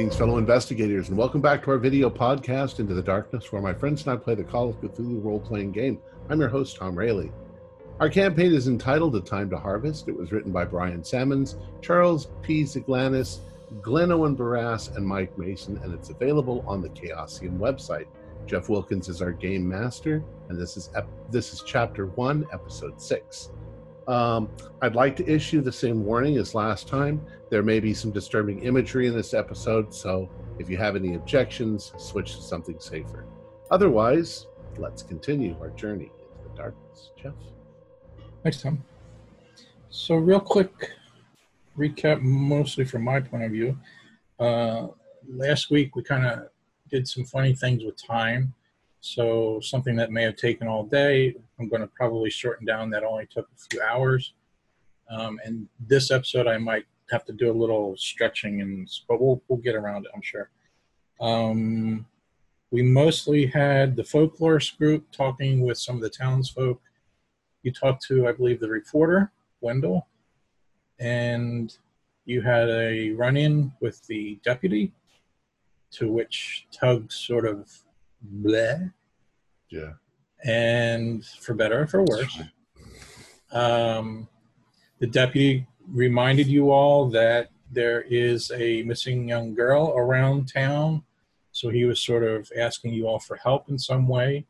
[0.00, 3.74] Greetings, fellow investigators, and welcome back to our video podcast, Into the Darkness, where my
[3.74, 6.00] friends and I play the Call of Cthulhu role playing game.
[6.30, 7.28] I'm your host, Tom Rayleigh.
[8.00, 10.08] Our campaign is entitled A Time to Harvest.
[10.08, 12.62] It was written by Brian Sammons, Charles P.
[12.62, 13.40] Zaglanis,
[13.82, 18.06] Glynn Owen Barrass, and Mike Mason, and it's available on the Chaosium website.
[18.46, 22.98] Jeff Wilkins is our game master, and this is ep- this is chapter one, episode
[23.02, 23.50] six.
[24.08, 24.48] Um,
[24.82, 27.24] I'd like to issue the same warning as last time.
[27.50, 31.92] There may be some disturbing imagery in this episode, so if you have any objections,
[31.98, 33.24] switch to something safer.
[33.70, 34.46] Otherwise,
[34.78, 37.10] let's continue our journey into the darkness.
[37.20, 37.34] Jeff?
[38.42, 38.82] Thanks, Tom.
[39.90, 40.92] So, real quick
[41.76, 43.78] recap, mostly from my point of view.
[44.38, 44.88] Uh,
[45.28, 46.48] last week, we kind of
[46.90, 48.54] did some funny things with time.
[49.00, 53.02] So something that may have taken all day, I'm going to probably shorten down that
[53.02, 54.34] only took a few hours.
[55.10, 59.42] Um, and this episode, I might have to do a little stretching, and but we'll
[59.48, 60.50] we'll get around it, I'm sure.
[61.20, 62.06] Um,
[62.70, 66.80] we mostly had the folklorist group talking with some of the townsfolk.
[67.62, 70.06] You talked to, I believe, the reporter Wendell,
[70.98, 71.76] and
[72.24, 74.92] you had a run-in with the deputy,
[75.92, 77.68] to which Tug sort of
[78.26, 78.92] bleh.
[79.70, 79.92] Yeah.
[80.44, 82.40] And for better or for worse,
[83.52, 84.28] um,
[84.98, 91.04] the deputy reminded you all that there is a missing young girl around town.
[91.52, 94.46] So he was sort of asking you all for help in some way,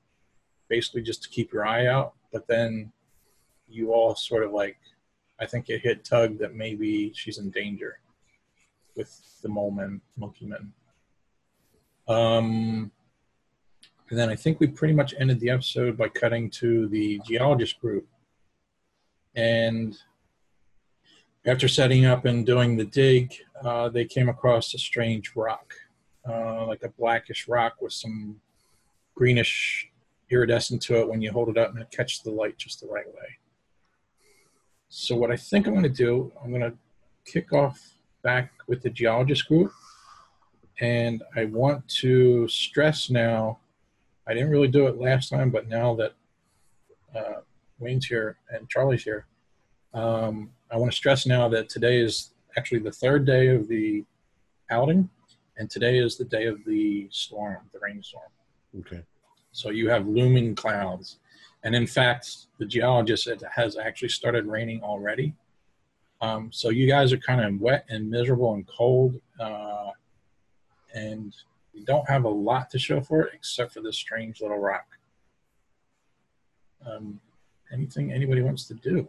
[0.68, 2.14] basically just to keep your eye out.
[2.32, 2.92] But then
[3.68, 4.78] you all sort of like,
[5.38, 7.98] I think it hit Tug that maybe she's in danger
[8.96, 10.72] with the mole men, monkey men.
[12.08, 12.90] Um,
[14.10, 17.80] and then I think we pretty much ended the episode by cutting to the geologist
[17.80, 18.08] group.
[19.36, 19.96] And
[21.46, 23.32] after setting up and doing the dig,
[23.64, 25.74] uh, they came across a strange rock,
[26.28, 28.40] uh, like a blackish rock with some
[29.14, 29.88] greenish
[30.28, 32.88] iridescent to it when you hold it up and it catches the light just the
[32.88, 33.38] right way.
[34.88, 36.76] So, what I think I'm going to do, I'm going to
[37.24, 37.78] kick off
[38.24, 39.72] back with the geologist group.
[40.80, 43.59] And I want to stress now
[44.30, 46.12] I didn't really do it last time, but now that
[47.16, 47.40] uh,
[47.80, 49.26] Wayne's here and Charlie's here,
[49.92, 54.04] um, I want to stress now that today is actually the third day of the
[54.70, 55.10] outing,
[55.56, 58.30] and today is the day of the storm, the rainstorm.
[58.78, 59.02] Okay.
[59.50, 61.18] So you have looming clouds,
[61.64, 65.34] and in fact, the geologist said it has actually started raining already.
[66.20, 69.90] Um, so you guys are kind of wet and miserable and cold, uh,
[70.94, 71.34] and
[71.72, 74.86] you don't have a lot to show for it except for this strange little rock.
[76.86, 77.20] Um,
[77.72, 79.08] anything anybody wants to do?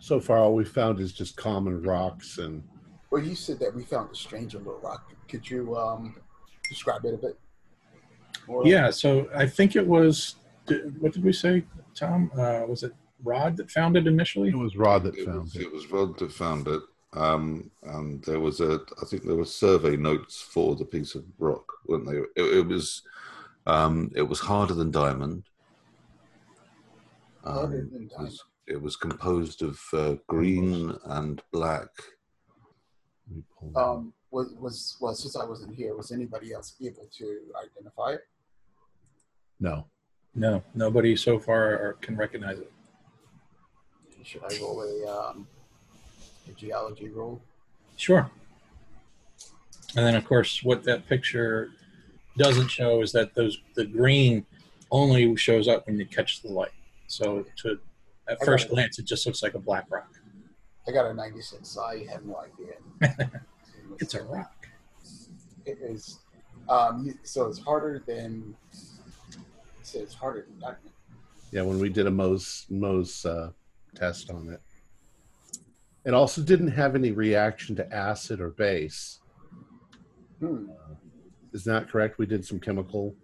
[0.00, 2.62] So far, all we found is just common rocks and.
[3.10, 5.12] Well, you said that we found a strange little rock.
[5.28, 6.16] Could you um,
[6.68, 7.38] describe it a bit?
[8.46, 8.66] More?
[8.66, 10.36] Yeah, so I think it was.
[10.98, 11.64] What did we say,
[11.94, 12.30] Tom?
[12.36, 14.48] Uh, was it Rod that found it initially?
[14.48, 15.62] It was Rod that it found was, it.
[15.62, 16.82] It was Rod that found it.
[17.14, 21.24] Um, and there was a, I think there were survey notes for the piece of
[21.38, 22.16] rock, weren't they?
[22.42, 23.02] It, it was,
[23.66, 25.44] um, it was harder than diamond.
[27.44, 31.88] Um, Harder than it, was, it was composed of uh, green and black.
[33.28, 36.74] Let me pull it Um, was was well since I wasn't here, was anybody else
[36.82, 38.22] able to identify it?
[39.60, 39.86] No.
[40.34, 42.72] No, nobody so far can recognize it.
[44.24, 45.46] Should I roll a, um,
[46.48, 47.40] a geology roll?
[47.96, 48.30] Sure.
[49.96, 51.70] And then, of course, what that picture
[52.36, 54.44] doesn't show is that those the green
[54.90, 56.72] only shows up when you catch the light.
[57.06, 57.78] So, to
[58.28, 58.74] at I first got it.
[58.74, 60.10] glance, it just looks like a black rock.
[60.86, 62.42] I got a 96, so I have no
[63.00, 63.30] idea.
[64.00, 64.66] It's a rock.
[65.66, 66.18] It is.
[66.68, 68.56] Um, so it's harder than.
[69.82, 70.90] So it's harder than diamond.
[71.52, 73.50] Yeah, when we did a Mohs Mohs uh,
[73.94, 74.60] test on it,
[76.04, 79.20] it also didn't have any reaction to acid or base.
[80.40, 80.66] Hmm.
[81.52, 82.18] Is that correct?
[82.18, 83.14] We did some chemical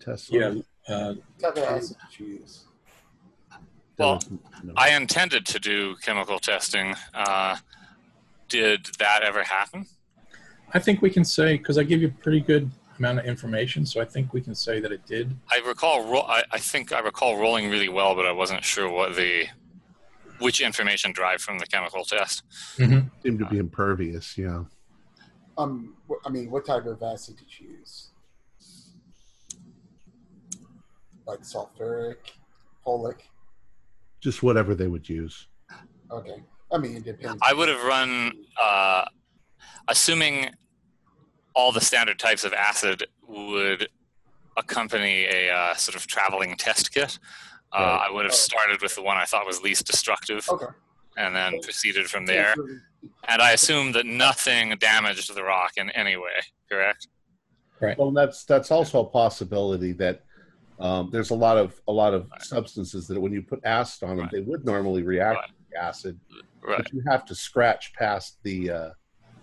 [0.00, 0.30] tests.
[0.30, 0.48] on Yeah.
[0.52, 0.66] it?
[0.88, 2.64] Uh, type of acid did you use?
[3.98, 4.20] Well,
[4.62, 6.94] no- I intended to do chemical testing.
[7.12, 7.56] Uh,
[8.48, 9.86] did that ever happen?
[10.72, 13.86] I think we can say because I give you a pretty good amount of information,
[13.86, 15.34] so I think we can say that it did.
[15.50, 16.04] I recall.
[16.10, 19.46] Ro- I, I think I recall rolling really well, but I wasn't sure what the
[20.44, 22.42] which information derived from the chemical test.
[22.76, 24.36] seemed to be impervious.
[24.36, 24.64] Yeah.
[25.56, 25.94] Um,
[26.26, 28.10] I mean, what type of acid did you use?
[31.26, 32.16] Like sulfuric,
[32.86, 33.20] folic.
[34.20, 35.46] Just whatever they would use.
[36.10, 36.42] Okay.
[36.70, 37.40] I mean, it depends.
[37.42, 38.32] I would have run,
[38.62, 39.06] uh,
[39.88, 40.50] assuming
[41.54, 43.88] all the standard types of acid would
[44.58, 47.18] accompany a uh, sort of traveling test kit.
[47.74, 48.06] Uh, Right.
[48.08, 48.36] I would have Oh.
[48.36, 50.66] started with the one I thought was least destructive, Okay.
[51.16, 52.54] and then proceeded from there.
[53.28, 56.40] And I assume that nothing damaged the rock in any way.
[56.70, 57.08] Correct?
[57.98, 60.24] Well, that's that's also a possibility that
[60.78, 64.16] um, there's a lot of a lot of substances that when you put acid on
[64.16, 64.30] them, Right.
[64.32, 65.50] they would normally react Right.
[65.72, 66.18] to acid,
[66.62, 66.78] Right.
[66.78, 68.90] but you have to scratch past the uh,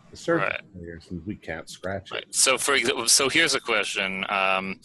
[0.10, 0.62] the surface Right.
[0.82, 2.24] layers, and we can't scratch Right.
[2.24, 2.36] it.
[2.36, 4.80] So, for example, so here's a question: um,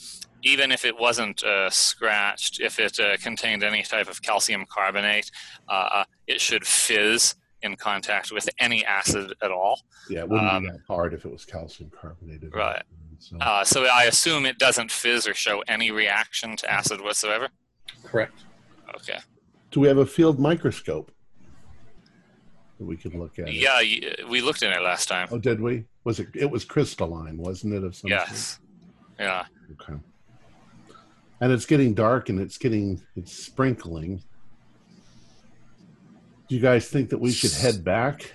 [0.47, 5.29] Even if it wasn't uh, scratched, if it uh, contained any type of calcium carbonate,
[5.69, 9.81] uh, it should fizz in contact with any acid at all.
[10.09, 12.55] Yeah, it wouldn't Um, be that hard if it was calcium carbonated.
[12.55, 12.83] Right.
[13.19, 17.49] So, Uh, so I assume it doesn't fizz or show any reaction to acid whatsoever.
[18.05, 18.45] Correct.
[18.95, 19.19] Okay.
[19.73, 21.11] do we have a field microscope
[22.79, 23.49] that we could look at?
[23.49, 23.55] it?
[23.55, 25.27] Yeah, y- we looked in it last time.
[25.33, 25.85] Oh, did we?
[26.05, 26.29] Was it?
[26.35, 27.83] It was crystalline, wasn't it?
[27.85, 28.61] Of some Yes.
[29.19, 29.45] Yeah.
[29.73, 29.99] Okay.
[31.41, 34.23] And it's getting dark, and it's getting it's sprinkling.
[36.49, 38.33] Do you guys think that we should head back?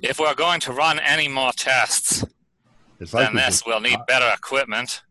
[0.00, 2.24] If we're going to run any more tests
[3.00, 5.02] It's like than we this, just we'll need got- better equipment.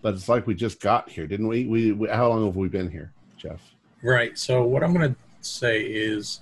[0.00, 1.66] but it's like we just got here, didn't we?
[1.66, 1.92] we?
[1.92, 3.60] We how long have we been here, Jeff?
[4.02, 4.36] Right.
[4.38, 6.40] So what I'm going to say is,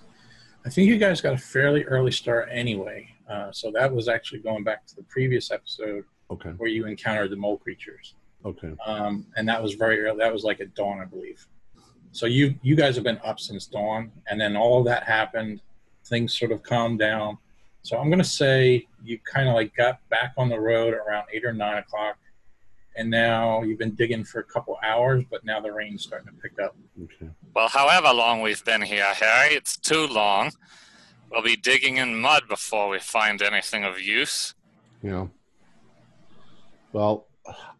[0.64, 3.08] I think you guys got a fairly early start anyway.
[3.28, 6.50] Uh, so that was actually going back to the previous episode Okay.
[6.50, 8.72] where you encountered the mole creatures, Okay.
[8.86, 10.18] um, and that was very early.
[10.18, 11.44] That was like at dawn, I believe.
[12.12, 15.60] So you you guys have been up since dawn, and then all of that happened.
[16.06, 17.38] Things sort of calmed down.
[17.82, 21.26] So I'm going to say you kind of like got back on the road around
[21.32, 22.16] eight or nine o'clock,
[22.96, 26.34] and now you've been digging for a couple hours, but now the rain's starting to
[26.34, 26.74] pick up.
[27.02, 27.30] Okay.
[27.54, 30.50] Well, however long we've been here, Harry, it's too long.
[31.30, 34.54] We'll be digging in mud before we find anything of use.
[35.02, 35.28] Yeah.
[36.92, 37.28] Well,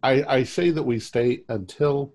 [0.01, 2.13] I I say that we stay until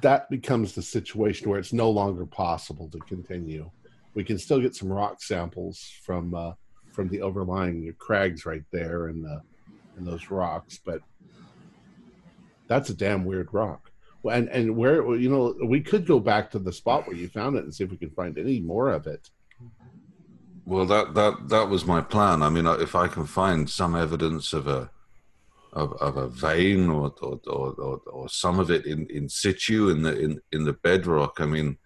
[0.00, 3.70] that becomes the situation where it's no longer possible to continue.
[4.14, 6.52] We can still get some rock samples from uh,
[6.92, 9.42] from the overlying crags right there and the
[9.96, 11.00] and those rocks, but
[12.68, 13.90] that's a damn weird rock.
[14.30, 17.56] And and where you know we could go back to the spot where you found
[17.56, 19.30] it and see if we can find any more of it.
[20.66, 22.42] Well, that that that was my plan.
[22.42, 24.90] I mean, if I can find some evidence of a
[25.78, 30.02] of, of a vein or or, or or some of it in in situ in
[30.02, 31.78] the in in the bedrock, I mean,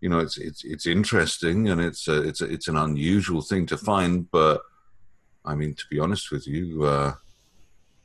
[0.00, 3.64] you know, it's it's it's interesting and it's a, it's a, it's an unusual thing
[3.66, 4.30] to find.
[4.30, 4.60] But
[5.44, 7.12] I mean, to be honest with you, uh,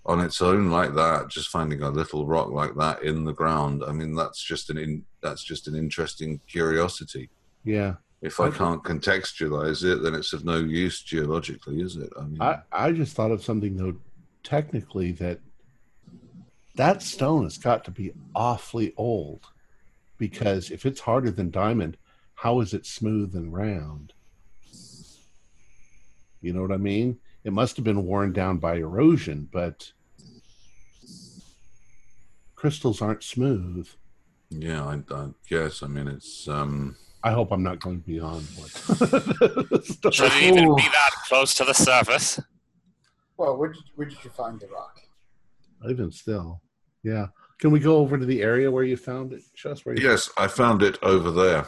[0.06, 3.84] on its own like that, just finding a little rock like that in the ground,
[3.88, 7.30] I mean, that's just an in, that's just an interesting curiosity
[7.64, 12.10] Yeah, if I can't contextualize it, then it's of no use geologically, is it?
[12.20, 13.96] I mean, I, I just thought of something though,
[14.44, 15.40] technically that
[16.76, 19.46] that stone has got to be awfully old,
[20.18, 21.98] because if it's harder than diamond,
[22.36, 24.14] how is it smooth and round?
[26.42, 27.20] You know what I mean?
[27.44, 29.92] It must have been worn down by erosion, but
[32.56, 33.88] crystals aren't smooth.
[34.50, 35.84] yeah, I, I guess.
[35.84, 38.72] I mean, it's um, I hope I'm not going beyond what.
[40.14, 42.40] Should it even be that close to the surface?
[43.38, 45.00] Well, where did, where did you find the rock?
[45.90, 46.62] Even still,
[47.04, 47.28] yeah.
[47.60, 49.42] Can we go over to the area where you found it?
[49.54, 51.66] Just where you yes, I found it over there,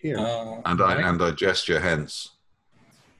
[0.00, 0.18] here.
[0.18, 1.04] Uh, and I Mike?
[1.04, 2.30] and I gesture hence.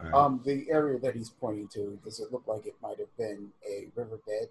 [0.01, 0.15] All right.
[0.15, 3.49] Um, the area that he's pointing to, does it look like it might have been
[3.69, 4.49] a riverbed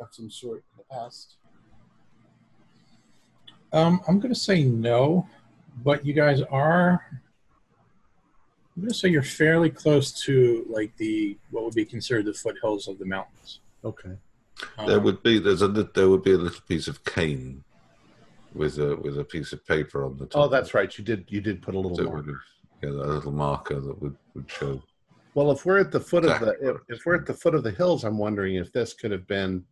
[0.00, 1.36] of some sort in the past?
[3.72, 5.26] Um, I'm going to say no,
[5.82, 7.22] but you guys are.
[8.76, 12.34] I'm going to say you're fairly close to like the what would be considered the
[12.34, 13.60] foothills of the mountains.
[13.84, 14.16] okay.
[14.78, 17.64] Um, There would be there's a there would be a little piece of cane
[18.54, 20.42] with a with a piece of paper on the top.
[20.44, 20.96] Oh, that's right.
[20.96, 21.26] You did.
[21.28, 22.16] You did put a little That more.
[22.16, 22.34] would
[22.82, 24.82] yeah, a little marker that would, would show.
[25.34, 27.64] Well, if we're at the foot of the if, if we're at the foot of
[27.64, 29.64] the hills, I'm wondering if this could have been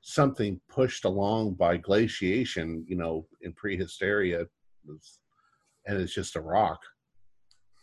[0.00, 2.84] something pushed along by glaciation.
[2.88, 4.46] You know, in prehysteria,
[5.86, 6.80] and it's just a rock.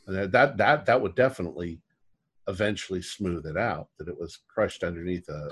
[0.07, 1.81] And that that that, would definitely
[2.47, 3.89] eventually smooth it out.
[3.99, 5.51] That it was crushed underneath a.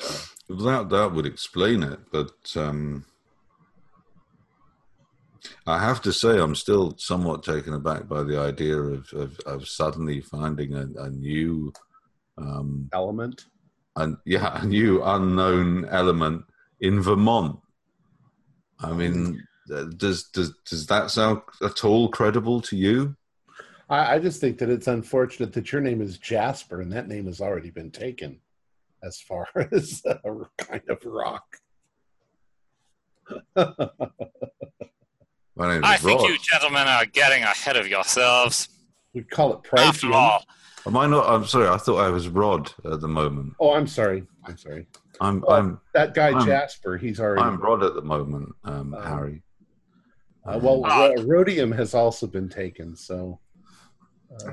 [0.50, 3.06] a That that would explain it, but um,
[5.68, 9.68] I have to say I'm still somewhat taken aback by the idea of of, of
[9.68, 11.74] suddenly finding a, a new,
[12.38, 13.46] um, element.
[13.98, 16.46] and yeah, a new unknown element
[16.80, 17.60] in Vermont.
[18.80, 23.16] I mean, uh, does does does that sound at all credible to you?
[23.90, 27.26] I, I just think that it's unfortunate that your name is Jasper and that name
[27.28, 28.40] has already been taken
[29.04, 30.20] as far as a
[30.58, 31.58] kind of rock.
[33.56, 33.68] My
[35.74, 36.30] name is I think Rod.
[36.30, 38.70] you gentlemen are getting ahead of yourselves.
[39.14, 39.88] we call it price.
[39.88, 40.44] After all,
[40.88, 41.28] Am I not?
[41.28, 41.68] I'm sorry.
[41.68, 43.54] I thought I was Rod at the moment.
[43.60, 44.24] Oh, I'm sorry.
[44.44, 44.86] I'm sorry.
[45.20, 47.42] I'm Well, I'm That guy I'm- Jasper, he's already.
[47.42, 49.42] I'm Rod at the moment, um, Um, Harry.
[50.46, 50.84] uh, well.
[50.84, 53.40] Ro- Rhodium has also been taken, so.
[54.44, 54.52] Uh,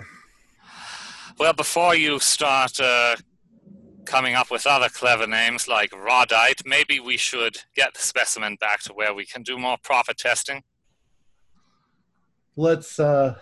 [1.39, 3.17] well, before you start uh,
[4.05, 8.81] coming up with other clever names like Rodite, maybe we should get the specimen back
[8.83, 10.63] to where we can do more proper testing.
[12.57, 13.37] let's uh,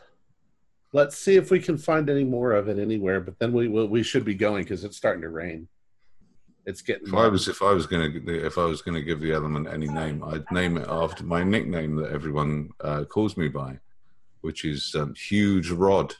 [0.92, 3.20] let's see if we can find any more of it anywhere.
[3.20, 5.68] But then we we, we should be going because it's starting to rain.
[6.66, 7.08] It's getting.
[7.08, 9.32] If I was if I was going to if I was going to give the
[9.32, 13.78] element any name, I'd name it after my nickname that everyone uh, calls me by,
[14.42, 16.14] which is um, Huge Rod.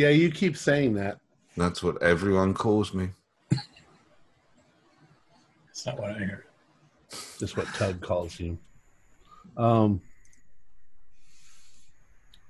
[0.00, 1.18] Yeah, you keep saying that.
[1.58, 3.10] That's what everyone calls me.
[3.50, 3.66] That's
[5.84, 6.44] not what I heard.
[7.38, 8.56] That's what Tug calls you.
[9.58, 10.00] Um.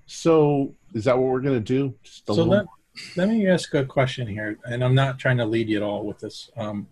[0.07, 1.93] So is that what we're gonna do?
[2.05, 2.67] Just a So little- let,
[3.17, 6.07] let me ask a question here, and I'm not trying to lead you at all
[6.07, 6.51] with this.
[6.57, 6.87] Um,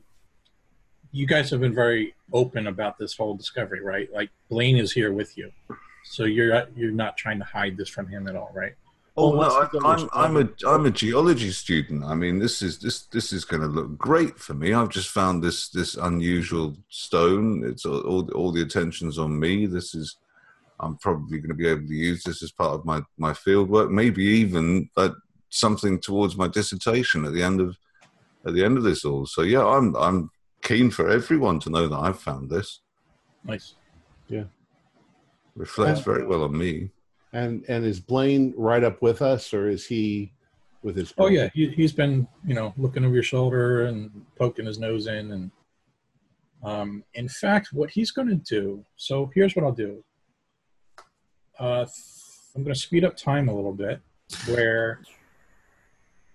[1.12, 4.12] you guys have been very open about this whole discovery, right?
[4.12, 5.52] Like Blaine is here with you,
[6.04, 8.74] so you're you're not trying to hide this from him at all, right?
[9.18, 12.04] Oh Well, no, I, go I'm I'm a I'm a geology student.
[12.04, 14.72] I mean, this is this this is going to look great for me.
[14.72, 17.64] I've just found this this unusual stone.
[17.64, 19.66] It's all all, all the attention's on me.
[19.66, 20.16] This is
[20.78, 23.68] I'm probably going to be able to use this as part of my my field
[23.68, 23.90] work.
[23.90, 25.10] Maybe even uh,
[25.50, 27.76] something towards my dissertation at the end of
[28.46, 29.26] at the end of this all.
[29.26, 30.30] So yeah, I'm I'm
[30.62, 32.82] keen for everyone to know that I've found this.
[33.42, 33.74] Nice.
[34.28, 34.44] Yeah.
[35.56, 36.90] Reflects very well on me.
[37.32, 40.32] And and is Blaine right up with us, or is he
[40.82, 41.12] with his?
[41.18, 45.06] Oh yeah, he, he's been you know looking over your shoulder and poking his nose
[45.08, 45.50] in, and
[46.64, 48.84] um, in fact, what he's going to do.
[48.96, 50.02] So here's what I'll do.
[51.58, 51.84] Uh,
[52.54, 54.00] I'm going to speed up time a little bit.
[54.46, 55.00] Where,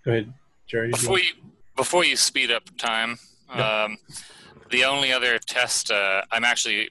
[0.06, 0.34] go ahead,
[0.68, 0.92] Jerry.
[0.92, 1.32] did you Before you
[1.76, 3.18] before you speed up time,
[3.56, 3.84] Yeah.
[3.86, 3.98] um,
[4.70, 6.90] the only other test uh, I'm actually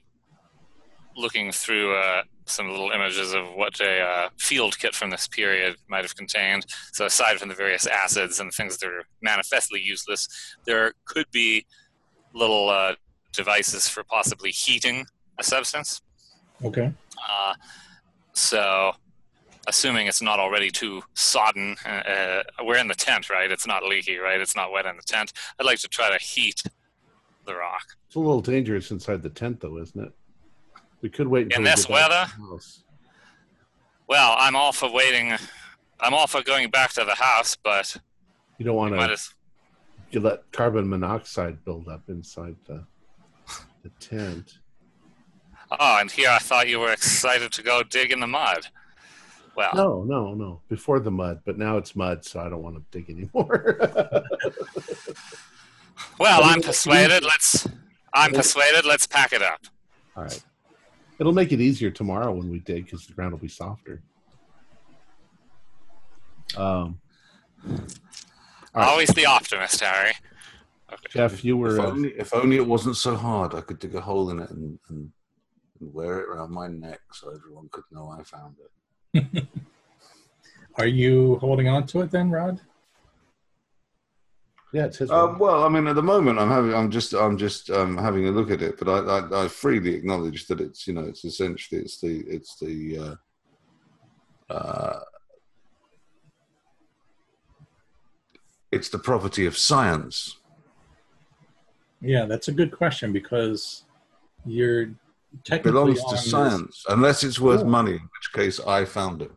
[1.15, 5.75] looking through uh, some little images of what a uh, field kit from this period
[5.87, 6.65] might have contained.
[6.91, 10.27] So aside from the various acids and things that are manifestly useless,
[10.65, 11.65] there could be
[12.33, 12.95] little uh,
[13.31, 15.05] devices for possibly heating
[15.39, 16.01] a substance.
[16.63, 16.91] Okay.
[17.29, 17.53] Uh,
[18.33, 18.93] so,
[19.67, 23.51] assuming it's not already too sodden, uh, uh, we're in the tent, right?
[23.51, 24.39] It's not leaky, right?
[24.39, 25.33] It's not wet in the tent.
[25.59, 26.63] I'd like to try to heat
[27.45, 27.83] the rock.
[28.07, 30.13] It's a little dangerous inside the tent, though, isn't it?
[31.03, 32.61] We could wait In this get back to weather?
[34.07, 35.33] Well, I'm all for waiting.
[35.99, 37.97] I'm all for going back to the house, but
[38.57, 39.17] You don't want to.
[40.11, 42.85] You let carbon monoxide build up inside the
[43.83, 44.59] the tent.
[45.71, 48.67] Oh, and here I thought you were excited to go dig in the mud.
[49.57, 50.61] Well, No, no, no.
[50.69, 53.77] Before the mud, but now it's mud, so I don't want to dig anymore.
[56.17, 57.23] well, I'm persuaded.
[57.23, 57.67] Let's.
[58.13, 58.85] I'm persuaded.
[58.85, 59.59] Let's pack it up.
[60.15, 60.43] All right.
[61.23, 64.01] It'll make it easier tomorrow when we dig because the ground will be softer.
[66.57, 66.99] Um,
[67.65, 67.77] All
[68.75, 68.89] right.
[68.89, 70.11] Always the optimist, Harry.
[70.91, 71.07] Okay.
[71.11, 71.79] Jeff, you If were.
[71.79, 74.49] Uh, only, if only it wasn't so hard, I could dig a hole in it
[74.49, 75.09] and, and,
[75.79, 78.57] and wear it around my neck so everyone could know I found
[79.13, 79.47] it.
[80.75, 82.59] Are you holding on to it then, Rod?
[84.73, 85.11] Yeah, it's his.
[85.11, 88.27] Um, well, I mean, at the moment, I'm having, I'm just, I'm just um, having
[88.27, 91.23] a look at it, but I, I, I freely acknowledge that it's, you know, it's
[91.23, 93.17] essentially, it's the, it's the,
[94.49, 94.99] uh, uh,
[98.71, 100.39] it's the property of science.
[102.01, 103.85] Yeah, that's a good question because
[104.45, 104.95] you're It
[105.45, 107.67] technically belongs on to this- science, unless it's worth Yeah.
[107.67, 109.31] money, in which case I found it.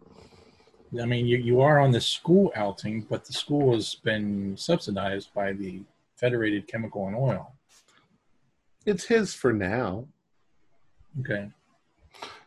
[1.00, 5.35] I mean, you, you are on the school outing, but the school has been subsidized
[5.35, 5.83] by the
[6.16, 7.52] Federated Chemical and Oil.
[8.87, 10.07] it's his for now.
[11.21, 11.50] Okay.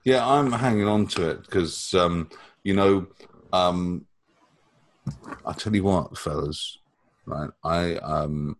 [0.04, 2.30] Yeah, I'm hanging on to it because, um,
[2.64, 3.08] you know,
[3.52, 4.06] um,
[5.46, 6.78] I tell you what, fellas,
[7.26, 7.50] right?
[7.64, 8.58] I um,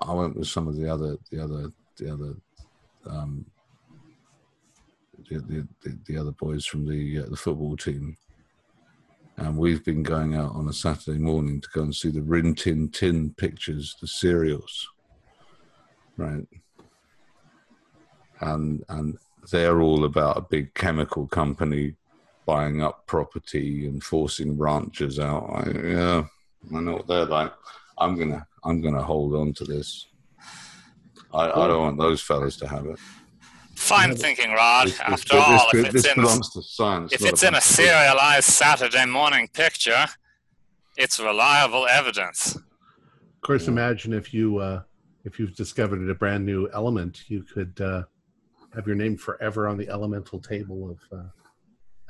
[0.00, 2.34] I went with some of the other, the other, the other,
[3.06, 3.44] um,
[5.28, 8.16] the the, the, the other boys from the uh, the football team,
[9.42, 12.54] and we've been going out on a Saturday morning to go and see the Rin
[12.54, 14.88] Tin Tin pictures, the serials,
[16.16, 16.46] right?
[18.42, 19.16] and and
[19.50, 21.94] they're all about a big chemical company
[22.46, 25.44] buying up property and forcing ranchers out.
[25.44, 26.24] I, yeah,
[26.74, 27.52] I know what they're like.
[27.98, 30.08] I'm gonna I'm gonna hold on to this.
[31.32, 32.98] I, I don't want those fellas to have it.
[33.74, 34.86] Fine thinking, Rod.
[34.88, 37.12] This- this- After this- all, this, if it's in to science.
[37.12, 40.06] if not it's in a serialized Saturday morning picture,
[40.96, 42.56] it's reliable evidence.
[42.56, 44.82] Of course, imagine if you uh,
[45.24, 48.02] if you've discovered a brand new element, you could uh,
[48.74, 51.22] have your name forever on the elemental table of uh,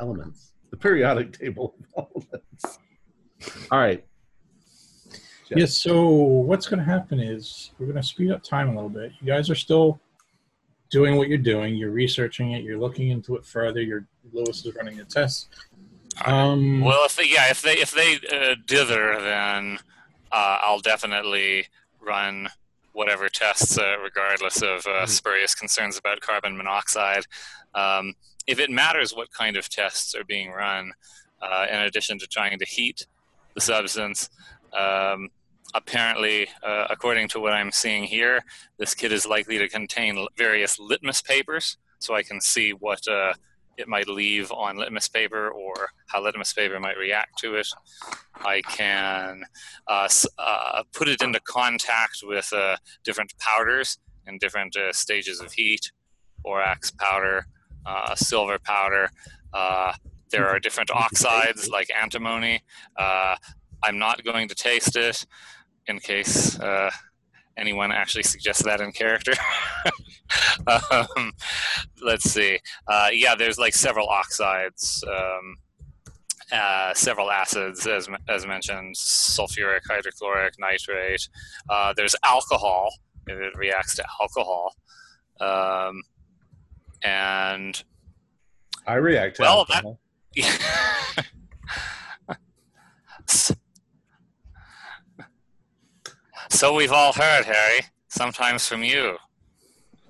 [0.00, 2.78] elements, the periodic table of elements.
[3.70, 4.04] All right.
[5.48, 5.58] Jeff.
[5.58, 5.76] Yes.
[5.76, 9.12] So what's going to happen is we're going to speed up time a little bit.
[9.20, 10.00] You guys are still
[10.92, 11.74] doing what you're doing.
[11.74, 12.62] You're researching it.
[12.62, 13.82] You're looking into it further.
[13.82, 15.48] Your Lewis is running the tests.
[16.24, 19.78] Um, Well, if they, yeah, if they if they uh, dither, then
[20.30, 21.66] uh, I'll definitely
[22.00, 22.48] run
[22.92, 27.24] whatever tests, uh, regardless of uh, spurious concerns about carbon monoxide.
[27.74, 28.14] Um,
[28.46, 30.92] if it matters what kind of tests are being run,
[31.40, 33.06] uh, in addition to trying to heat
[33.54, 34.28] the substance,
[34.76, 35.30] um,
[35.74, 38.44] apparently, uh, according to what I'm seeing here,
[38.78, 43.06] this kit is likely to contain various litmus papers, so I can see what.
[43.08, 43.34] Uh,
[43.78, 45.74] it might leave on litmus paper or
[46.06, 47.66] how litmus paper might react to it.
[48.44, 49.44] I can
[49.88, 55.52] uh, uh, put it into contact with uh, different powders in different uh, stages of
[55.52, 55.90] heat
[56.44, 57.46] borax powder,
[58.14, 59.08] silver powder.
[60.30, 62.62] There are different oxides like antimony.
[62.98, 65.26] I'm not going to taste it
[65.88, 66.90] in case uh,
[67.56, 69.32] anyone actually suggests that in character.
[70.90, 71.32] um,
[72.02, 72.58] let's see.
[72.88, 75.56] Uh, yeah, there's like several oxides, um,
[76.52, 81.28] uh, several acids, as, as mentioned, sulfuric, hydrochloric, nitrate.
[81.68, 82.92] Uh, there's alcohol,
[83.26, 84.74] if it reacts to alcohol.
[85.40, 86.02] Um,
[87.02, 87.82] and
[88.86, 89.98] I react to Well, that- alcohol.
[96.52, 99.16] S- so we've all heard, Harry, sometimes from you,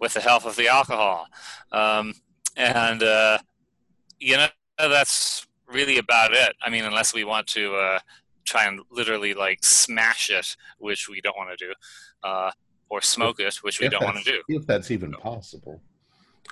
[0.00, 1.26] with the help of the alcohol.
[1.70, 2.14] Um,
[2.56, 3.38] and, uh,
[4.18, 6.54] you know, that's really about it.
[6.64, 7.98] I mean, unless we want to uh,
[8.44, 11.72] try and literally like smash it, which we don't want to do,
[12.22, 12.50] uh,
[12.90, 14.42] or smoke it, which we don't want to do.
[14.48, 15.80] If that's even possible.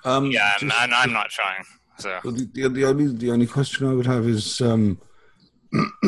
[0.04, 1.64] Um, Yeah, I'm, just- I'm, I'm not trying.
[1.98, 2.18] So.
[2.24, 4.98] Well, the, the, the only the only question I would have is um,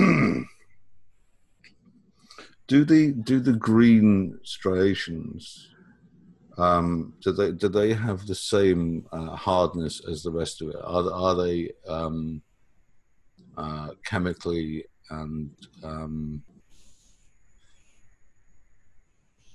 [2.66, 5.68] do the do the green striations
[6.58, 10.76] um, do they do they have the same uh, hardness as the rest of it?
[10.82, 12.42] Are are they um,
[13.56, 15.50] uh, chemically and
[15.82, 16.42] um,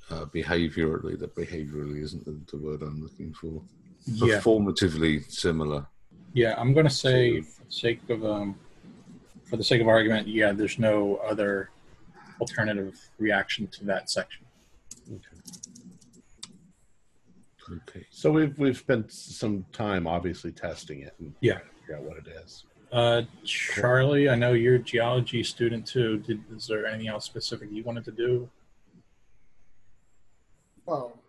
[0.10, 1.20] uh, behaviorally?
[1.20, 3.62] That behaviorally isn't the, the word I'm looking for.
[4.06, 4.40] yeah.
[4.40, 5.86] Performatively similar.
[6.34, 8.56] Yeah, I'm going to say, for the sake of um,
[9.46, 11.70] for the sake of argument, yeah, there's no other
[12.40, 14.46] alternative reaction to that section.
[15.10, 15.42] Okay.
[17.88, 18.06] okay.
[18.12, 21.60] So we've we've spent some time obviously testing it and Yeah.
[21.82, 22.66] figure out what it is.
[22.92, 26.20] Uh, Charlie, I know you're a geology student too.
[26.20, 28.50] Did, is there anything else specific you wanted to do?
[30.86, 31.20] Well,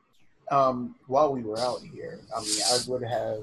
[0.53, 3.42] um, while we were out here, I mean, I would have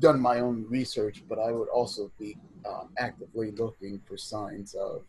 [0.00, 2.36] done my own research, but I would also be
[2.68, 5.04] um, actively looking for signs of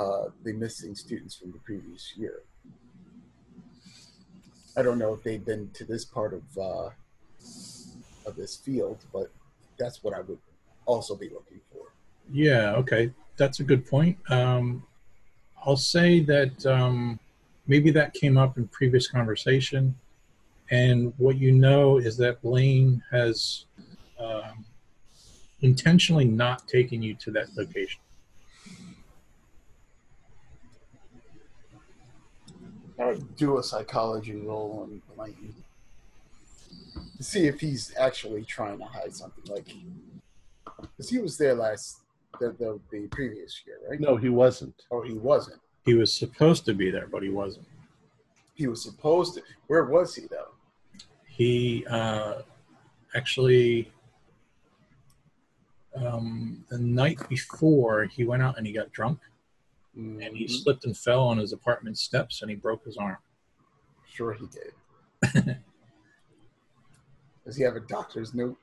[0.00, 2.42] uh, the missing students from the previous year.
[4.76, 6.88] I don't know if they've been to this part of uh,
[8.26, 9.30] of this field, but
[9.78, 10.38] that's what I would
[10.86, 11.92] also be looking for.
[12.32, 14.16] Yeah, okay, that's a good point.
[14.30, 14.84] Um,
[15.66, 17.20] I'll say that um,
[17.66, 19.94] maybe that came up in previous conversation,
[20.70, 23.66] and what you know is that Blaine has
[24.18, 24.64] um,
[25.60, 28.00] intentionally not taken you to that location.
[32.52, 32.89] I would
[33.36, 35.02] do a psychology roll on
[37.16, 39.44] to see if he's actually trying to hide something.
[39.46, 39.66] Like,
[40.80, 42.00] because he was there last
[42.38, 44.00] the, the the previous year, right?
[44.00, 44.74] No, he wasn't.
[44.90, 45.60] Oh, he wasn't.
[45.84, 47.66] He was supposed to be there, but he wasn't.
[48.54, 49.42] He was supposed to.
[49.66, 50.54] Where was he though?
[51.26, 52.42] He uh,
[53.14, 53.92] actually,
[55.96, 59.18] um, the night before, he went out and he got drunk,
[59.94, 60.50] and he Mhm.
[60.62, 63.18] slipped and fell on his apartment steps, and he broke his arm.
[64.08, 64.72] Sure, he did.
[67.44, 68.56] Does he have a doctor's note?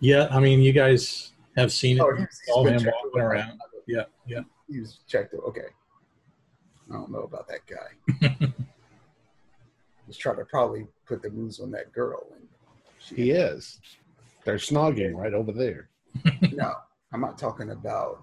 [0.00, 2.00] Yeah, I mean, you guys have seen it.
[2.00, 3.32] Oh, he's, he's Saw been him walking over.
[3.32, 3.60] around.
[3.86, 4.40] Yeah, yeah.
[4.68, 5.34] He was checked.
[5.34, 5.44] over.
[5.48, 5.66] Okay.
[6.90, 8.48] I don't know about that guy.
[10.06, 12.26] He's trying to probably put the moves on that girl.
[12.36, 12.46] And
[12.98, 13.80] she, He is.
[14.44, 15.88] They're snogging right over there.
[16.52, 16.74] no,
[17.12, 18.22] I'm not talking about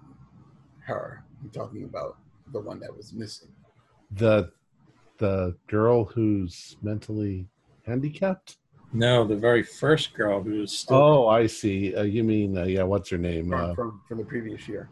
[0.84, 1.24] her.
[1.42, 2.16] I'm talking about
[2.52, 3.48] the one that was missing.
[4.12, 4.50] The
[5.18, 7.46] the girl who's mentally
[7.86, 8.58] handicapped.
[8.92, 10.96] No, the very first girl who was still.
[10.96, 11.94] Oh, I see.
[11.94, 12.82] Uh, you mean uh, yeah?
[12.82, 13.48] What's her name?
[13.48, 14.88] From, Uh, from from the previous year.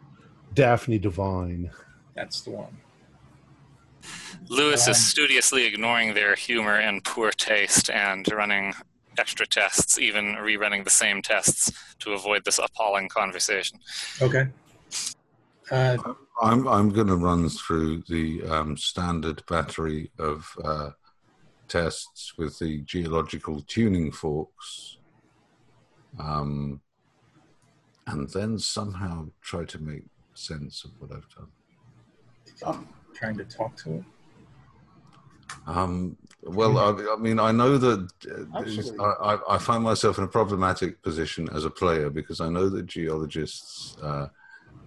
[0.53, 1.71] Daphne Devine.
[2.15, 2.77] That's the one.
[4.49, 8.73] Lewis Um, is studiously ignoring their humor and poor taste and running
[9.17, 13.77] extra tests, even rerunning the same tests to avoid this appalling conversation.
[14.21, 14.47] Okay.
[15.71, 15.97] Uh,
[16.41, 20.89] I'm I'm going to run through the um, standard battery of uh,
[21.69, 24.97] tests with the geological tuning forks,
[26.19, 26.81] um,
[28.07, 30.03] and then somehow try to make
[30.33, 31.47] sense of what I've done.
[32.65, 34.03] Um, trying to talk to it.
[35.67, 40.25] Um, well, I, I mean, I know that uh, I, I, I find myself in
[40.25, 44.27] a problematic position as a player because I know that geologists uh,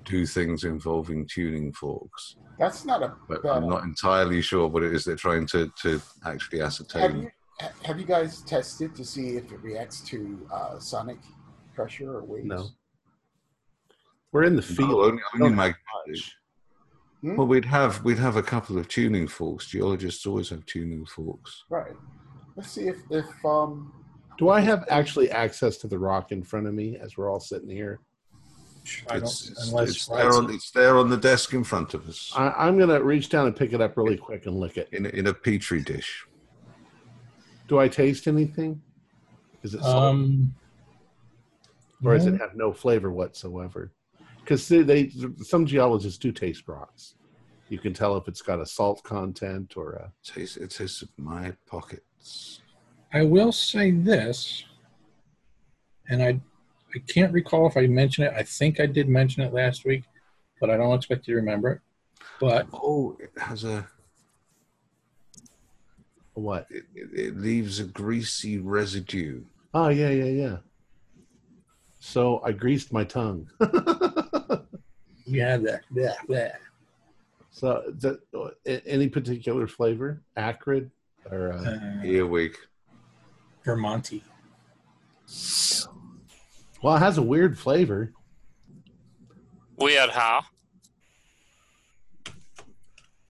[0.04, 3.52] do things involving tuning forks, that's not a but bad.
[3.52, 7.22] I'm not entirely sure what it is they're trying to, to actually have ascertain.
[7.22, 7.30] you
[7.84, 11.18] have you guys tested to see if it reacts to uh, sonic
[11.74, 12.46] pressure or waves?
[12.46, 12.68] No.
[14.32, 14.90] We're in the field.
[14.90, 16.24] No, only, We only magnetic.
[17.20, 17.36] Hmm?
[17.36, 19.68] Well, we'd have we'd have a couple of tuning forks.
[19.68, 21.64] Geologists always have tuning forks.
[21.70, 21.92] Right.
[22.56, 23.92] Let's see if if um
[24.38, 27.40] Do I have actually access to the rock in front of me as we're all
[27.40, 28.00] sitting here?
[29.08, 31.94] I don't, It's, it's, unless it's there on it's there on the desk in front
[31.94, 34.76] of us I, I'm gonna reach down and pick it up really quick and lick
[34.76, 34.88] it.
[34.92, 36.26] in a, in a petri dish.
[37.68, 38.82] Do I taste anything?
[39.62, 40.54] Is it salt, um,
[42.04, 42.34] or does no.
[42.34, 43.92] it have no flavor whatsoever?
[44.40, 45.10] Because they, they
[45.42, 47.14] some geologists do taste rocks.
[47.70, 50.12] You can tell if it's got a salt content or a.
[50.22, 52.60] Taste it tastes of my pockets.
[53.14, 54.64] I will say this,
[56.10, 56.40] and I
[56.94, 58.34] I can't recall if I mentioned it.
[58.36, 60.04] I think I did mention it last week,
[60.60, 61.80] but I don't expect you to remember it.
[62.40, 63.86] But Oh, it has a
[66.34, 66.66] What?
[66.70, 69.42] it, it, it leaves a greasy residue.
[69.72, 70.56] Oh yeah, yeah, yeah.
[72.00, 73.48] So I greased my tongue.
[75.26, 76.60] yeah, had that, that, that.
[77.50, 80.90] so that any particular flavor, acrid
[81.30, 82.56] or uh, Uh, Earwig.
[83.64, 84.22] Vermonti.
[86.84, 88.12] Well, it has a weird flavor.
[89.78, 90.42] Weird how?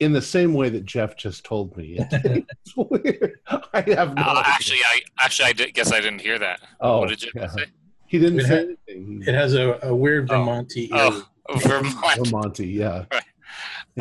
[0.00, 3.38] In the same way that Jeff just told me, it's weird.
[3.72, 6.60] I have no Uh, actually, I actually I did, guess I didn't hear that.
[6.80, 7.46] oh, what did you yeah.
[7.46, 7.66] say?
[8.06, 9.22] He didn't It say had- anything.
[9.26, 10.34] It has a, a weird Oh.
[10.34, 10.88] Vermonti.
[10.92, 11.24] Oh,
[11.58, 11.94] Vermont.
[12.18, 13.04] Vermonti, yeah.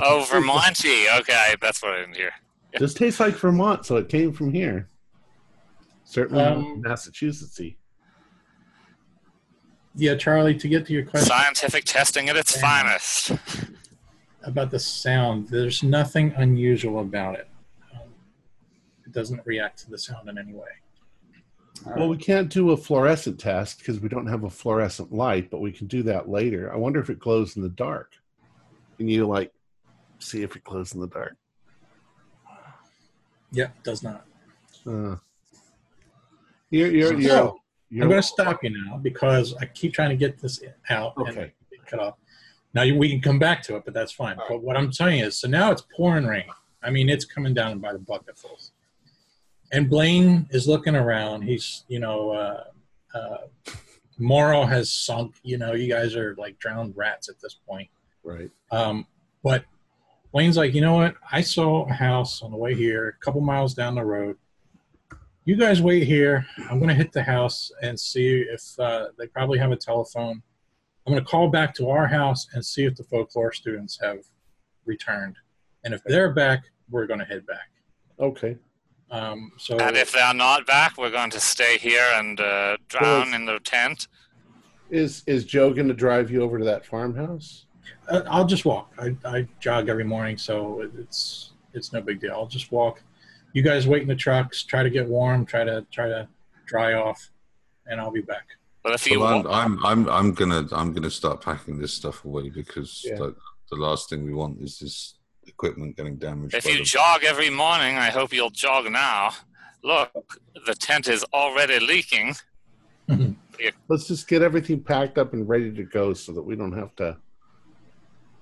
[0.01, 1.05] Oh, Vermonti.
[1.19, 2.31] Okay, that's what I didn't hear.
[2.79, 4.87] Just tastes like Vermont, so it came from here.
[6.05, 7.75] Certainly Um, not Massachusettsy.
[9.95, 10.55] Yeah, Charlie.
[10.55, 12.61] To get to your question Scientific testing at its Damn.
[12.61, 13.31] finest.
[14.43, 17.47] about the sound, there's nothing unusual about it.
[17.93, 18.09] Um,
[19.05, 20.67] it doesn't react to the sound in any way.
[21.85, 25.49] all Well, we can't do a fluorescent test because we don't have a fluorescent light,
[25.49, 26.73] but we can do that later.
[26.73, 28.13] I wonder if it glows in the dark.
[28.97, 29.51] Can you like
[30.19, 31.37] see if it glows in the dark?
[33.51, 34.25] Yep, does not.
[34.85, 35.15] Uh,
[36.71, 37.53] you're, you're, you're,
[37.93, 41.13] you're I'm going to stop you now because I keep trying to get this out
[41.17, 41.53] Okay.
[41.85, 42.15] cut off.
[42.73, 44.37] Now we can come back to it, but that's fine.
[44.49, 46.45] But what I'm saying is, so now it's pouring rain.
[46.81, 48.71] I mean, it's coming down by the bucketfuls.
[49.71, 51.43] And Blaine is looking around.
[51.43, 52.63] He's, you know, uh,
[53.15, 53.37] uh,
[54.17, 55.35] Morrow has sunk.
[55.43, 57.89] You know, you guys are like drowned rats at this point.
[58.23, 58.49] right.
[58.71, 59.05] Um,
[59.43, 59.65] but
[60.31, 61.15] Blaine's like, you know what?
[61.31, 64.37] I saw a house on the way here, a couple miles down the road.
[65.45, 66.45] You guys wait here.
[66.69, 70.41] I'm going to hit the house and see if uh, they probably have a telephone.
[71.05, 74.19] I'm going to call back to our house and see if the folklore students have
[74.85, 75.35] returned.
[75.83, 77.69] And if they're back, we're going to head back.
[78.21, 78.57] Okay.
[79.11, 83.33] Um, so And if they're not back, we're going to stay here and uh, drown
[83.33, 84.07] in the tent.
[84.89, 87.65] Is is Joe going to drive you over to that farmhouse?
[88.07, 88.93] Uh, I'll just walk.
[88.99, 92.31] I, I jog every morning, so it's it's no big deal.
[92.31, 93.01] I'll just walk.
[93.53, 94.63] You guys wait in the trucks.
[94.63, 95.45] Try to get warm.
[95.45, 96.27] Try to try to
[96.65, 97.29] dry off,
[97.87, 98.45] and I'll be back.
[98.83, 102.25] But if you Well, I'm, I'm I'm I'm gonna I'm gonna start packing this stuff
[102.25, 103.17] away because Yeah.
[103.19, 103.35] like,
[103.69, 106.53] the last thing we want is this equipment getting damaged.
[106.55, 109.31] if you the- jog every morning, I hope you'll jog now.
[109.83, 110.11] Look,
[110.65, 112.35] the tent is already leaking.
[113.87, 116.95] Let's just get everything packed up and ready to go so that we don't have
[116.95, 117.17] to.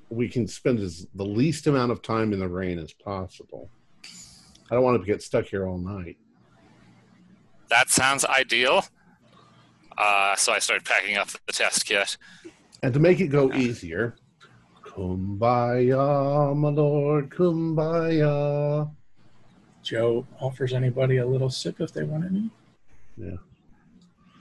[0.09, 3.69] We can spend as the least amount of time in the rain as possible.
[4.71, 6.17] I don't want to get stuck here all night.
[7.67, 8.85] That sounds ideal.
[9.97, 12.17] Uh, so I started packing up the test kit.
[12.81, 14.15] And to make it go easier,
[14.83, 18.89] Kumbaya, my lord, Kumbaya.
[19.83, 22.49] Joe offers anybody a little sip if they want any.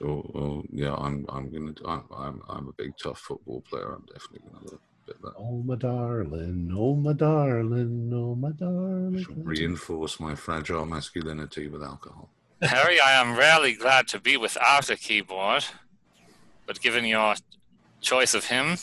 [0.03, 3.95] Oh, oh, yeah, I'm I'm gonna I'm, I'm I'm a big tough football player.
[3.95, 5.35] I'm definitely gonna do a bit of that.
[5.39, 9.23] Oh, my darling, oh, my darling, oh, my darling.
[9.23, 12.31] shall reinforce my fragile masculinity with alcohol.
[12.63, 15.65] Harry, I am rarely glad to be without a keyboard,
[16.67, 17.35] but given your
[18.01, 18.77] choice of him,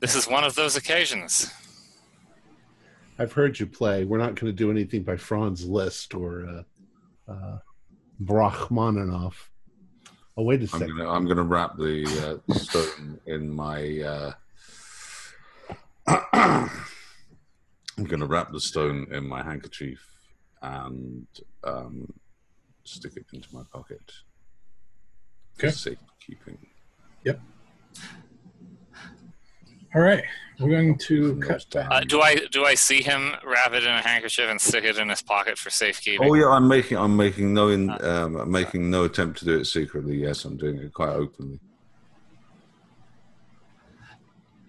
[0.00, 1.52] this is one of those occasions.
[3.18, 4.04] I've heard you play.
[4.04, 6.46] We're not going to do anything by Franz Liszt or
[7.28, 7.58] uh, uh,
[8.24, 9.34] Brachmaninoff.
[10.36, 11.00] Oh, wait a I'm second.
[11.02, 14.00] I'm gonna wrap the uh, stone in my.
[16.10, 16.20] Uh,
[17.98, 20.04] I'm gonna wrap the stone in my handkerchief
[20.62, 21.26] and
[21.62, 22.12] um,
[22.84, 24.00] stick it into my pocket.
[25.56, 25.70] for Okay.
[25.74, 26.58] Safekeeping.
[27.24, 27.40] Yep.
[29.94, 30.22] All right,
[30.60, 31.88] we're going to cut those back.
[31.90, 34.98] Uh, do I do I see him wrap it in a handkerchief and stick it
[34.98, 36.28] in his pocket for safekeeping?
[36.28, 39.58] Oh yeah, I'm making I'm making no in, um, I'm making no attempt to do
[39.58, 40.16] it secretly.
[40.16, 41.60] Yes, I'm doing it quite openly.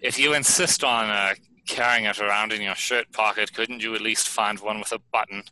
[0.02, 1.34] If you insist on uh,
[1.66, 4.98] carrying it around in your shirt pocket, couldn't you at least find one with a
[5.12, 5.44] button?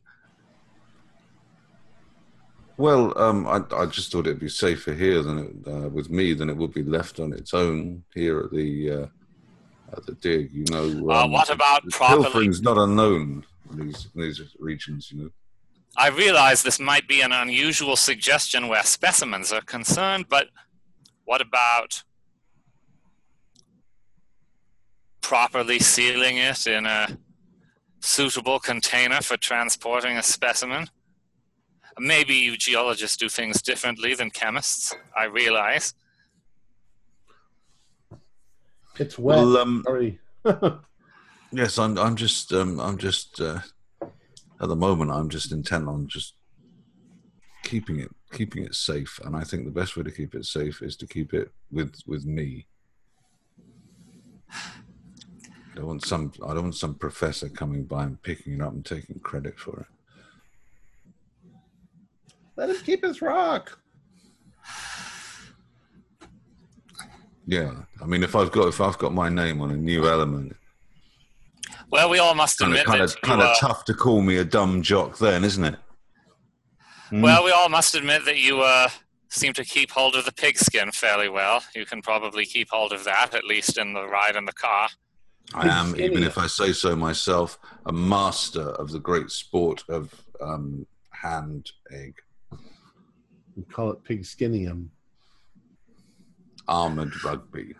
[2.76, 6.32] Well, um, I, I just thought it'd be safer here than it, uh, with me
[6.34, 9.06] than it would be left on its own here at the uh,
[9.92, 10.50] at the dig.
[10.52, 14.40] You know, Uh, um, what about the properly- pilfering's not unknown in these in these
[14.58, 15.12] regions.
[15.12, 15.30] You know,
[15.96, 20.48] I realize this might be an unusual suggestion where specimens are concerned, but
[21.26, 22.02] what about
[25.20, 27.18] properly sealing it in a
[28.00, 30.88] suitable container for transporting a specimen?
[31.98, 35.94] Maybe you geologists do things differently than chemists, I realize.
[38.98, 39.38] It's wet.
[39.38, 40.20] well, um, Sorry.
[41.52, 43.60] yes, I'm I'm just um, I'm just uh,
[44.02, 46.34] at the moment I'm just intent on just
[47.62, 50.82] keeping it keeping it safe, and I think the best way to keep it safe
[50.82, 52.66] is to keep it with with me.
[55.72, 58.72] I don't want some I don't want some professor coming by and picking it up
[58.72, 59.86] and taking credit for it.
[62.56, 63.78] Let him keep his rock.
[67.46, 70.54] Yeah, I mean, if I've got if I've got my name on a new element,
[71.90, 73.84] Well, we all must kind of admit kind that of you, kind of uh, tough
[73.86, 75.76] to call me a dumb jock, then, isn't it?
[77.08, 77.22] Hmm.
[77.22, 78.88] Well, we all must admit that you uh,
[79.30, 81.62] seem to keep hold of the pigskin fairly well.
[81.74, 84.88] You can probably keep hold of that, at least in the ride in the car.
[85.54, 90.14] I am, even if I say so myself, a master of the great sport of
[90.40, 92.14] um, hand egg,
[93.56, 94.88] We call it pigskinium.
[96.68, 97.74] armored rugby.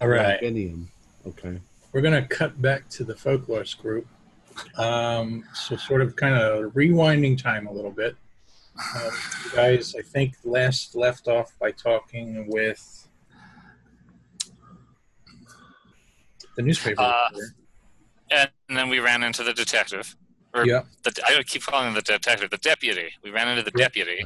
[0.00, 0.86] All right, Pigskinium.
[1.26, 1.58] Okay.
[1.92, 4.06] we're going to cut back to the folklorist group.
[4.78, 8.16] Um, so, sort of kind of rewinding time a little bit.
[8.94, 9.10] Um,
[9.44, 13.05] you guys, I think, last left off by talking with
[16.56, 17.00] the newspaper.
[17.00, 17.28] Uh.
[18.30, 20.16] And, then we ran into the detective.
[20.52, 20.82] Or Yeah.
[21.04, 23.10] the, I keep calling him the detective, the deputy.
[23.22, 23.84] We ran into the Yeah.
[23.84, 24.24] deputy.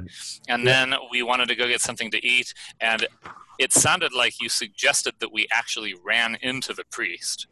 [0.48, 0.86] And Yeah.
[0.86, 2.54] then we wanted to go get something to eat.
[2.80, 3.06] And
[3.58, 7.46] it sounded like you suggested that we actually ran into the priest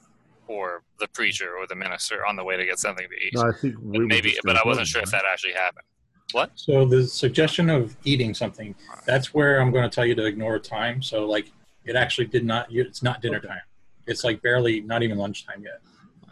[0.46, 3.34] or the preacher or the minister on the way to get something to eat.
[3.34, 5.84] No, I think we But maybe, but I wasn't sure if that actually happened.
[6.32, 6.52] What?
[6.54, 8.74] So the suggestion of eating something,
[9.06, 11.02] that's where I'm going to tell you to ignore time.
[11.02, 11.50] So like
[11.84, 13.60] it actually did not, it's not dinner time.
[14.08, 15.80] It's like barely, not even lunchtime yet.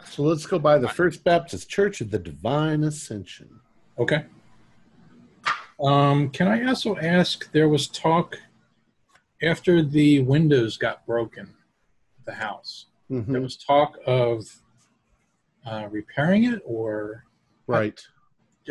[0.09, 3.59] So let's go by the First Baptist Church of the Divine Ascension.
[3.99, 4.25] Okay.
[5.79, 8.35] Um, can I also ask, there was talk
[9.43, 11.53] after the windows got broken,
[12.19, 13.43] at the house, there Mhm.
[13.43, 14.61] was talk of
[15.65, 17.25] uh, repairing it or
[17.67, 18.01] Right.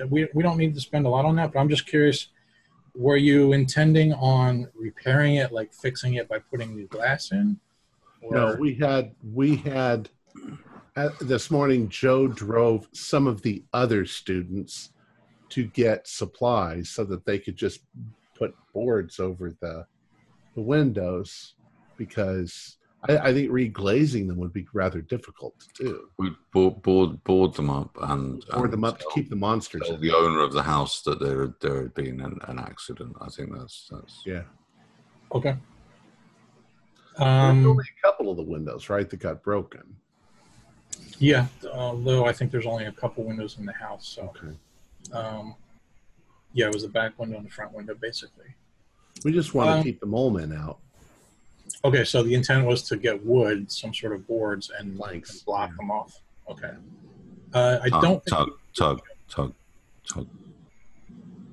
[0.08, 2.28] we, we don't need to spend a lot on that, but I'm just curious,
[2.94, 7.60] were you intending on repairing it, like fixing it by putting new glass in?
[8.26, 10.08] Or, No, we had we had
[10.96, 11.88] uh, this morning.
[11.88, 14.90] Joe drove some of the other students
[15.50, 17.80] to get supplies so that they could just
[18.34, 19.86] put boards over the
[20.54, 21.54] the windows
[21.96, 26.08] because I, I think reglazing them would be rather difficult to do.
[26.18, 29.82] We board, board, board them up and Board and them up to keep the monsters
[29.84, 30.00] tell in.
[30.00, 33.14] the owner of the house that there there had been an, an accident.
[33.20, 34.42] I think that's that's Yeah,
[35.32, 35.56] okay.
[37.18, 39.96] There's Um, only a couple of the windows, right, that got broken.
[41.18, 44.55] Yeah, although I think there's only a couple windows in the house, so Okay.
[45.12, 45.55] um,
[46.52, 48.55] yeah, it was the back window and the front window, basically.
[49.24, 50.79] We just want to Um, keep the mole men out.
[51.85, 55.44] Okay, so the intent was to get wood, some sort of boards, and, Planks, and
[55.46, 55.76] block yeah.
[55.76, 56.20] them off.
[56.50, 56.72] Okay.
[57.55, 58.26] Uh, I Tug, don't.
[58.26, 59.55] tug, tug, tug,
[60.07, 60.29] tug.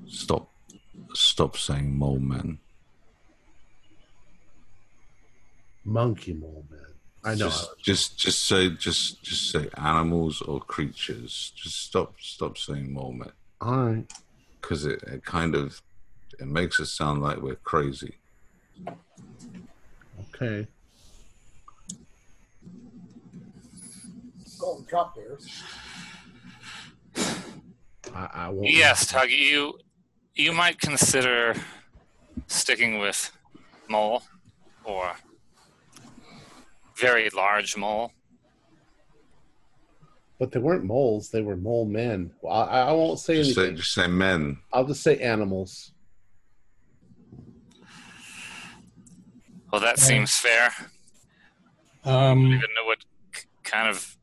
[0.08, 0.52] Stop,
[1.14, 2.60] stop saying mole men.
[5.86, 6.80] Monkey mole men.
[7.24, 7.50] I know.
[7.50, 11.54] Just, just, just say, just, just say animals or creatures.
[11.56, 14.14] Just stop, stop saying mole men All right.
[14.62, 15.82] because it, it kind of,
[16.40, 18.16] it makes us sound like we're crazy.
[20.36, 20.68] Okay.
[24.60, 25.64] Call them drop bears.
[28.16, 28.70] I, I won't.
[28.70, 29.78] Yes, Tug, you
[30.36, 31.56] you might consider
[32.48, 33.32] sticking with
[33.88, 34.24] mole
[34.84, 35.12] or
[36.98, 38.12] very large mole.
[40.40, 41.30] But they weren't moles.
[41.30, 42.32] They were mole men.
[42.42, 43.78] Well, I, I won't say Just say, anything.
[43.78, 44.58] just say men.
[44.74, 45.92] I'll just say animals.
[49.72, 50.04] Well, that Yeah.
[50.04, 50.70] seems fair.
[52.06, 53.00] I don't Um, even know what
[53.34, 54.18] k- kind of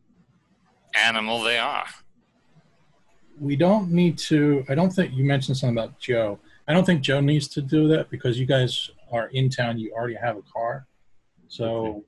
[0.94, 1.86] animal they are.
[3.38, 4.64] we don't need to.
[4.68, 6.38] I don't think you mentioned something about Joe.
[6.68, 9.78] I don't think Joe needs to do that because you guys are in town.
[9.78, 10.86] You already have a car,
[11.48, 12.04] so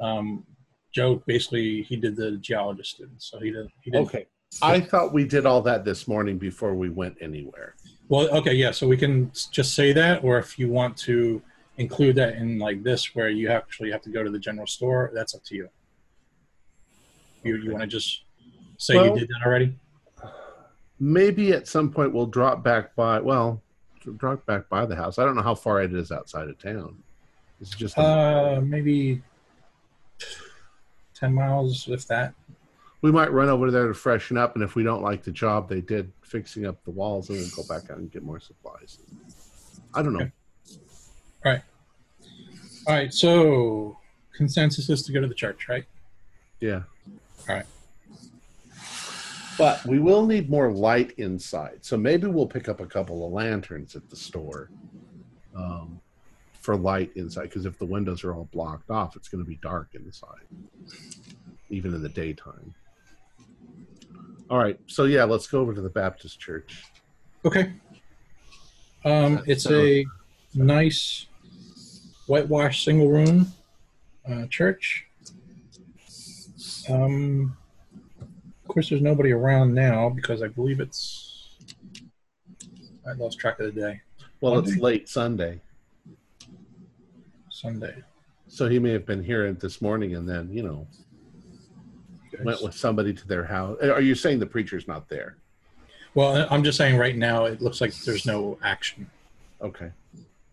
[0.00, 0.44] um,
[0.92, 3.68] Joe basically he did the geologist student, so he did.
[3.82, 4.00] He did.
[4.02, 4.26] Okay.
[4.62, 7.74] I thought we did all that this morning before we went anywhere.
[8.08, 8.70] Well, okay, yeah.
[8.70, 11.42] So we can just say that, or if you want to
[11.76, 15.10] include that in like this, where you actually have to go to the general store,
[15.12, 15.68] that's up to you.
[17.42, 18.22] You you want to just
[18.78, 19.76] say Well- you did that already?
[20.98, 23.20] Maybe at some point we'll drop back by.
[23.20, 23.62] Well,
[24.16, 25.18] drop back by the house.
[25.18, 27.02] I don't know how far it is outside of town.
[27.60, 27.98] It's just.
[27.98, 29.22] Uh, maybe
[31.14, 32.34] ten miles, if that.
[33.02, 35.68] we might run over there to freshen up, and if we don't like the job
[35.68, 38.98] they did fixing up the walls, then we'll go back out and get more supplies.
[39.94, 40.30] I don't know.
[41.44, 41.62] Okay.
[42.86, 43.12] All right.
[43.12, 43.96] So
[44.34, 45.84] consensus is to go to the church, right?
[46.60, 46.82] Yeah.
[47.48, 47.66] All right.
[49.58, 53.32] But we will need more light inside, so maybe we'll pick up a couple of
[53.32, 54.70] lanterns at the store
[55.54, 55.98] um,
[56.66, 57.44] for light inside.
[57.44, 60.42] Because if the windows are all blocked off, it's going to be dark inside,
[61.70, 62.74] even in the daytime.
[64.50, 66.82] All right, so yeah, let's go over to the Baptist church.
[67.44, 67.72] Okay.
[69.04, 70.04] Um, it's a
[70.54, 71.26] nice
[72.26, 73.52] whitewashed single room
[74.28, 75.06] uh, church.
[76.88, 77.56] Um,
[78.20, 81.48] of course, there's nobody around now because I believe it's.
[83.08, 84.00] I lost track of the day.
[84.40, 85.60] Well, it's late Sunday,
[87.56, 87.94] Sunday.
[88.48, 90.86] so he may have been here this morning and then you know
[92.32, 93.78] You went with somebody to their house.
[93.80, 95.36] Are you saying the preacher's not there?
[96.14, 99.10] Well, I'm just saying right now it looks like there's no action.
[99.62, 99.90] Okay.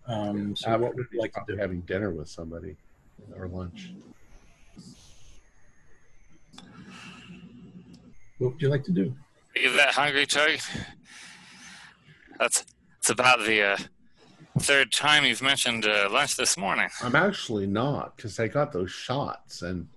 [0.08, 1.58] Um, so After what would you like to do?
[1.58, 2.76] Having dinner with somebody
[3.38, 3.92] or lunch.
[8.38, 9.14] What would you like to do?
[9.56, 10.60] Are you that hungry, Tug?
[12.40, 12.66] That's
[13.00, 13.78] it's about the uh,
[14.60, 16.90] third time you've mentioned uh, lunch this morning.
[17.02, 19.88] I'm actually not because I got those shots and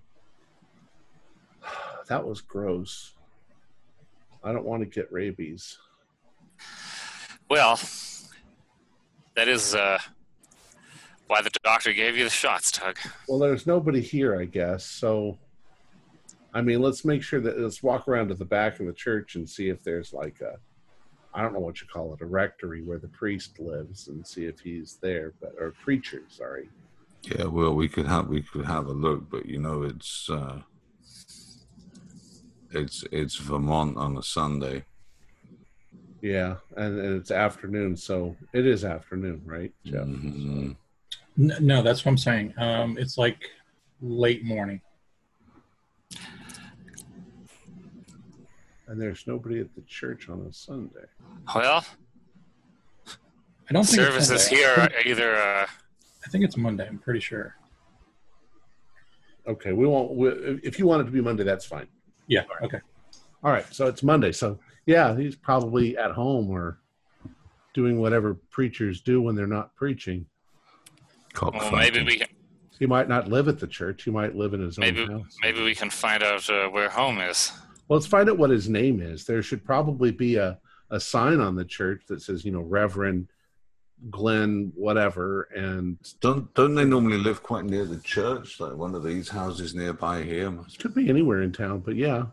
[2.08, 3.12] that was gross.
[4.42, 5.78] I don't want to get rabies.
[7.50, 7.78] Well,
[9.34, 9.98] that is uh,
[11.26, 12.98] why the doctor gave you the shots, Tug.
[13.28, 14.84] Well, there's nobody here, I guess.
[14.84, 15.38] So,
[16.54, 19.34] I mean, let's make sure that let's walk around to the back of the church
[19.34, 20.58] and see if there's like a,
[21.36, 24.46] I don't know what you call it, a rectory where the priest lives and see
[24.46, 26.70] if he's there, but or preacher, sorry.
[27.24, 30.60] Yeah, well, we could have we could have a look, but you know, it's uh,
[32.70, 34.86] it's it's Vermont on a Sunday.
[36.22, 40.06] Yeah, and, and it's afternoon, so it is afternoon, right, Jeff?
[40.06, 40.74] Mhm.
[41.38, 42.54] N- no, that's what I'm saying.
[42.56, 43.44] Um, it's like
[44.00, 44.80] late morning.
[48.88, 51.06] And there's nobody at the church on a Sunday.
[51.54, 51.84] Well,
[53.68, 55.66] I don't think services here are either uh,
[56.24, 56.86] I think it's Monday.
[56.86, 57.56] I'm pretty sure.
[59.46, 60.12] Okay, we won't.
[60.14, 60.28] We,
[60.62, 61.86] if you want it to be Monday, that's fine.
[62.28, 62.42] Yeah.
[62.62, 62.80] Okay.
[63.44, 64.32] All right, so it's Monday.
[64.32, 66.78] So yeah, he's probably at home or
[67.74, 70.26] doing whatever preachers do when they're not preaching.
[71.32, 72.28] Cock well, maybe we can
[72.78, 74.04] He might not live at the church.
[74.04, 75.36] He might live in his maybe own house.
[75.42, 77.52] maybe we can find out uh, where home is.
[77.88, 79.24] Well, let's find out what his name is.
[79.24, 80.58] There should probably be a,
[80.90, 83.28] a sign on the church that says, you know, Reverend
[84.10, 89.02] Glenn, whatever, and Don't don't they normally live quite near the church, like one of
[89.02, 90.50] these houses nearby here?
[90.50, 92.26] Must could be anywhere in town, but yeah.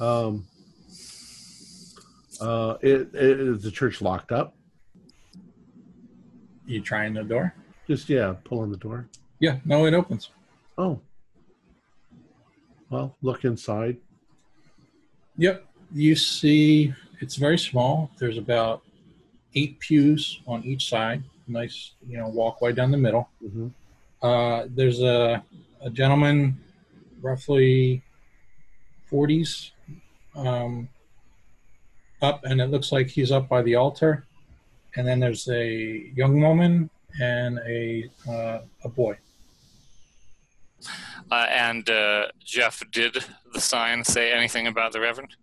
[0.00, 0.46] Um,
[2.40, 4.54] uh, it, it is the church locked up.
[6.66, 7.54] You trying the door?
[7.86, 9.08] Just yeah, pull on the door.
[9.38, 10.30] Yeah, no, it opens.
[10.76, 11.00] Oh,
[12.90, 13.96] well, look inside.
[15.40, 15.64] Yep.
[15.94, 18.10] You see, it's very small.
[18.18, 18.82] There's about
[19.54, 21.22] eight pews on each side.
[21.48, 23.28] Nice, you know, walkway down the middle.
[23.40, 23.68] hmm
[24.22, 25.42] Uh, there's a,
[25.80, 26.60] a gentleman,
[27.22, 28.02] roughly
[29.10, 29.70] 40s,
[30.36, 30.88] um,
[32.20, 34.26] up, and it looks like he's up by the altar.
[34.96, 39.16] And then there's a young woman and a uh, a boy.
[41.30, 45.36] Uh, and uh, Jeff, did the sign say anything about the Reverend?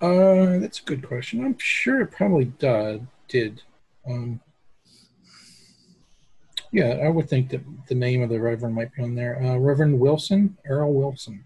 [0.00, 1.44] Uh, that's a good question.
[1.44, 3.06] I'm sure it probably did.
[3.28, 3.62] Did.
[4.06, 4.40] Um,
[6.72, 9.42] yeah, I would think that the name of the Reverend might be on there.
[9.42, 11.44] Uh, Reverend Wilson, Earl Wilson.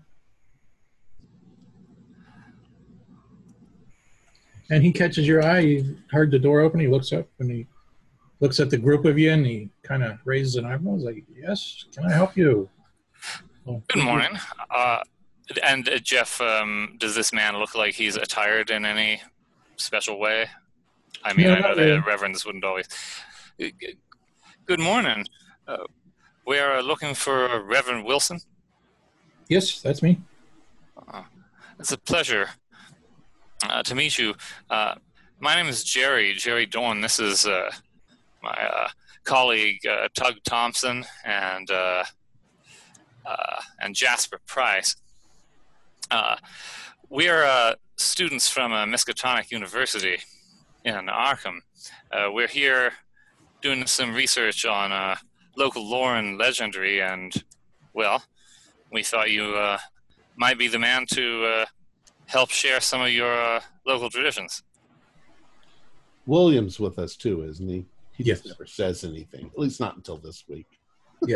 [4.70, 5.60] And he catches your eye.
[5.60, 6.80] You heard the door open.
[6.80, 7.66] He looks up and he
[8.40, 10.94] looks at the group of you and he kind of raises an eyebrow.
[10.94, 12.68] He's like, Yes, can I help you?
[13.68, 14.30] Well, Good morning.
[14.70, 15.02] Uh,
[15.62, 19.20] and uh, Jeff, um, does this man look like he's attired in any
[19.76, 20.46] special way?
[21.22, 22.88] I mean, No, I know the reverends wouldn't always.
[23.62, 23.66] Uh,
[24.64, 25.26] Good morning.
[25.66, 25.84] Uh,
[26.46, 28.40] we are looking for Reverend Wilson.
[29.50, 30.18] Yes, that's me.
[31.78, 32.48] It's a pleasure
[33.68, 34.34] uh, to meet you.
[34.70, 34.94] Uh,
[35.40, 37.02] my name is Jerry, Jerry Dorn.
[37.02, 37.70] This is uh,
[38.42, 38.88] my uh,
[39.24, 41.70] colleague uh, Tug Thompson and
[43.28, 44.96] uh, and Jasper Price.
[46.10, 46.36] Uh,
[47.10, 50.18] we are uh, students from uh, Miskatonic University
[50.84, 51.58] in Arkham.
[52.10, 52.92] Uh, we're here
[53.60, 55.16] doing some research on uh,
[55.56, 57.32] local lore and legendary, and
[57.92, 58.22] well,
[58.92, 59.78] we thought you uh,
[60.36, 61.66] might be the man to uh,
[62.26, 64.62] help share some of your uh, local traditions.
[66.26, 67.86] William's with us too, isn't he?
[68.12, 68.38] He Yes.
[68.40, 69.46] just never says anything.
[69.46, 70.66] At least not until this week.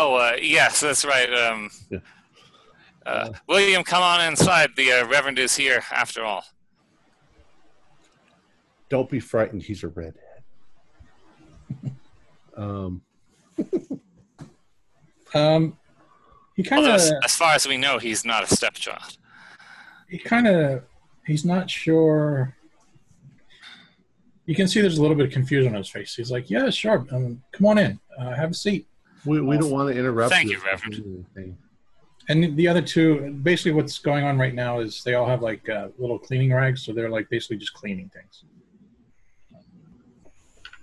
[0.00, 1.30] Oh, uh, yes, that's right.
[1.32, 1.98] Um, Yeah.
[3.04, 4.70] uh, William, come on inside.
[4.74, 6.42] The uh, Reverend is here, after all.
[8.88, 9.62] Don't be frightened.
[9.62, 10.14] He's a redhead.
[12.56, 13.02] um,
[15.34, 15.76] Um,
[16.56, 16.94] he kind of.
[16.94, 19.18] as, as far as we know, he's not a stepchild.
[20.08, 20.82] he kind of
[21.26, 22.56] he's not sure
[24.46, 26.68] you can see there's a little bit of confusion on his face he's like yeah
[26.70, 28.88] sure um, come on in uh, have a seat
[29.24, 30.32] we, we don't want to interrupt.
[30.32, 31.26] Thank you, this Reverend.
[31.34, 31.56] thing.
[32.28, 35.68] and the other two basically what's going on right now is they all have like
[35.68, 38.44] uh, little cleaning rags so they're like basically just cleaning things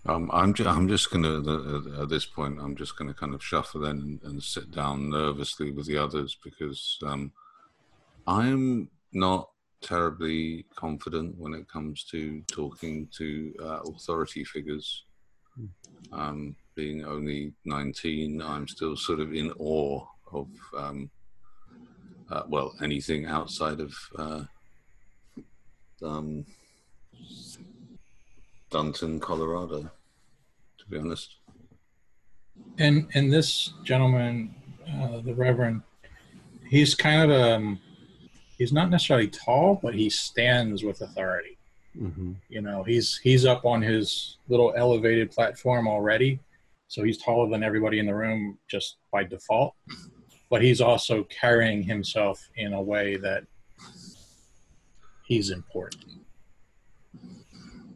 [0.06, 3.44] Um, I'm ju- I'm just gonna uh, at this point I'm just gonna kind of
[3.44, 7.32] shuffle in and, and sit down nervously with the others because um,
[8.26, 9.50] I'm not
[9.82, 15.04] terribly confident when it comes to talking to uh, authority figures.
[16.14, 20.48] Um, being only 19, I'm still sort of in awe of
[20.78, 21.10] um,
[22.30, 24.44] uh, well anything outside of uh,
[26.04, 26.46] um,
[28.70, 29.82] Dunton, Colorado.
[30.80, 31.36] To be honest.
[32.80, 34.54] and and this gentleman
[34.90, 35.82] uh, the reverend
[36.70, 37.80] he's kind of um
[38.58, 41.58] he's not necessarily tall but he stands with authority
[41.98, 42.36] Mhm.
[42.50, 46.40] you know he's he's up on his little elevated platform already
[46.88, 49.74] so he's taller than everybody in the room just by default
[50.50, 53.44] but he's also carrying himself in a way that
[55.26, 56.06] he's important.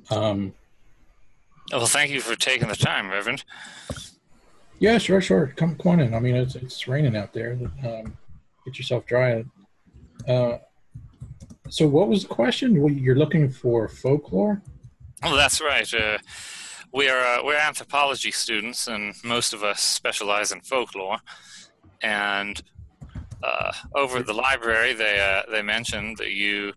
[0.10, 0.54] Um
[1.72, 3.44] Well, thank you for taking the time, Reverend.
[4.80, 5.54] yeah sure sure.
[5.56, 6.14] Come, come on in.
[6.14, 7.58] I mean it's it's raining out there.
[7.88, 8.18] Um
[8.66, 9.46] get yourself dry.
[10.28, 10.58] Uh
[11.70, 12.82] so what was the question?
[12.82, 14.62] What, you're looking for folklore?
[15.24, 15.92] Oh, that's right.
[15.94, 16.18] Uh,
[16.92, 21.18] we're uh, we're anthropology students, and most of us specialize in folklore.
[22.02, 22.62] And
[23.44, 26.74] uh, over at the library, they uh, they mentioned that you,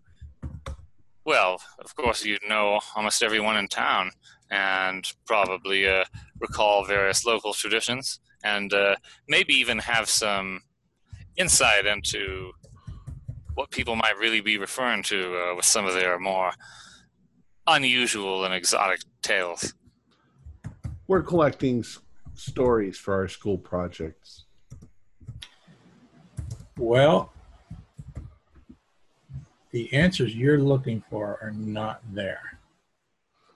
[1.25, 4.11] well, of course, you know almost everyone in town,
[4.49, 6.05] and probably uh,
[6.39, 8.95] recall various local traditions, and uh,
[9.27, 10.61] maybe even have some
[11.37, 12.51] insight into
[13.55, 16.51] what people might really be referring to uh, with some of their more
[17.67, 19.73] unusual and exotic tales.
[21.07, 21.99] We're collecting s-
[22.33, 24.45] stories for our school projects.
[26.77, 27.31] Well,
[29.71, 32.59] the answers you're looking for are not there.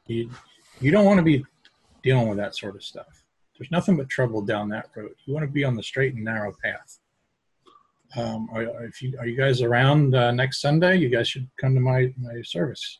[0.07, 0.29] You
[0.79, 1.43] you don't want to be
[2.03, 3.23] dealing with that sort of stuff.
[3.57, 5.11] There's nothing but trouble down that road.
[5.25, 6.99] You want to be on the straight and narrow path.
[8.15, 10.95] Um, are, are- you, are you guys around uh, next Sunday?
[10.97, 12.99] You guys should come to my, my service.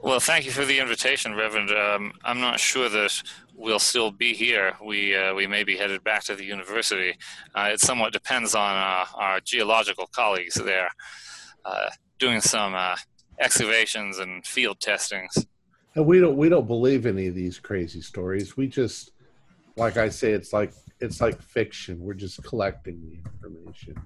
[0.00, 1.70] Well, thank you for the invitation, Reverend.
[1.70, 3.22] Um, I'm not sure that
[3.54, 4.74] we'll still be here.
[4.84, 7.16] We uh, we may be headed back to the university.
[7.54, 10.88] Uh, it somewhat depends on uh, our geological colleagues there,
[11.64, 12.96] uh, doing some uh,
[13.40, 15.46] excavations and field testings.
[15.96, 18.56] And we don't we don't believe any of these crazy stories.
[18.56, 19.10] We just
[19.76, 22.00] like I say, it's like it's like fiction.
[22.00, 24.00] We're just collecting the information.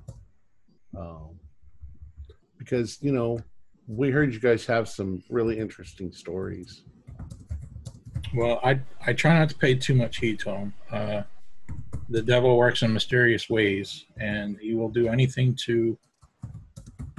[0.97, 1.39] Um,
[2.59, 3.41] because you know,
[3.89, 6.83] we heard you guys have some really interesting stories.
[8.35, 10.75] Well, I I try not to pay too much heed to him.
[10.91, 11.23] Uh,
[12.09, 15.99] the devil works in mysterious ways, and he will do anything to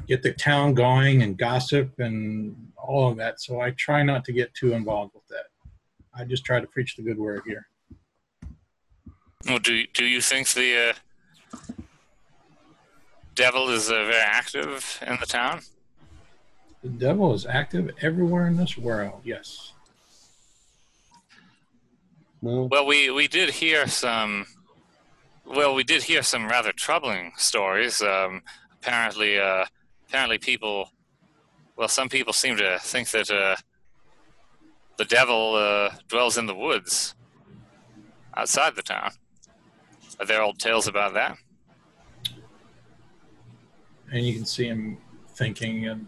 [0.07, 3.41] get the town going and gossip and all of that.
[3.41, 5.45] So I try not to get too involved with that.
[6.15, 7.67] I just try to preach the good word here.
[9.47, 10.93] Well, do do you think the
[11.69, 11.73] uh,
[13.35, 15.61] devil is uh, very active in the town?
[16.83, 19.21] The devil is active everywhere in this world.
[19.23, 19.71] Yes.
[22.41, 24.45] Well, Well, we, we did hear some.
[25.45, 28.01] Well, we did hear some rather troubling stories.
[28.01, 28.41] Um,
[28.73, 29.65] apparently, uh,
[30.07, 30.89] apparently, people.
[31.77, 33.55] Well, some people seem to think that uh,
[34.97, 37.15] the devil uh, dwells in the woods
[38.35, 39.11] outside the town.
[40.19, 41.37] Are there old tales about that?
[44.13, 44.97] and you can see him
[45.29, 46.05] thinking and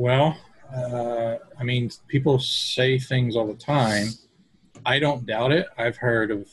[0.00, 0.34] well
[0.74, 4.06] uh, i mean people say things all the time
[4.86, 6.48] i don't doubt it i've heard of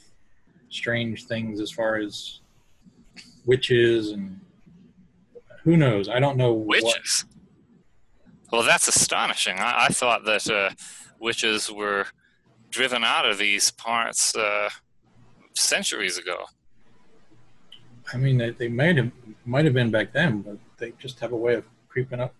[0.67, 2.41] strange things as far as
[3.45, 4.37] witches and
[5.63, 7.25] who knows i don't know what Witches.
[8.49, 9.59] Well, that's astonishing.
[9.59, 10.69] I, I thought that uh,
[11.19, 12.05] witches were
[12.69, 14.69] driven out of these parts uh,
[15.53, 16.45] centuries ago.
[18.13, 19.11] i mean they, they might have
[19.45, 22.33] might have been back then but they just have a way of creeping up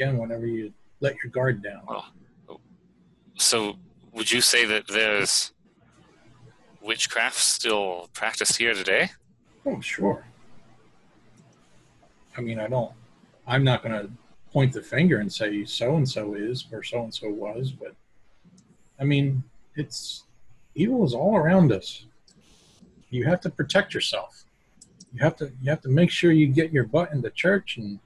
[0.00, 2.58] again whenever you let your guard down oh.
[3.36, 3.76] So,
[4.12, 5.52] would you say that there's
[6.82, 9.10] witchcraft still practiced here today?
[9.64, 10.26] Oh, sure.
[12.36, 12.92] I mean, I don't,
[13.46, 14.10] I'm not going to
[14.52, 17.94] point the finger and say so and so is or so and so was, but
[18.98, 19.42] I mean,
[19.76, 20.24] it's
[20.74, 22.04] evil is all around us.
[23.10, 24.44] You have to protect yourself.
[25.14, 28.00] You have to, you have to make sure you get your butt into church and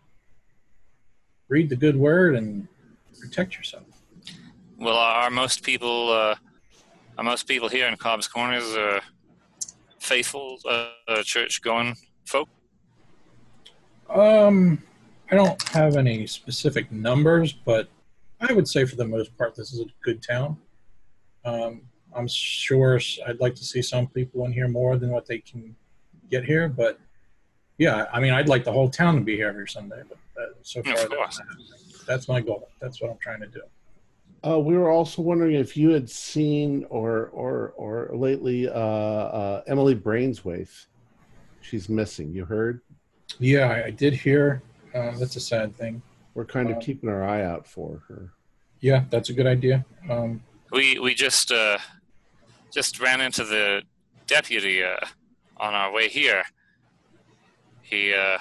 [1.55, 2.67] read the good word and
[3.21, 3.87] protect yourself.
[4.77, 6.35] Well, are most people uh,
[7.17, 9.01] are most people here in Cobb's Corners uh,
[10.01, 11.95] faithful uh, uh, church-going
[12.33, 12.49] folk?
[14.11, 14.83] Um,
[15.31, 17.89] I don't have any specific numbers, but
[18.41, 20.57] I would say for the most part, this is a good town.
[21.45, 21.83] Um,
[22.17, 25.77] I'm sure I'd like to see some people in here more than what they can
[26.33, 26.99] get here, but
[27.79, 30.47] yeah, I mean, I'd like the whole town to be here every Sunday, but uh,
[30.63, 31.41] so far, that's, course.
[32.07, 32.69] that's my goal.
[32.81, 33.63] That's what I'm trying to do.
[34.47, 39.63] uh, we were also wondering if you had seen or or or lately uh, uh,
[39.67, 40.87] Emily Brainswaith.
[41.63, 42.33] She's missing.
[42.33, 42.81] You heard?
[43.39, 44.63] Yeah, I, I did hear.
[44.95, 46.03] Uh, that's a sad thing.
[46.35, 48.31] We're kind of Um, keeping our eye out for her.
[48.81, 49.85] Yeah, that's a good idea.
[50.11, 51.79] Um, We we just uh,
[52.73, 53.83] just ran into the
[54.27, 54.97] deputy uh,
[55.57, 56.43] on our way here.
[57.85, 58.39] He uh,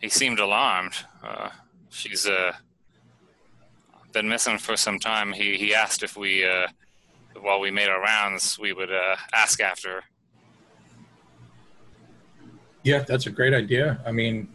[0.00, 0.94] he seemed alarmed.
[1.22, 1.50] Uh,
[1.90, 2.52] she's uh,
[4.12, 5.32] been missing for some time.
[5.32, 6.66] He he asked if we uh,
[7.40, 10.00] while we made our rounds we would uh, ask after her.
[12.82, 14.00] Yeah, that's a great idea.
[14.04, 14.48] I mean,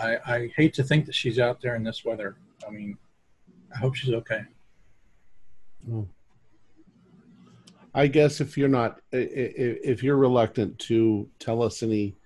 [0.00, 2.36] I, I hate to think that she's out there in this weather.
[2.66, 2.96] I mean,
[3.74, 4.40] I hope she's okay.
[7.94, 9.54] I guess if you're not, i- i-
[9.92, 12.16] if you're reluctant to tell us any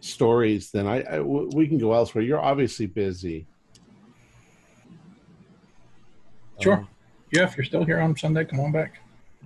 [0.00, 2.24] stories, then I we can go elsewhere.
[2.24, 3.46] You're obviously busy.
[6.60, 6.74] Sure.
[6.78, 6.88] Um,
[7.32, 9.00] Yeah, if you're still here on Sunday, come on back.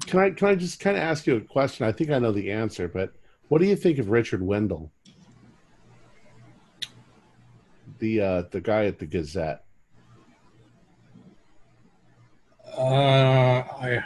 [0.07, 1.87] can I can I just kind of ask you a question?
[1.87, 3.13] I think I know the answer, but
[3.49, 4.91] what do you think of Richard Wendell,
[7.99, 9.65] the uh, the guy at the Gazette?
[12.77, 14.05] Uh, I,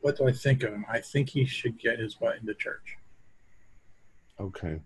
[0.00, 0.84] what do I think of him?
[0.90, 2.96] I think he should get his butt into church.
[4.38, 4.80] Okay.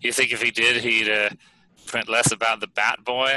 [0.00, 1.30] You think if he did, he'd uh,
[1.86, 3.36] print less about the Bat Boy?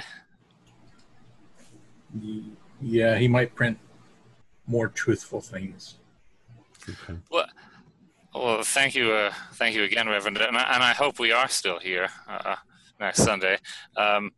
[2.82, 3.78] Yeah, he might print
[4.65, 5.95] more truthful things.
[6.89, 7.20] Okay.
[8.34, 11.47] Well, thank you, uh, thank you again, Reverend, and I, and I hope we are
[11.47, 12.55] still here uh,
[12.99, 13.57] next Sunday.
[13.95, 14.32] Um,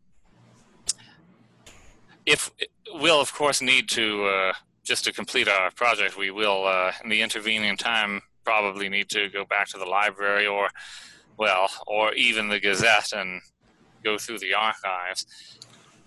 [2.26, 2.52] if
[2.94, 4.54] we'll of course need to uh,
[4.84, 6.18] just to complete our project.
[6.18, 10.48] We will uh, in the intervening time probably need to go back to the library
[10.48, 10.70] or
[11.40, 13.42] well or even the Gazette and
[14.04, 15.26] go through the archives.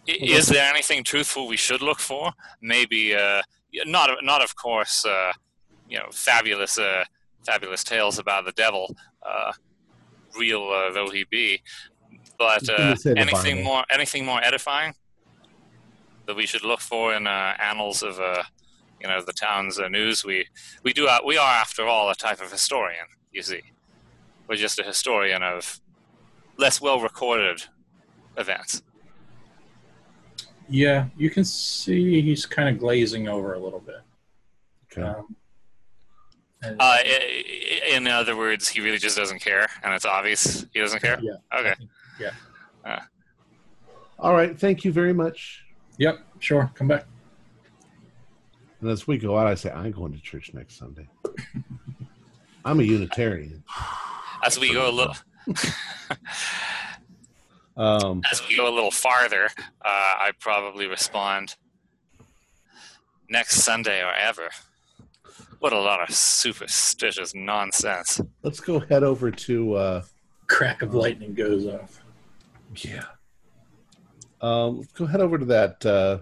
[0.06, 2.32] Is there anything truthful we should look for?
[2.60, 3.42] Maybe uh,
[3.86, 5.32] not not of course uh,
[5.88, 7.04] you know fabulous uh,
[7.44, 9.52] fabulous tales about the devil, uh,
[10.38, 11.60] real uh, though he be,
[12.38, 14.94] but I was gonna uh, anything more anything more edifying
[16.26, 18.42] that we should look for in uh, annals of uh,
[19.00, 20.24] you know the town's uh, news.
[20.24, 20.46] We
[20.82, 23.06] we do uh, we are after all a type of historian.
[23.32, 23.62] You see,
[24.48, 25.80] we're just a historian of
[26.58, 27.62] less well recorded
[28.36, 28.82] events.
[30.68, 34.00] Yeah, you can see he's kind of glazing over a little bit.
[34.90, 35.02] Okay.
[35.02, 35.36] Um,
[36.62, 40.64] and- Uh, i- i- in other words, he really just doesn't care, and it's obvious
[40.72, 41.18] he doesn't care.
[41.20, 41.36] yeah.
[41.58, 41.74] Okay.
[42.20, 43.00] Yeah.
[44.18, 44.56] All right.
[44.58, 45.64] Thank you very much.
[45.98, 46.20] Yep.
[46.38, 46.70] Sure.
[46.74, 47.06] Come back.
[48.80, 51.08] And as we go out, I say, I'm going to church next Sunday.
[52.64, 53.64] I'm a Unitarian.
[54.44, 55.16] As we go a little,
[57.74, 59.46] Um, as we go a little farther,
[59.82, 61.56] uh, I'd probably respond
[63.30, 64.50] next Sunday or ever.
[65.58, 68.20] What a lot of superstitious nonsense.
[68.42, 70.02] let's go head over to, uh,
[70.48, 72.02] Crack of lightning goes off.
[72.76, 73.04] yeah.
[74.42, 76.18] Um, let's go head over to that, uh,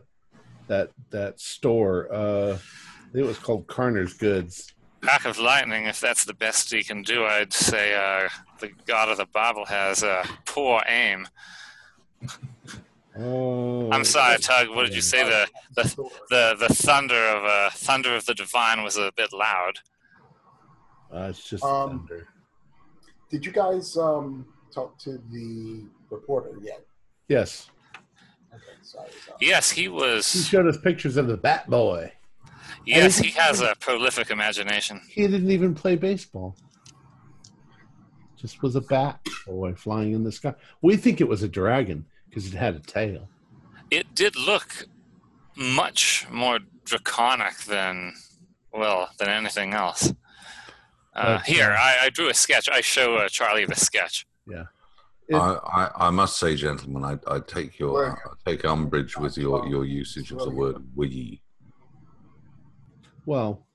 [0.68, 2.12] that, that store.
[2.12, 4.73] Uh, I think it was called Carner's Goods.
[5.03, 8.28] Pack of lightning, if that's the best he can do, I'd say uh,
[8.59, 11.26] the God of the Bible has uh, poor aim.
[13.18, 14.68] Oh, I'm sorry, Tug.
[14.68, 15.24] What did you say?
[15.24, 19.78] The the the, the thunder of uh, thunder of the divine was a bit loud.
[21.12, 22.28] Uh, it's just Um, thunder.
[23.30, 26.84] Did you guys um, talk to the reporter yet?
[27.28, 27.70] Yes.
[28.53, 29.11] Okay, sorry.
[29.24, 29.38] sorry.
[29.40, 30.32] Yes, he was.
[30.32, 32.12] He showed us pictures of the Bat Boy.
[32.87, 35.01] Yes, he has a prolific imagination.
[35.09, 36.57] He didn't even play baseball.
[38.37, 40.55] Just was a bat boy flying in the sky.
[40.81, 43.28] We think it was a dragon because it had a tail.
[43.91, 44.87] It did look
[45.57, 48.14] much more draconic than
[48.72, 50.12] well than anything else.
[51.14, 52.68] Uh, That's, here, uh, I, I drew a sketch.
[52.68, 54.26] I show uh, Charlie the sketch.
[55.28, 59.37] It- I, I, I must say, gentlemen, I, I take your I take umbrage with
[59.39, 61.41] your, your usage of the word "we."
[63.27, 63.66] Well,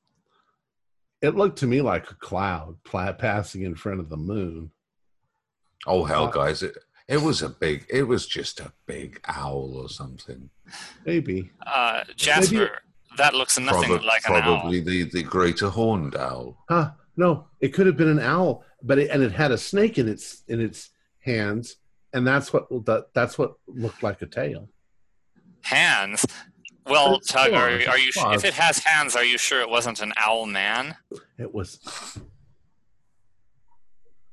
[1.22, 4.72] it looked to me like a cloud pla- passing in front of the moon.
[5.88, 6.64] Oh hell, Uh, guys!
[6.64, 6.78] It
[7.08, 7.86] it was a big.
[7.89, 10.50] It was just a big owl or something.
[11.06, 11.52] Maybe.
[11.66, 12.80] Uh, Jasper,
[13.18, 14.41] that looks nothing Proba- like an owl.
[14.41, 16.58] probably the the greater horned owl.
[16.70, 16.91] Huh?
[17.18, 20.08] No, it could have been an owl, but it, and it had a snake in
[20.10, 20.89] its in its
[21.20, 21.78] hands,
[22.14, 24.68] and that's what that, that's what looked like a tail.
[25.62, 26.24] Hands.
[26.88, 28.08] Well, It's Tug, are, are you?
[28.10, 28.44] it's claws.
[28.44, 30.96] If it has hands, are you sure it wasn't an owl man?
[31.38, 31.80] It was.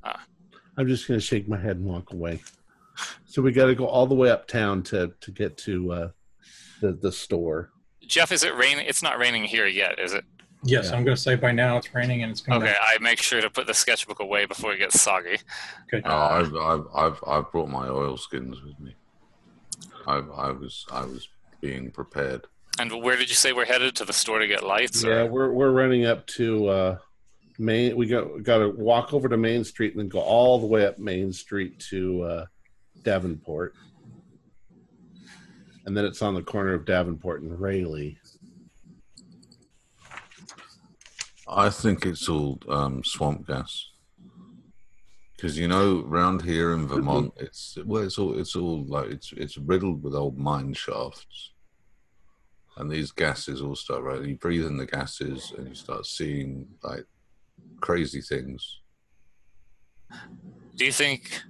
[0.05, 0.25] Ah.
[0.77, 2.43] I'm just going to shake my head and walk away.
[3.25, 6.09] So we got to go all the way uptown to to get to uh,
[6.81, 7.71] the the store.
[8.07, 8.85] Jeff, is it raining?
[8.87, 10.25] It's not raining here yet, is it?
[10.65, 10.97] Yes, Yeah.
[10.97, 12.63] I'm going to say by now it's raining and it's coming.
[12.63, 12.81] Okay, back.
[12.83, 15.39] I make sure to put the sketchbook away before it gets soggy.
[15.93, 16.03] Okay.
[16.05, 18.95] Oh, I've, I've I've I've brought my oilskins with me.
[20.07, 21.29] I I was I was
[21.63, 22.47] being prepared.
[22.79, 25.03] And where did you say we're headed to the store to get lights?
[25.03, 26.99] Yeah, or- we're we're running up to uh,
[27.59, 27.97] Main.
[27.97, 30.85] We got got to walk over to Main Street and then go all the way
[30.85, 32.47] up Main Street to uh,
[33.03, 33.75] Davenport,
[35.87, 38.17] and then it's on the corner of Davenport and Rayleigh.
[41.49, 43.89] I think it's all um, swamp gas.
[45.37, 49.33] Because you know, round here in Vermont, it's well, it's all it's all like it's
[49.37, 51.51] it's riddled with old mine shafts,
[52.77, 54.23] and these gases all start right.
[54.25, 57.05] You breathe in the gases, and you start seeing like
[57.81, 58.81] crazy things.
[60.77, 61.43] Do you think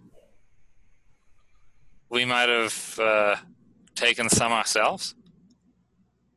[2.09, 3.37] we might have uh,
[3.95, 5.15] taken some ourselves?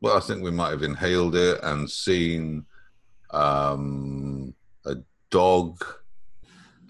[0.00, 2.64] Well, I think we might have inhaled it and seen
[3.30, 4.96] um, a
[5.30, 5.84] dog,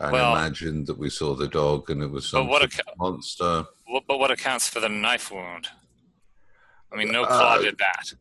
[0.01, 2.79] and Well- imagined that we saw the dog, and it was But some what sort
[2.87, 3.65] acc- monster.
[3.87, 5.69] What, but what accounts for the knife wound?
[6.97, 8.15] I mean, no Uh, claw did that.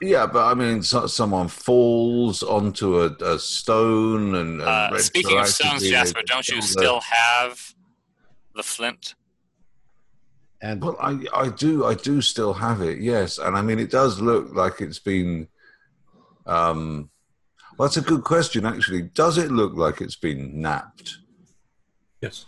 [0.00, 5.38] Yeah, but I mean, so, someone falls onto a, a stone, and, and Uh, speaking
[5.38, 7.74] of stones, retroactively Jasper, don't you kill the- still have
[8.54, 9.14] the flint?
[10.62, 13.90] And Well, I I do I do still have it, yes, and I mean it
[13.90, 15.48] does look like it's been.
[16.46, 17.10] Um,
[17.76, 19.02] well, that's a good question, actually.
[19.02, 21.18] Does it look like it's been knapped?
[22.22, 22.46] Yes.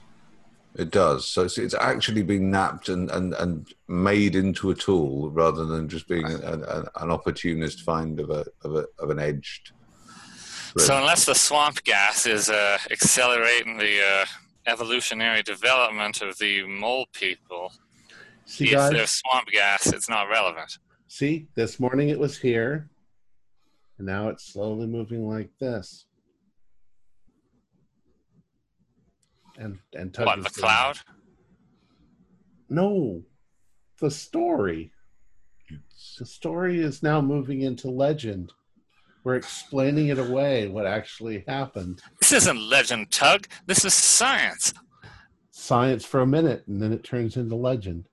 [0.76, 1.28] It does.
[1.28, 5.88] So it's, it's actually being knapped and, and, and made into a tool rather than
[5.88, 9.72] just being an, an, an opportunist find of a of a of an edged.
[10.78, 14.26] So unless the swamp gas is uh, accelerating the uh,
[14.68, 17.72] evolutionary development of the mole people,
[18.44, 18.92] See, if guys.
[18.92, 20.78] there's swamp gas, it's not relevant.
[21.08, 22.88] See, this morning it was here,
[23.98, 26.06] and now it's slowly moving like this.
[29.60, 30.98] And and Tug What is the doing- cloud?
[32.70, 33.22] No,
[34.00, 34.90] the story.
[36.18, 38.52] The story is now moving into legend.
[39.22, 42.00] We're explaining it away what actually happened.
[42.20, 43.46] This isn't legend, Tug.
[43.66, 44.72] This is science.
[45.50, 48.06] Science for a minute, and then it turns into legend.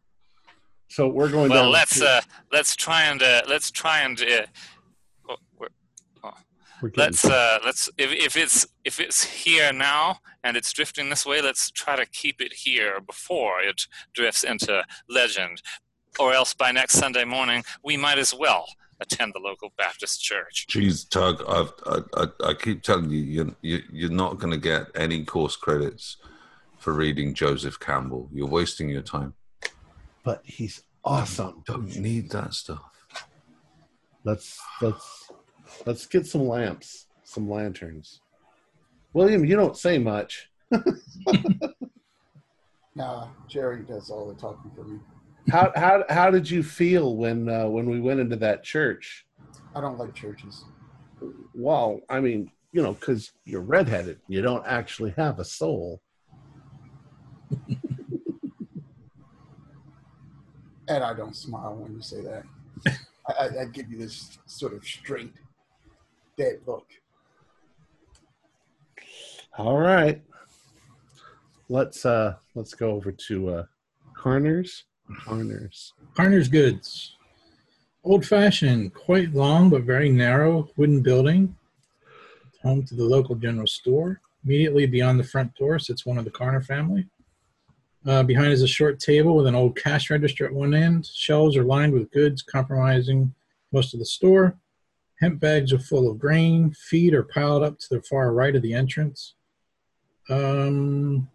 [0.89, 1.71] So we're going to Well, down.
[1.71, 2.21] let's to- uh,
[2.51, 4.45] let's try and uh, let's try and uh,
[5.29, 5.71] oh, we're-
[6.21, 6.43] we're getting-
[6.95, 11.41] let's uh, let's if, if it's if it's here now and it's drifting this way,
[11.41, 13.81] let's try to keep it here before it
[14.13, 15.61] drifts into legend,
[16.19, 18.65] or else by next Sunday morning we might as well
[18.99, 20.65] attend the local Baptist church.
[20.69, 24.57] Jeez, Tug, I've, I, I, I keep telling you, you're, you, you're not going to
[24.57, 26.17] get any course credits
[26.79, 28.27] for reading Joseph Campbell.
[28.33, 29.35] You're wasting your time.
[30.23, 31.63] but he's awesome.
[31.65, 32.81] Don't need that stuff.
[34.23, 35.26] Let's let's
[35.85, 38.21] let's get some lamps, some lanterns.
[39.13, 40.49] William, you don't say much.
[42.97, 44.99] Nah, Jerry does all the talking for me.
[45.51, 49.27] How how how did you feel when uh, when we went into that church?
[49.75, 50.65] I don't like churches.
[51.53, 56.01] Well, I mean, you know, because you're redheaded, you don't actually have a soul.
[60.89, 62.43] And I don't smile when you say that.
[63.27, 65.33] I, I, I give you this sort of straight,
[66.37, 66.85] dead look.
[69.57, 70.21] All right,
[71.67, 73.63] let's uh let's go over to uh
[74.15, 74.83] Carner's
[75.19, 75.93] Carner's.
[76.15, 77.15] Carner's Goods.
[78.03, 81.55] Old fashioned, quite long but very narrow wooden building.
[82.63, 84.21] Home to the local general store.
[84.45, 87.07] Immediately beyond the front door sits one of the Carner family.
[88.05, 91.05] Uh, behind is a short table with an old cash register at one end.
[91.05, 93.33] Shelves are lined with goods compromising
[93.73, 94.55] most of the store.
[95.19, 96.73] Hemp bags are full of grain.
[96.73, 99.33] Feed are piled up to the far right of the entrance.
[100.29, 101.29] Um,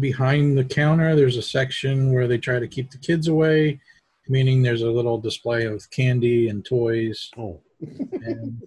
[0.00, 3.80] behind the counter there's a section where they try to keep the kids away
[4.28, 8.62] meaning there's a little display of candy and toys Oh, and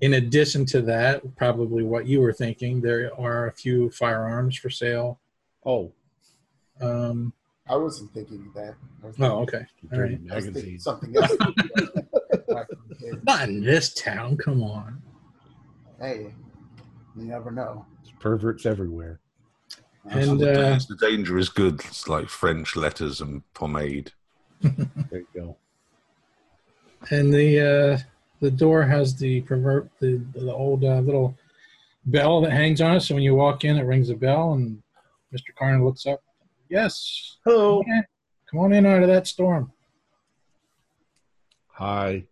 [0.00, 4.70] in addition to that probably what you were thinking there are a few firearms for
[4.70, 5.18] sale
[5.64, 5.92] oh,
[6.80, 7.32] um,
[7.70, 8.74] I wasn't thinking of that.
[9.02, 9.58] I was oh okay
[9.92, 10.78] all dirty right I was thinking magazine.
[10.80, 11.36] something else.
[11.36, 13.24] Back from the kid.
[13.24, 15.00] not in this town come on
[16.00, 16.32] hey,
[17.16, 17.84] you never know.
[18.18, 19.20] Perverts everywhere.
[20.06, 21.80] And, the, uh, the danger is good.
[21.84, 24.12] It's like French letters and pomade.
[24.62, 25.56] There you go.
[27.10, 27.98] and the uh,
[28.40, 31.34] the door has the pervert the, the old uh, little
[32.06, 34.82] bell that hangs on it so when you walk in it rings a bell and
[35.34, 36.22] mr carner looks up
[36.70, 37.82] yes Hello.
[38.50, 39.72] come on in out of that storm
[41.72, 42.24] Hi.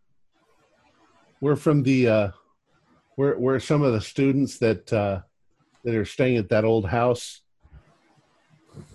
[1.41, 2.31] We're from the uh
[3.17, 5.23] we're we're some of the students that uh
[5.85, 7.41] that are staying at that old house.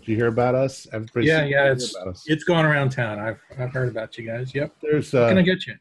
[0.02, 0.86] Did you hear about us?
[0.94, 1.96] Everybody Yeah, yeah, it's-
[2.28, 5.42] it's going around town i've, I've heard about you guys yep There's what can i
[5.42, 5.74] uh get you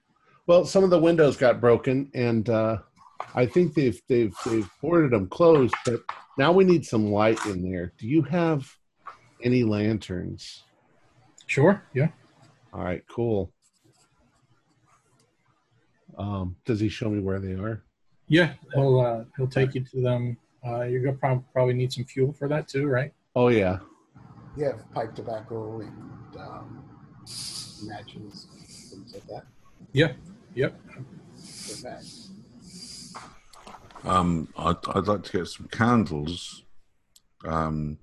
[0.47, 2.79] well some of the windows got broken and uh
[3.35, 6.01] I think they've they've they've boarded them closed, but
[6.39, 7.93] now we need some light in there.
[7.99, 8.69] Do you have
[9.43, 10.65] any lanterns?
[11.47, 12.09] sure yeah
[12.73, 13.53] All right, cool.
[16.17, 17.83] Um, does he show me where they are?
[18.29, 20.37] yeah he'll uh, he'll take you to them
[20.67, 23.79] uh, you're gonna prob- probably need some fuel for that too right Oh yeah.
[24.57, 26.85] You have pipe tobacco and um,
[27.83, 28.47] matches,
[28.91, 29.47] things like that.
[29.93, 30.17] yep
[30.55, 30.79] yep
[31.67, 31.97] Good.
[34.05, 36.65] Um, I'd, I'd like to get some candles,
[37.45, 37.99] um,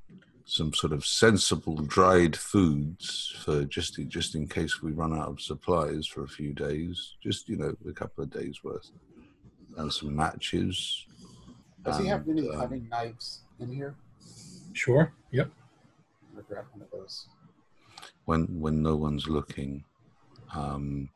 [0.50, 5.42] some sort of sensible dried foods for just just in case we run out of
[5.42, 7.16] supplies for a few days.
[7.22, 8.90] Just you know, a couple of days worth,
[9.78, 11.06] and some matches.
[11.84, 13.96] Does he have and, any um, hunting knives in here?
[14.74, 15.50] sure yep
[16.36, 17.28] I'll grab one of those.
[18.26, 19.84] when when no one's looking,
[20.56, 21.10] um,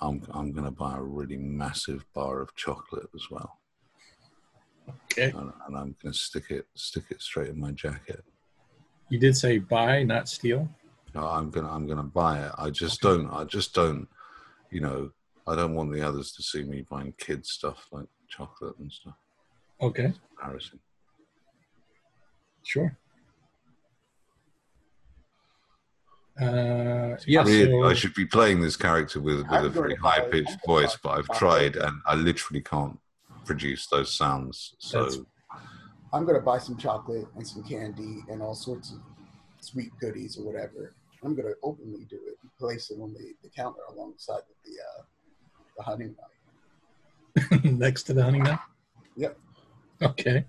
[0.00, 3.58] I'm I'm gonna buy a really massive bar of chocolate as well,
[4.88, 8.24] okay and, and I'm gonna stick it stick it straight in my jacket.
[9.08, 10.68] you did say buy not steal
[11.14, 12.52] No, I'm gonna I'm gonna buy it.
[12.58, 14.08] I just don't I just don't
[14.70, 15.10] you know
[15.46, 19.14] I don't want the others to see me buying kids stuff like chocolate and stuff.
[19.80, 20.80] Okay, Embarrassing.
[22.62, 22.96] sure.
[26.40, 30.20] Uh, yeah, so, I should be playing this character with, with I'm a very high
[30.20, 32.98] pitched voice, but I've tried and I literally can't
[33.44, 34.74] produce those sounds.
[34.78, 35.20] So That's-
[36.12, 38.98] I'm gonna buy some chocolate and some candy and all sorts of
[39.60, 40.94] sweet goodies or whatever.
[41.24, 45.02] I'm gonna openly do it and place it on the, the counter alongside the uh,
[45.76, 47.64] the honey nut.
[47.64, 48.60] next to the honey nut.
[49.16, 49.38] Yep.
[50.02, 50.44] Okay.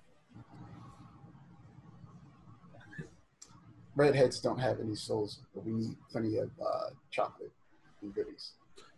[3.96, 7.54] Redheads don't have any souls, but we need plenty of uh, chocolate
[8.02, 8.52] and goodies.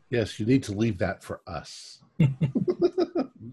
[0.10, 2.00] Yes, you need to leave that for us.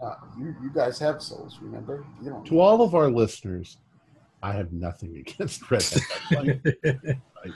[0.01, 2.05] Nah, you, you guys have souls, remember?
[2.22, 2.45] You don't.
[2.47, 3.78] To all of our listeners,
[4.42, 6.03] I have nothing against redheads.
[6.30, 7.55] I like-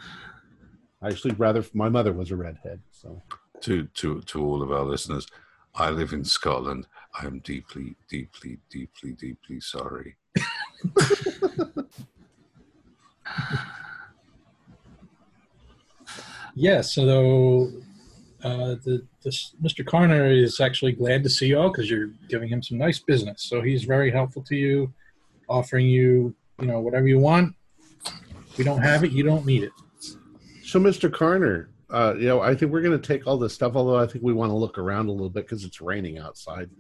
[1.00, 3.22] I actually rather my mother was a redhead, so
[3.60, 5.28] to to to all of our listeners,
[5.74, 6.88] I live in Scotland.
[7.20, 10.16] I am deeply, deeply, deeply, deeply sorry.
[16.54, 17.70] Yeah, so
[18.44, 19.84] uh, the, this Mr.
[19.84, 23.42] Carner is actually glad to see you all because you're giving him some nice business.
[23.42, 24.92] So he's very helpful to you,
[25.48, 27.54] offering you, you know, whatever you want.
[28.04, 29.72] If you don't have it, you don't need it.
[30.64, 31.10] So, Mr.
[31.10, 33.74] Carner, uh, you know, I think we're going to take all this stuff.
[33.74, 36.70] Although I think we want to look around a little bit because it's raining outside.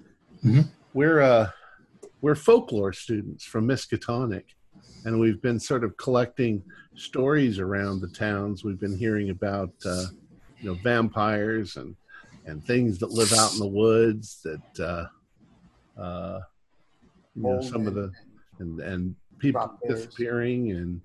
[0.44, 0.68] Mhm.
[0.94, 1.50] We're uh,
[2.20, 4.44] we're folklore students from Miskatonic,
[5.04, 6.62] and we've been sort of collecting
[6.94, 8.64] stories around the towns.
[8.64, 10.06] We've been hearing about uh,
[10.60, 11.94] you know vampires and
[12.46, 16.40] and things that live out in the woods that uh, uh,
[17.34, 18.10] you know some of the
[18.58, 21.00] and and people disappearing and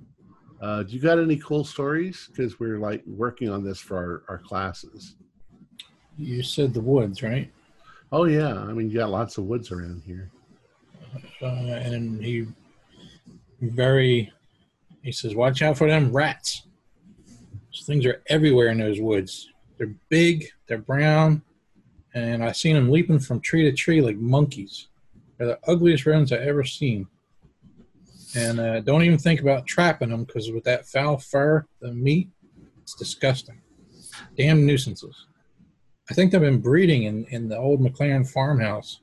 [0.61, 2.29] uh, do you got any cool stories?
[2.31, 5.15] Because we're like working on this for our, our classes.
[6.17, 7.51] You said the woods, right?
[8.13, 10.31] Oh yeah, I mean you got lots of woods around here.
[11.41, 12.47] Uh, and he
[13.59, 14.31] very,
[15.01, 16.63] he says, watch out for them rats.
[17.83, 19.49] Those things are everywhere in those woods.
[19.77, 21.41] They're big, they're brown,
[22.13, 24.87] and I've seen them leaping from tree to tree like monkeys.
[25.37, 27.07] They're the ugliest rodents I've ever seen.
[28.37, 32.29] And uh, don't even think about trapping them because with that foul fur, the meat,
[32.81, 33.59] it's disgusting.
[34.37, 35.25] Damn nuisances.
[36.09, 39.01] I think they've been breeding in, in the old McLaren farmhouse.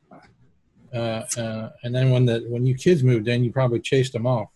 [0.94, 4.26] Uh, uh, and then when the when you kids moved in, you probably chased them
[4.26, 4.48] off.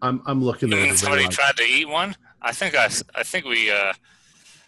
[0.00, 0.98] I'm I'm looking at Even it.
[0.98, 2.16] somebody tried to eat one.
[2.42, 3.92] I think I, I think we uh,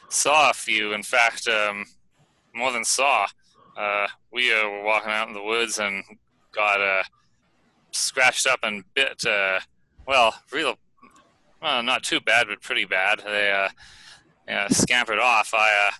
[0.08, 0.92] saw a few.
[0.92, 1.84] In fact, um,
[2.54, 3.26] more than saw.
[3.76, 6.04] Uh, we uh, were walking out in the woods and
[6.52, 7.02] got uh,
[7.90, 9.24] scratched up and bit.
[9.24, 9.60] Uh,
[10.06, 10.76] well, real,
[11.62, 13.20] well, not too bad, but pretty bad.
[13.24, 13.70] They uh,
[14.46, 15.54] yeah, scampered off.
[15.54, 15.92] I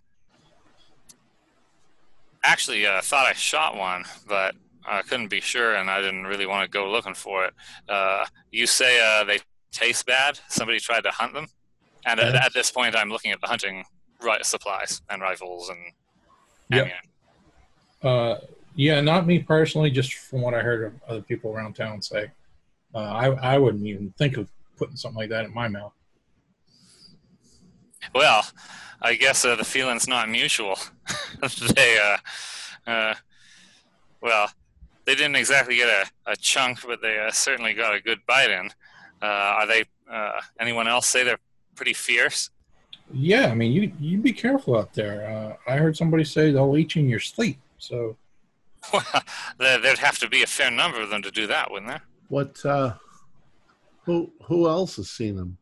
[2.45, 4.55] actually thought I shot one, but
[4.85, 7.55] I couldn't be sure, and I didn't really want to go looking for it.
[8.51, 9.39] You say they
[9.71, 10.41] taste bad.
[10.49, 11.47] Somebody tried to hunt them,
[12.07, 13.85] and at, at this point, I'm looking at the hunting
[14.21, 15.79] ri- supplies and rifles and
[16.73, 16.93] Yep.
[18.03, 18.37] Uh,
[18.75, 22.31] yeah, not me personally, just from what I heard of other people around town say.
[22.95, 25.93] Uh, I I wouldn't even think of putting something like that in my mouth.
[28.15, 28.45] Well,
[29.01, 30.79] I guess uh, the feeling's not mutual.
[31.75, 33.15] they, uh, uh,
[34.21, 34.51] well,
[35.05, 38.51] they didn't exactly get a, a chunk, but they uh, certainly got a good bite
[38.51, 38.71] in.
[39.21, 39.85] Uh, are they?
[40.11, 41.39] Uh, anyone else say they're
[41.75, 42.51] pretty fierce?
[43.13, 45.27] Yeah, I mean, you you be careful out there.
[45.67, 47.59] Uh, I heard somebody say they'll eat you in your sleep.
[47.79, 48.17] So
[48.93, 49.05] Well,
[49.59, 52.03] there- there'd have to be a fair number of them to do that, wouldn't there?
[52.29, 52.65] what?
[52.65, 52.95] Uh,
[54.05, 55.59] who who else has seen them?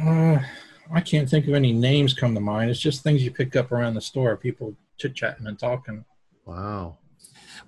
[0.00, 0.38] uh,
[0.92, 2.70] I can't think of any names come to mind.
[2.70, 6.04] It's just things you pick up around the store, people chit chatting and talking.
[6.46, 6.98] Wow.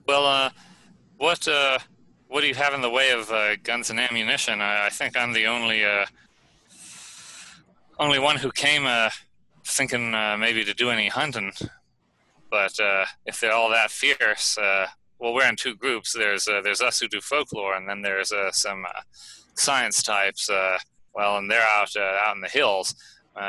[0.06, 0.50] Well, uh,
[1.18, 1.78] what uh,
[2.28, 4.60] what do you have in the way of uh, guns and ammunition?
[4.60, 6.06] I, I think I'm the only uh,
[7.98, 9.10] only one who came uh,
[9.64, 11.52] thinking uh, maybe to do any hunting.
[12.50, 14.86] But uh, if they're all that fierce, uh,
[15.18, 16.12] well, we're in two groups.
[16.12, 18.84] There's uh, there's us who do folklore, and then there's uh, some
[19.54, 20.48] science types.
[21.14, 22.94] Well, and they're out out in the hills.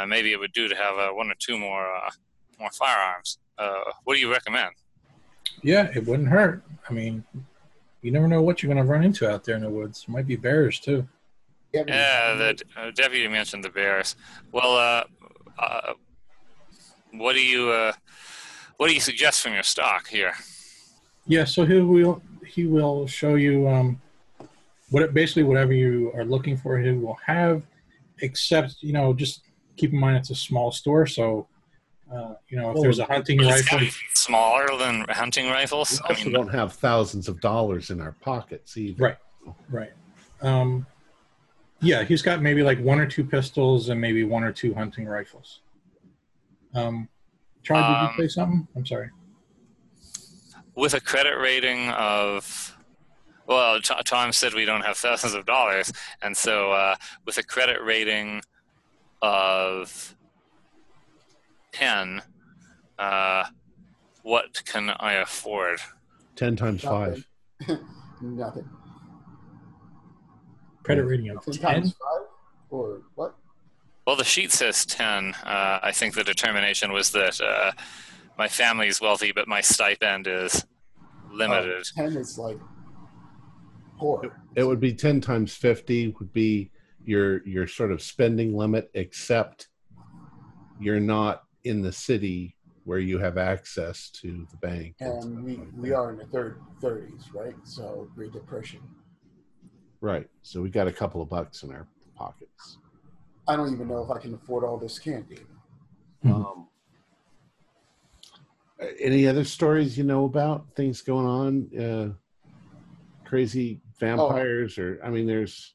[0.07, 1.87] Maybe it would do to have one or two more
[2.59, 3.37] more firearms.
[4.03, 4.71] What do you recommend?
[5.61, 6.63] Yeah, it wouldn't hurt.
[6.89, 7.23] I mean,
[8.01, 10.07] you never know what you're going to run into out there in the woods.
[10.07, 11.07] Might be bears too.
[11.73, 14.15] You Yeah, the uh, deputy mentioned the bears.
[14.51, 15.03] Well, uh,
[15.59, 15.93] uh,
[17.11, 17.93] what do you uh,
[18.77, 20.33] what do you suggest from your stock here?
[21.25, 24.01] Yeah, so he will he will show you um,
[24.89, 26.77] what basically whatever you are looking for.
[26.79, 27.63] He will have,
[28.19, 29.41] except you know, just
[29.75, 31.05] keep in mind it's a small store.
[31.05, 31.47] So,
[32.13, 33.79] uh, you know, if there's a hunting rifle,
[34.13, 36.01] smaller than hunting rifles.
[36.07, 39.03] We also don't have thousands of dollars in our pockets either.
[39.03, 39.17] Right.
[39.69, 39.91] Right.
[40.41, 40.85] Um,
[41.81, 45.05] yeah, he's got maybe like one or two pistols and maybe one or two hunting
[45.05, 45.61] rifles.
[46.73, 47.07] Um,
[47.63, 48.67] Charlie, did Um, you say something?
[48.75, 49.09] I'm sorry.
[50.75, 52.77] with a credit rating of
[53.47, 57.81] well tom said we don't have thousands of dollars and so uh, with a credit
[57.83, 58.41] rating
[59.23, 60.15] of
[61.71, 62.21] 10
[62.99, 63.45] uh,
[64.23, 65.79] what can i afford
[66.35, 67.25] Ten times five.
[68.21, 68.69] Nothing.
[70.87, 72.27] Credit rating of Ten times five?
[72.69, 73.35] Or what?
[74.05, 77.71] well the sheet says 10 uh, i think the determination was that uh,
[78.37, 80.65] my family is wealthy but my stipend is
[81.31, 82.57] limited Oh, Ten is like
[83.97, 84.21] poor.
[84.55, 86.71] It would be ten times fifty would be
[87.03, 89.67] your your sort of spending limit, except
[90.79, 94.95] you're not in the city where you have access to the bank.
[94.99, 97.55] And we, we are in the third thirties, right?
[97.63, 98.79] So Great Depression.
[100.01, 100.29] Right.
[100.43, 102.77] So we got a couple of bucks in our pockets.
[103.47, 105.39] I don't even know if I can afford all this candy.
[106.23, 106.45] Mhm.
[106.45, 106.67] Um,
[108.99, 111.79] any other stories you know about things going on?
[111.79, 112.13] Uh,
[113.25, 115.73] crazy vampires, or I mean, there's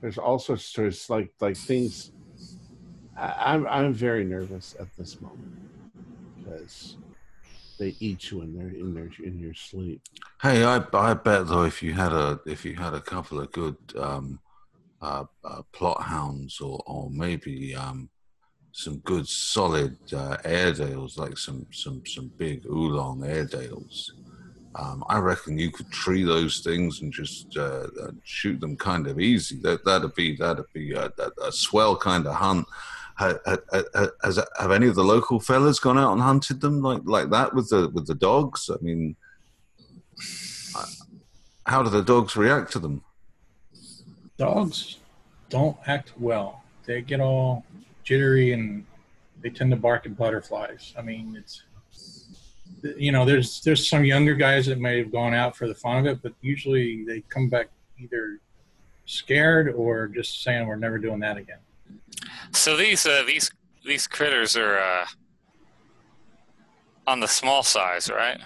[0.00, 2.12] there's all sorts of stories like like things.
[3.16, 5.52] I, I'm I'm very nervous at this moment
[6.38, 6.96] because
[7.80, 10.02] they eat you in their in their in your sleep.
[10.42, 13.50] Hey, I I bet though if you had a if you had a couple of
[13.50, 14.38] good um,
[15.00, 18.10] uh, uh, Plott hounds or or maybe um,
[18.70, 24.12] some good solid uh, Airedales like some some some big Oorang Airedales,
[24.74, 29.06] um, I reckon you could tree those things and just uh, uh, shoot them kind
[29.06, 29.58] of easy.
[29.62, 32.66] That that'd be that'd be a, a, a swell kind of hunt.
[33.20, 36.80] Ha- ha- ha- Has, have any of the local fellas gone out and hunted them
[36.80, 38.70] like like that with the with the dogs?
[38.72, 39.14] I mean,
[41.66, 43.02] how do the dogs react to them?
[44.38, 44.96] Dogs
[45.50, 46.62] don't act well.
[46.86, 47.66] They get all
[48.04, 48.86] jittery and
[49.42, 50.94] they tend to bark at butterflies.
[50.96, 51.64] I mean, it's
[52.96, 55.98] you know, there's there's some younger guys that may have gone out for the fun
[55.98, 57.68] of it, but usually they come back
[57.98, 58.40] either
[59.04, 61.58] scared or just saying we're never doing that again.
[62.52, 63.50] So these uh, these
[63.84, 65.06] these critters are uh,
[67.06, 68.40] on the small size, right?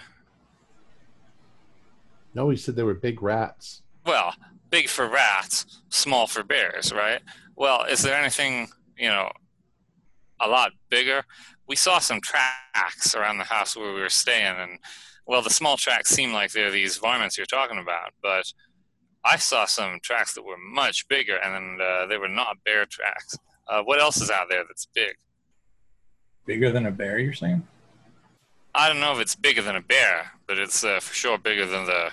[2.33, 3.81] No, he said they were big rats.
[4.05, 4.33] Well,
[4.69, 7.21] big for rats, small for bears, right?
[7.55, 8.67] Well, is there anything
[8.97, 9.31] you know
[10.41, 11.23] a lot bigger?
[11.67, 14.79] We saw some tracks around the house where we were staying, and
[15.25, 18.45] well, the small tracks seem like they're these varmints you're talking about, but
[19.23, 23.37] I saw some tracks that were much bigger, and uh, they were not bear tracks.
[23.67, 25.15] Uh, what else is out there that's big?
[26.45, 27.65] Bigger than a bear, you're saying?
[28.73, 31.65] I don't know if it's bigger than a bear, but it's uh, for sure bigger
[31.65, 32.09] than the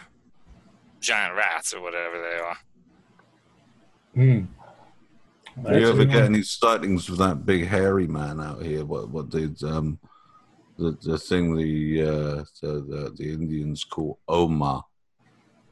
[1.01, 2.57] giant rats or whatever they are.
[4.15, 4.45] Hmm.
[5.69, 8.85] Do you ever get any sightings of that big hairy man out here?
[8.87, 9.99] What what did um
[10.79, 14.83] the the thing the uh the the, the Indians call Omar,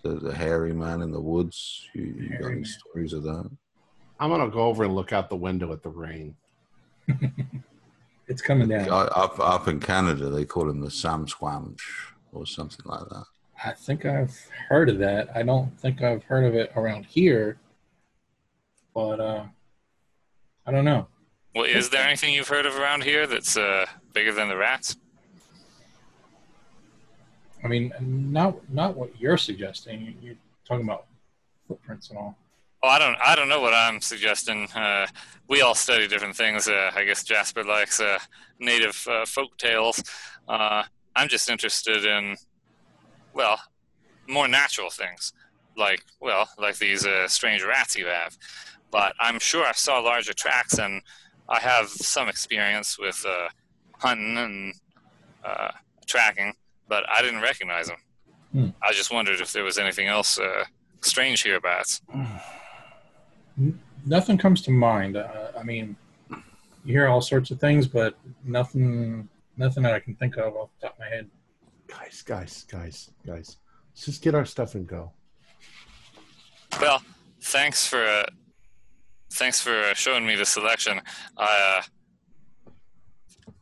[0.02, 1.88] the, the hairy man in the woods?
[1.94, 2.64] You, you got any man.
[2.64, 3.50] stories of that?
[4.20, 6.36] I'm gonna go over and look out the window at the rain.
[8.28, 8.88] It's coming down.
[8.88, 11.80] Uh, Up up in Canada, they call him the Samsquamch
[12.32, 13.24] or something like that.
[13.64, 15.34] I think I've heard of that.
[15.34, 17.58] I don't think I've heard of it around here,
[18.94, 19.44] but uh,
[20.66, 21.08] I don't know.
[21.56, 24.96] Well, is there anything you've heard of around here that's uh, bigger than the rats?
[27.64, 30.14] I mean, not not what you're suggesting.
[30.22, 31.06] You're talking about
[31.66, 32.36] footprints and all.
[32.82, 33.16] Oh, I don't.
[33.24, 34.68] I don't know what I'm suggesting.
[34.72, 35.06] Uh,
[35.48, 36.68] we all study different things.
[36.68, 38.18] Uh, I guess Jasper likes uh,
[38.58, 40.02] native uh, folk tales.
[40.48, 42.36] Uh, I'm just interested in,
[43.34, 43.60] well,
[44.28, 45.32] more natural things,
[45.76, 48.38] like well, like these uh, strange rats you have.
[48.90, 51.02] But I'm sure I saw larger tracks, and
[51.48, 53.48] I have some experience with uh,
[53.98, 54.74] hunting and
[55.44, 55.72] uh,
[56.06, 56.54] tracking,
[56.88, 57.98] but I didn't recognize them.
[58.52, 58.68] Hmm.
[58.82, 60.64] I just wondered if there was anything else uh,
[61.02, 62.00] strange hereabouts.
[64.06, 65.16] Nothing comes to mind.
[65.16, 65.96] Uh, I mean,
[66.84, 70.70] you hear all sorts of things, but nothing nothing that I can think of off
[70.80, 71.28] the top of my head.
[71.86, 73.58] Guys, guys, guys, guys.
[73.92, 75.12] Let's just get our stuff and go.
[76.80, 77.02] Well,
[77.42, 78.26] thanks for uh,
[79.32, 81.00] thanks for uh, showing me the selection.
[81.36, 82.70] I uh,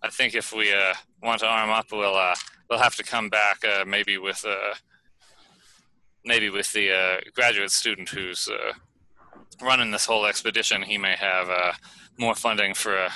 [0.03, 2.35] I think if we uh, want to arm up, we'll uh,
[2.71, 4.75] we'll have to come back uh, maybe with uh,
[6.25, 8.73] maybe with the uh, graduate student who's uh,
[9.63, 10.83] running this whole expedition.
[10.83, 11.73] He may have uh,
[12.19, 13.11] more funding for uh,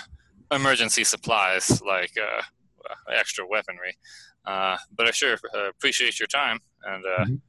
[0.50, 2.42] emergency supplies like uh,
[2.90, 3.96] uh, extra weaponry.
[4.44, 7.40] Uh, but I sure uh, appreciate your time and uh, Mhm.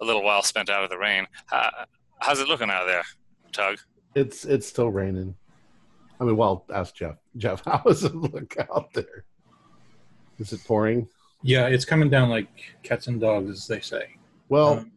[0.00, 1.26] a little while spent out of the rain.
[1.46, 1.70] How,
[2.18, 3.04] how's it looking out there,
[3.52, 3.78] Tug?
[4.14, 5.34] It's it's still raining.
[6.20, 7.16] I mean, well, ask Jeff.
[7.36, 9.24] Jeff, how does it look out there?
[10.38, 11.08] Is it pouring?
[11.42, 12.48] Yeah, it's coming down like
[12.82, 14.16] cats and dogs, as they say.
[14.48, 14.92] Well, Um,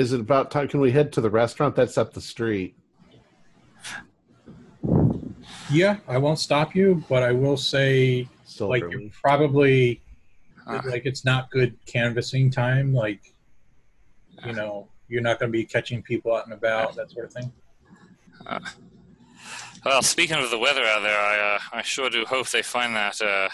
[0.00, 0.66] is it about time?
[0.66, 2.74] Can we head to the restaurant that's up the street?
[5.70, 9.02] yeah, I won't stop you, but I will say, Still like, early.
[9.04, 10.02] you're probably
[10.66, 12.92] Uh, like it's not good canvassing time.
[12.94, 13.20] Like,
[14.46, 17.32] you know, you're not going to be catching people out and about, that sort of
[17.32, 17.52] thing.
[19.84, 22.94] well, speaking of the weather out there, I, uh, I sure do hope they find
[22.96, 23.48] that uh,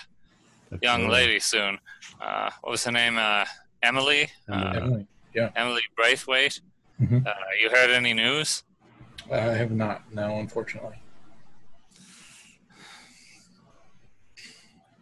[0.83, 1.79] young lady soon.
[2.21, 3.17] Uh, what was her name?
[3.19, 3.45] Uh,
[3.83, 4.29] Emily?
[5.37, 5.61] Definitely.
[5.61, 6.61] Emily Braithwaite?
[7.01, 7.27] Mhm.
[7.27, 8.65] Uh, you heard any news?
[9.31, 10.97] I have not, no, unfortunately.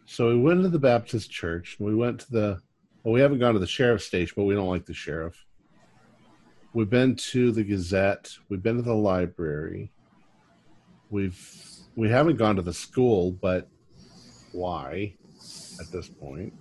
[0.06, 1.76] So we went to the Baptist church.
[1.78, 2.60] We went to the.
[3.02, 5.36] Well, we haven't gone to the sheriff's station, but we don't like the sheriff.
[6.72, 8.30] We've been to the Gazette.
[8.48, 9.92] We've been to the library.
[11.10, 11.38] We've
[11.96, 13.68] we haven't gone to the school, but
[14.52, 15.14] why?
[15.80, 16.54] At this point,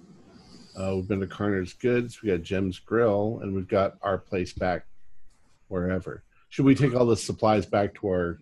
[0.79, 2.21] uh, we've been to Carner's Goods.
[2.21, 4.85] We got Jim's Grill, and we've got our place back
[5.67, 6.23] wherever.
[6.49, 8.39] Should we take all the supplies back to our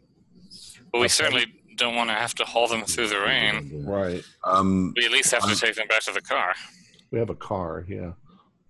[0.93, 1.45] Well, we certainly
[1.77, 3.85] don't want to have to haul them through the rain.
[3.85, 4.23] right?
[4.43, 6.53] Um, We at least have to take them back to the car.
[7.11, 8.11] We have a car, yeah.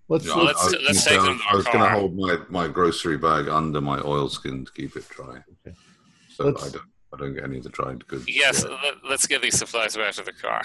[0.08, 1.66] Let's yeah, Well, look- let's- I was let's gonna take say, them to I was
[1.66, 5.76] going to hold my, my grocery bag under my oilskin to keep it dry, Okay.
[6.30, 6.84] so Let's- I don't
[7.14, 8.24] I don't get any of the dried goods.
[8.26, 8.78] Yes, Yeah.
[8.82, 10.62] let, let's get these supplies back to the car.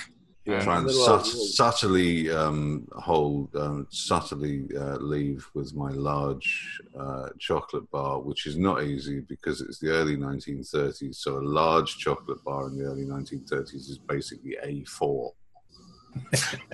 [0.46, 0.60] Yeah.
[0.62, 7.90] Try and sut- subtly um, hold, um, subtly uh, leave with my large uh, chocolate
[7.90, 11.16] bar, which is not easy because it's the early 1930s.
[11.16, 15.32] So a large chocolate bar in the early 1930s is basically A4.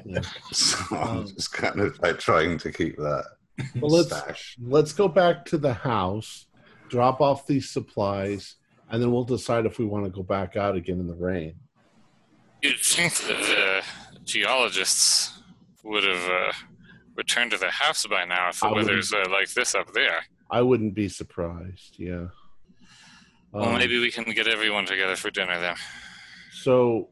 [0.05, 0.21] Yeah.
[0.53, 3.25] So I'm Um, just kind of like trying to keep that
[3.81, 4.57] Well, let's stash.
[4.61, 6.47] let's go back to the house,
[6.89, 8.57] drop off these supplies,
[8.91, 11.55] and then we'll decide if we want to go back out again in the rain.
[12.63, 13.83] You'd think that the
[14.25, 15.41] geologists
[15.83, 16.53] would have uh,
[17.17, 20.21] returned to their house by now if the I weather's uh, like this up there.
[20.51, 21.97] I wouldn't be surprised.
[21.99, 22.27] Yeah.
[23.51, 25.75] Well, Um, maybe we can get everyone together for dinner then.
[26.53, 27.11] So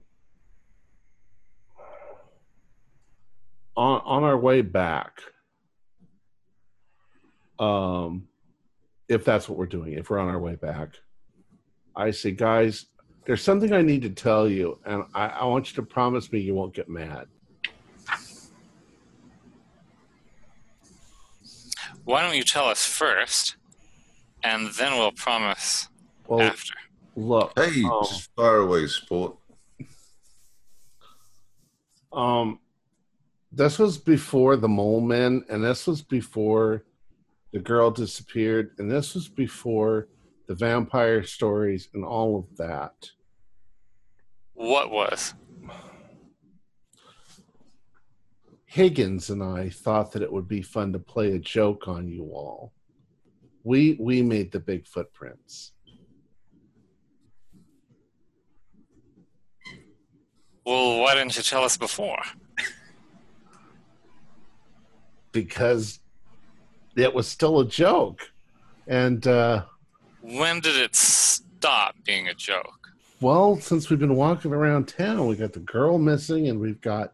[3.77, 5.21] on on our way back,
[7.59, 8.29] um,
[9.09, 10.91] if that's what we're doing, if we're on our way back,
[11.97, 12.87] I say, guys,
[13.27, 16.41] there's something I need to tell you, and I, I want you to promise me
[16.41, 17.27] you won't get mad.
[22.05, 23.57] Why don't you tell us first,
[24.43, 25.89] and then we'll promise
[26.27, 26.75] Well, after.
[27.15, 29.37] look, Hey, um, just fire away, sport.
[32.13, 32.59] Um,
[33.53, 36.85] this was before the mole men, and this was before
[37.53, 40.09] the girl disappeared, and this was before
[40.51, 43.09] the vampire stories and all of that.
[44.55, 45.33] What was?
[48.65, 52.25] Higgins and I thought that it would be fun to play a joke on you
[52.33, 52.73] all.
[53.63, 55.71] We we made the big footprints.
[60.67, 62.23] Well, why didn't you tell us before?
[65.31, 66.01] because
[66.97, 68.33] it was still a joke.
[68.89, 69.67] And uh,
[70.23, 72.81] When did it stop being a joke?
[73.21, 77.13] well, since we've been walking around town, we got the girl missing, and we've got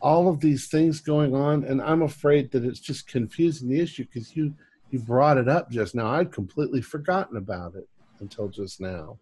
[0.00, 1.64] all of these things going on.
[1.64, 4.54] And I'm afraid that it's just confusing the issue because you
[4.90, 6.06] you brought it up just now.
[6.06, 7.88] I'd completely forgotten about it
[8.20, 9.18] until just now.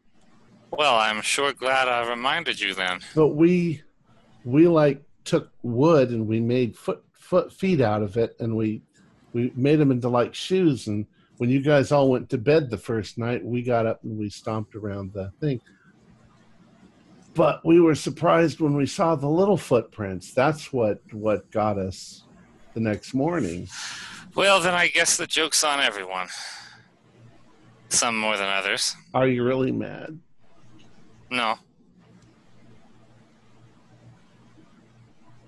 [0.70, 3.00] Well, I'm sure glad I reminded you then.
[3.14, 3.82] But we
[4.44, 8.82] we like took wood and we made foot foot feet out of it, and we
[9.32, 10.86] we made them into like shoes.
[10.86, 11.06] And
[11.39, 14.28] when you guys all went to bed the first night, we got up and we
[14.31, 15.61] stomped around the thing.
[17.35, 20.32] But we were surprised when we saw the little footprints.
[20.32, 22.23] That's what what got us
[22.74, 23.69] the next morning.
[24.36, 26.28] Well, then I guess the joke's on everyone.
[27.89, 28.94] Some more than others.
[29.12, 30.19] Are you really mad?
[31.31, 31.56] No.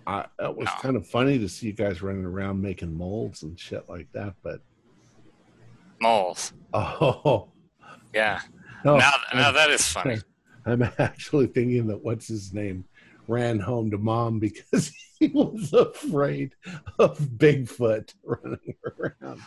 [0.07, 0.73] I, it was No.
[0.81, 4.35] kind of funny to see you guys running around making molds and shit like that.
[4.43, 4.61] But
[6.01, 6.52] Moles.
[6.74, 7.48] oh
[8.14, 8.40] Yeah.
[8.85, 10.18] no, now, now that is funny.
[10.66, 12.85] I'm actually thinking that what's his name
[13.28, 16.55] ran home to mom because he was afraid
[16.98, 19.40] of Bigfoot running around.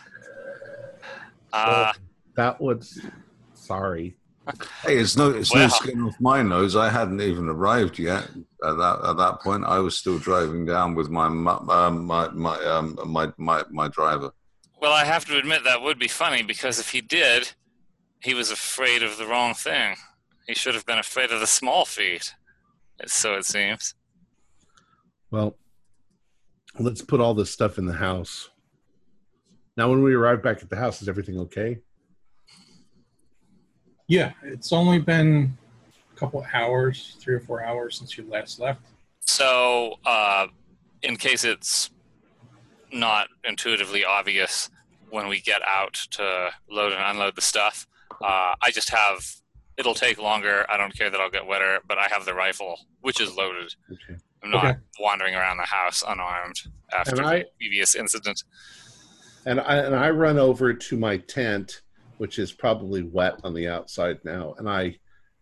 [1.52, 1.92] Uh,
[2.36, 3.00] that was
[3.54, 4.16] sorry.
[4.82, 5.64] Hey, it's no, it's Well.
[5.64, 6.74] no skin off my nose.
[6.74, 8.24] I hadn't even arrived yet.
[8.64, 12.56] At that at that point, I was still driving down with my um, my my
[12.64, 14.32] um, my my my driver.
[14.80, 17.52] Well, I have to admit that would be funny because if he did,
[18.22, 19.96] he was afraid of the wrong thing.
[20.46, 22.34] He should have been afraid of the small feet.
[23.06, 23.94] So it seems.
[25.30, 25.56] Well,
[26.78, 28.50] let's put all this stuff in the house.
[29.76, 31.78] Now, when we arrive back at the house, is everything okay?
[34.08, 35.56] Yeah, it's only been
[36.12, 38.80] a couple hours, three or four hours since you last left.
[39.20, 40.48] So, uh,
[41.02, 41.90] in case it's
[42.92, 44.70] not intuitively obvious
[45.10, 47.86] when we get out to load and unload the stuff,
[48.22, 49.24] uh, I just have.
[49.76, 50.66] It'll take longer.
[50.68, 53.74] I don't care that I'll get wetter, but I have the rifle, which is loaded.
[53.90, 54.20] Okay.
[54.42, 54.78] I'm not Okay.
[54.98, 56.56] wandering around the house unarmed
[56.92, 58.42] after I- the previous incident.
[59.46, 61.80] And I and I run over to my tent,
[62.18, 64.98] which is probably wet on the outside now, and I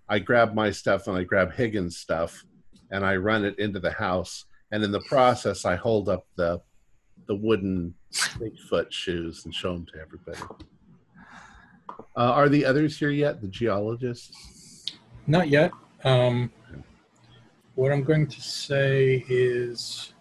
[0.08, 2.44] I grab my stuff and I grab Higgins' stuff,
[2.92, 4.44] and I run it into the house.
[4.70, 6.60] And in the process, I hold up the
[7.28, 10.40] the wooden Bigfoot shoes and show them to everybody.
[12.16, 13.40] Uh, are the others here yet?
[13.40, 14.86] The geologists?
[15.26, 15.70] Not yet.
[16.04, 16.50] Um,
[17.74, 20.14] what I'm going to say is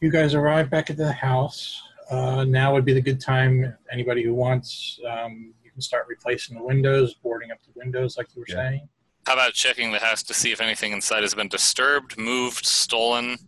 [0.00, 1.82] you guys arrive back at the house.
[2.10, 3.74] Uh, now would be the good time.
[3.90, 8.28] Anybody who wants, um, you can start replacing the windows, boarding up the windows, like
[8.34, 8.56] you were Yeah.
[8.70, 8.88] saying.
[9.26, 13.38] How about checking the house to see if anything inside has been disturbed, moved, stolen?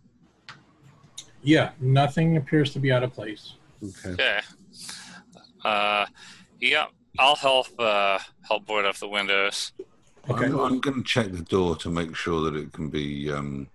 [1.41, 3.53] Yeah, nothing appears to be out of place.
[3.83, 4.11] Okay.
[4.13, 4.39] Okay.
[5.63, 6.05] Uh,
[6.59, 6.85] yeah,
[7.17, 9.71] I'll help uh, help board up the windows.
[10.29, 10.45] Okay.
[10.45, 13.67] I'm, I'm going to check the door to make sure that it can be um,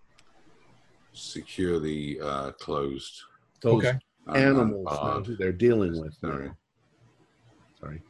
[1.12, 3.20] securely uh, closed.
[3.60, 3.88] Those Okay.
[3.90, 5.26] and- and animals know barred.
[5.26, 6.14] who they're dealing with.
[6.18, 6.46] Sorry.
[6.48, 6.56] now.
[7.80, 8.00] Sorry.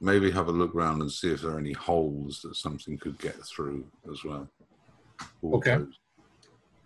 [0.00, 3.16] Maybe have a look around and see if there are any holes that something could
[3.18, 4.48] get through as well.
[5.42, 5.76] All Okay.
[5.76, 5.98] closed.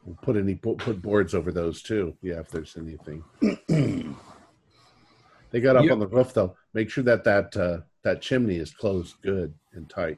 [0.08, 2.16] We'll put any put put boards over those too.
[2.22, 3.22] Yeah, if there's anything.
[5.50, 5.92] they got up Yep.
[5.92, 6.56] on the roof though.
[6.72, 10.16] Make sure that that uh, that chimney is closed good and tight.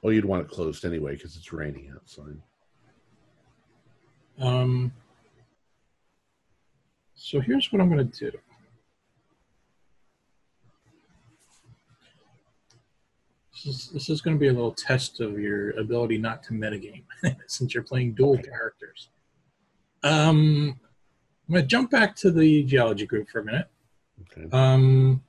[0.00, 2.40] Well, you'd want it closed anyway because it's raining outside.
[4.38, 4.92] Um,
[7.16, 8.38] so here's what I'm going to do.
[13.66, 17.04] Is, this is going to be a little test of your ability not to metagame
[17.46, 19.08] since you're playing dual characters.
[20.02, 20.78] Um,
[21.48, 23.68] I'm going to jump back to the geology group for a minute.
[24.22, 24.48] Okay.
[24.56, 25.22] Um,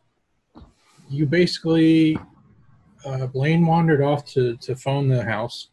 [1.10, 2.18] you basically,
[3.06, 5.70] uh, Blaine wandered off to, to phone the house,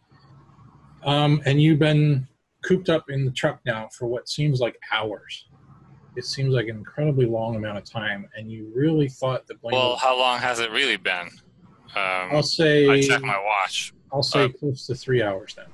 [1.05, 2.27] um, and you've been
[2.63, 5.47] cooped up in the truck now for what seems like hours.
[6.17, 9.77] It seems like an incredibly long amount of time, and you really thought that Blaine.
[9.77, 11.29] Well, how long has it really been?
[11.97, 13.93] Um, I'll say I check my watch.
[14.13, 15.67] I'll say uh, close to three hours then.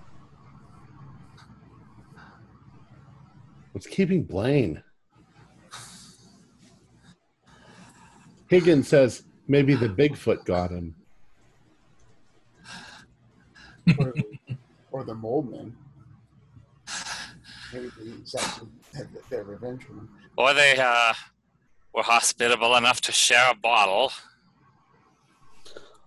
[3.72, 4.82] What's keeping Blaine?
[8.48, 10.94] Higgins says maybe the Bigfoot got him.
[13.98, 14.14] or,
[14.90, 15.72] or the moldman.
[17.72, 20.09] Maybe he's actually had their revenge on him.
[20.38, 21.12] Or they uh,
[21.93, 24.12] were hospitable enough to share a bottle.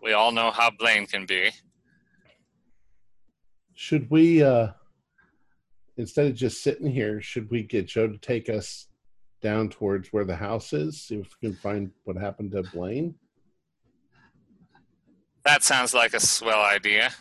[0.02, 1.52] We all know how Blaine can be.
[3.74, 4.70] Should we, uh,
[5.98, 8.88] instead of just sitting here, should we get Joe to take us
[9.42, 11.02] down towards where the house is?
[11.02, 13.16] See if we can find what happened to Blaine?
[15.46, 17.12] That sounds like a swell idea.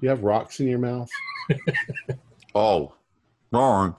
[0.00, 1.08] you have rocks in your mouth?
[2.54, 2.94] Oh,
[3.52, 3.96] wrong.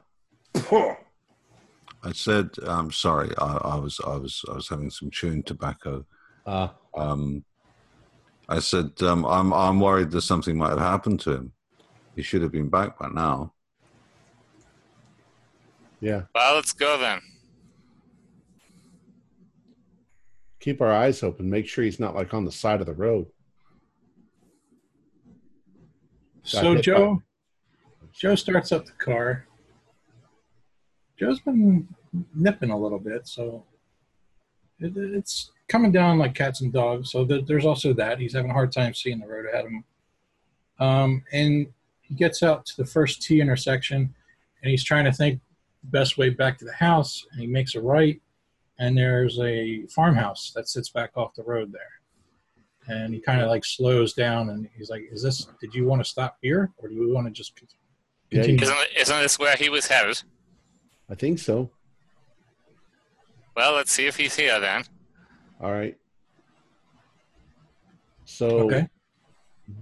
[2.06, 3.32] I said, I'm sorry.
[3.40, 6.06] I, I was, I was, I was having some chewing tobacco.
[6.46, 7.44] Uh, Um,
[8.48, 11.52] I said, um, I'm, I'm worried that something might have happened to him.
[12.16, 13.54] He should have been back by now.
[16.00, 16.22] yeah.
[16.36, 17.20] Well, let's go then.
[20.60, 21.50] Keep our eyes open.
[21.50, 23.26] Make sure he's not like on the side of the road.
[26.44, 27.24] Got So hit Joe,
[28.14, 29.48] Joe starts up the car.
[31.18, 31.88] Joe's been
[32.34, 33.64] nipping a little bit, so
[34.80, 37.12] it, it's coming down like cats and dogs.
[37.12, 39.72] So there, there's also that he's having a hard time seeing the road ahead of
[39.72, 39.84] him.
[40.80, 41.68] Um, and
[42.02, 44.14] he gets out to the first T intersection,
[44.62, 45.40] and he's trying to think
[45.84, 47.26] the best way back to the house.
[47.32, 48.22] And he makes a right,
[48.78, 51.82] and there's a farmhouse that sits back off the road there.
[52.88, 55.48] And he kind of like slows down, and he's like, "Is this?
[55.60, 57.80] Did you want to stop here, or do we want to just continue?"
[58.30, 58.42] Yeah.
[58.42, 60.22] Isn't, isn't this where he was headed?
[61.10, 61.70] I think so.
[63.56, 64.84] Well, let's see if he's here then.
[65.62, 65.96] All right.
[68.26, 68.88] So Okay.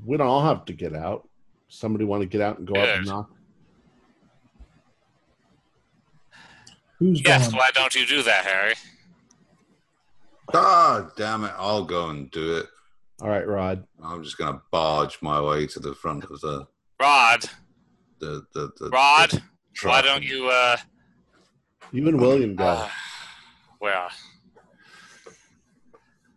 [0.05, 1.27] we don't all have to get out.
[1.69, 3.29] Somebody want to get out and go up and knock?
[6.99, 7.57] Who's Yes, going?
[7.57, 8.75] why don't you do that, Harry?
[10.53, 11.53] Ah, damn it!
[11.57, 12.67] I'll go and do it.
[13.21, 13.87] All right, Rod.
[14.03, 16.67] I'm just going to barge my way to the front of the
[16.99, 17.45] Rod,
[18.19, 19.41] the the, the Rod, the
[19.83, 20.77] why don't you, uh,
[21.93, 22.65] You and William go.
[22.65, 22.89] uh
[23.79, 24.09] well,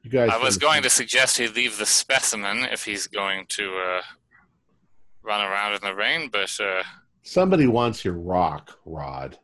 [0.02, 0.28] you guys.
[0.30, 4.02] I was going to suggest he leave the specimen if he's going to, uh,
[5.22, 6.82] run around in the rain, but, uh,
[7.22, 9.38] Somebody wants your rock, Rod.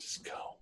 [0.00, 0.56] Just go.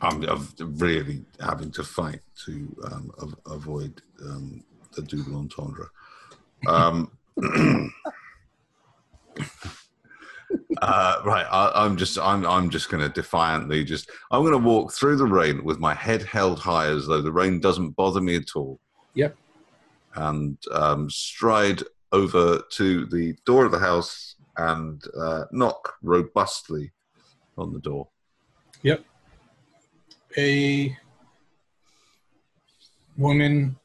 [0.00, 0.48] I'm, I'm
[0.78, 4.64] really having to fight to um, av- avoid um,
[4.96, 5.88] the double entendre.
[6.66, 7.12] Um,
[10.82, 14.58] uh, right, I, I'm just I'm I'm just going to defiantly just I'm going to
[14.58, 18.20] walk through the rain with my head held high as though the rain doesn't bother
[18.20, 18.80] me at all.
[19.14, 19.36] Yep.
[20.14, 21.82] And um, stride
[22.12, 26.92] over to the door of the house and uh, knock robustly
[27.56, 28.08] on the door.
[28.82, 29.04] Yep.
[30.36, 30.96] A
[33.16, 33.76] woman,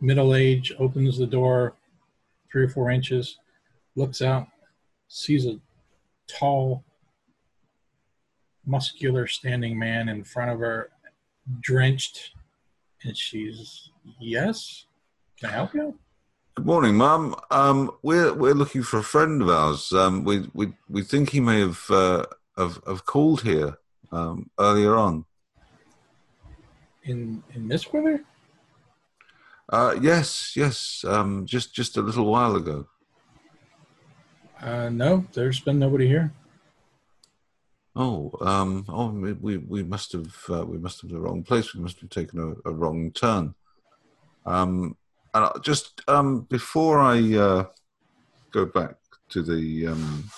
[0.00, 1.74] middle age, opens the door
[2.50, 3.38] three or four inches,
[3.94, 4.46] looks out,
[5.08, 5.58] sees a
[6.26, 6.84] tall,
[8.64, 10.90] muscular standing man in front of her,
[11.60, 12.32] drenched,
[13.04, 14.86] and she's, Yes?
[15.38, 15.98] Can I help you?
[16.54, 17.34] Good morning, Mum.
[17.50, 19.92] Um, we're we're looking for a friend of ours.
[19.92, 22.24] Um, we we we think he may have uh,
[22.56, 23.76] have, have called here
[24.10, 25.26] um, earlier on.
[27.04, 28.24] In in this weather?
[29.68, 31.04] Uh, yes, yes.
[31.06, 32.86] Um, just just a little while ago.
[34.60, 36.32] Uh, no, there's been nobody here.
[37.94, 41.74] Oh, um, oh, we we, must have uh, we must have the wrong place.
[41.74, 43.54] We must have taken a, a wrong turn.
[44.44, 44.96] Um,
[45.32, 47.66] and just um, before I uh,
[48.52, 48.96] go back
[49.30, 50.30] to the um,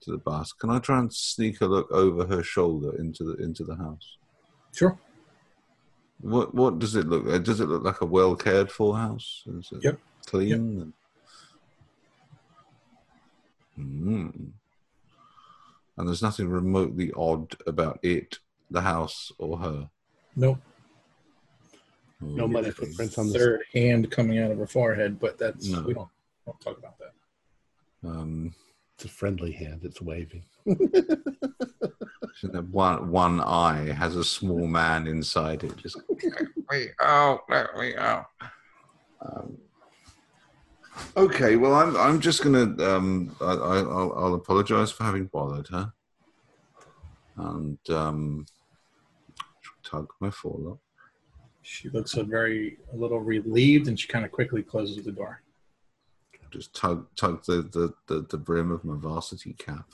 [0.00, 3.34] to the bus, can I try and sneak a look over her shoulder into the
[3.42, 4.16] into the house?
[4.74, 4.98] Sure.
[6.20, 7.44] What what does it look?
[7.44, 9.42] Does it look like a well cared for house?
[9.46, 9.98] Is it Yep.
[10.26, 10.52] clean?
[10.52, 10.92] And...
[13.78, 14.50] Mm.
[15.96, 18.38] And there's nothing remotely odd about it,
[18.70, 19.90] the house, or her.
[20.36, 20.58] Nope.
[22.20, 25.82] No muddy footprints on the Third hand coming out of her forehead, but that's No.
[25.82, 26.08] we don't,
[26.46, 27.12] don't talk about that.
[28.08, 28.54] Um,
[28.96, 29.82] It's a friendly hand.
[29.84, 30.44] It's waving.
[32.70, 35.76] one one eye has a small man inside it.
[35.76, 38.26] Just let me out, let me out.
[39.20, 39.58] Um,
[41.16, 45.68] okay, well, I'm I'm just gonna um, I, I, I'll, I'll apologize for having bothered
[45.68, 45.92] her,
[47.36, 48.46] and um,
[49.84, 50.78] tug my forelock.
[51.62, 55.40] She looks a very a little relieved, and she kind of quickly closes the door.
[56.50, 59.86] just tug tug the, the, the, the brim of my varsity cap,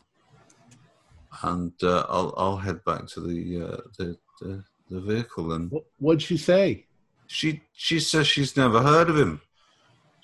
[1.43, 5.53] and uh, I'll I'll head back to the uh, the, the the vehicle.
[5.53, 6.87] And What, what'd she say?
[7.29, 9.41] she she says she's never heard of him.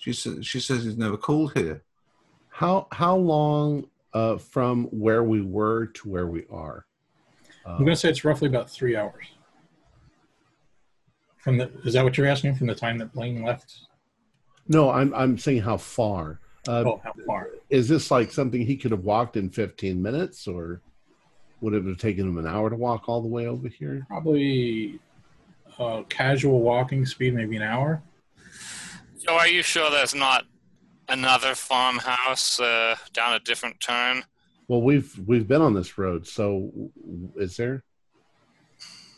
[0.06, 1.82] She says she says he's never called here.
[2.48, 6.86] How how long uh, from where we were to where we are?
[7.66, 9.26] I'm going to say it's roughly about three hours.
[11.38, 12.54] From the is that what you're asking?
[12.54, 13.74] From the time that Blaine left?
[14.68, 16.38] no, I'm I'm saying how far.
[16.68, 17.48] Uh, oh, how far?
[17.68, 20.82] Is this like something he could have walked in 15 minutes, or
[21.60, 24.06] would it have taken him an hour to walk all the way over here?
[24.06, 25.00] Probably
[25.80, 28.04] uh, casual walking speed, maybe an hour.
[29.27, 30.44] So are you sure there's not
[31.09, 34.23] another farmhouse uh, down a different turn?
[34.69, 36.70] Well, we've we've been on this road, so
[37.35, 37.82] is there,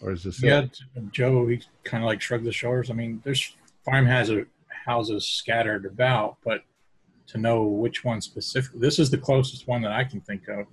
[0.00, 0.42] or is this?
[0.42, 0.46] it?
[0.46, 0.66] Yeah,
[1.10, 2.90] Joe, he kind of like shrugged his shoulders.
[2.90, 3.54] I mean, there's
[3.84, 4.46] farmhouses
[4.86, 6.62] houses scattered about, but
[7.26, 10.66] to know which one specifically, this is the closest one that I can think of.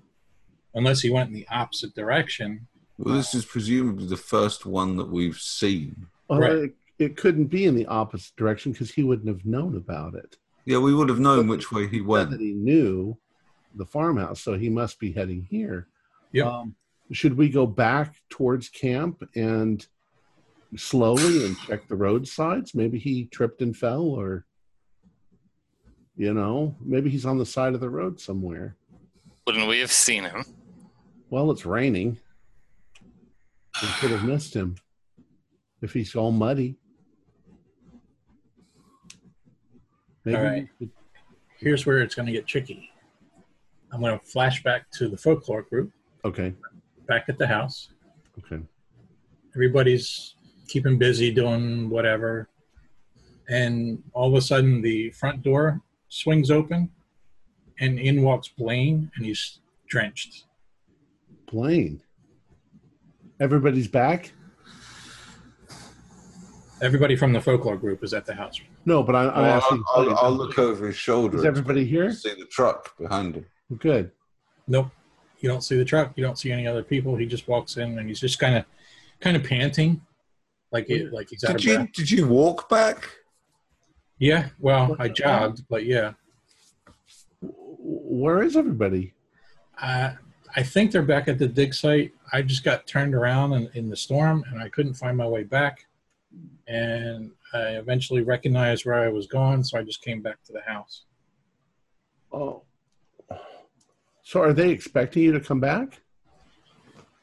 [0.76, 2.68] Unless he went in the opposite direction.
[2.98, 6.07] Well, this is presumably the first one that we've seen.
[6.30, 6.72] Well, Right.
[6.97, 10.38] It, it couldn't be in the opposite direction because he wouldn't have known about it.
[10.65, 12.31] Yeah, we would have known which way he went.
[12.31, 13.17] that he knew
[13.76, 15.88] the farmhouse, so he must be heading here.
[16.31, 16.47] Yep.
[16.47, 16.76] Um,
[17.11, 19.85] should we go back towards camp and
[20.76, 22.73] slowly and check the roadsides?
[22.73, 24.45] Maybe he tripped and fell, or
[26.17, 28.76] you know, maybe he's on the side of the road somewhere.
[29.45, 30.45] Wouldn't we have seen him?
[31.30, 32.17] Well, it's raining.
[33.81, 34.76] We could have missed him
[35.81, 36.77] if he's all muddy.
[40.26, 40.68] Maybe All right.
[40.80, 40.89] we-
[41.57, 42.91] Here's where it's going to get tricky.
[43.91, 45.91] I'm going to flash back to the folklore group
[46.26, 46.53] okay.
[47.07, 47.89] back at the house.
[48.39, 48.61] Okay.
[49.56, 50.35] Everybody's
[50.68, 52.49] keeping busy doing whatever.
[53.47, 56.89] And all of a sudden, the front door swings open,
[57.80, 60.45] and in walks Blaine, and he's drenched.
[61.49, 62.02] Blaine.
[63.39, 64.34] Everybody's back?
[66.81, 68.60] Everybody from the folklore group is at the house.
[68.86, 69.84] No, but I, I'm Well, asking.
[69.95, 71.38] I'll, I'll, I'll look over his shoulder.
[71.38, 72.12] Is everybody here?
[72.14, 73.45] See the truck behind him.
[73.80, 74.12] Good.
[74.68, 74.91] Nope.
[75.40, 76.14] You don't see the truck.
[76.16, 77.16] You don't see any other people.
[77.16, 78.66] He just walks in, and he's just kind of,
[79.20, 80.02] kind of panting,
[80.72, 81.91] like it, like he's out Did of you breath.
[81.94, 83.10] did you walk back?
[84.18, 84.49] Yeah.
[84.60, 86.14] Well, I jogged, but yeah.
[87.41, 89.14] Where is everybody?
[89.82, 90.14] Uh,
[90.56, 92.14] I think they're back at the dig site.
[92.32, 95.44] I just got turned around in, in the storm and I couldn't find my way
[95.44, 95.86] back.
[96.68, 100.61] And I eventually recognized where I was going, so I just came back to the
[100.61, 101.03] house.
[102.32, 102.64] Oh.
[104.23, 106.02] So are they expecting you to come back?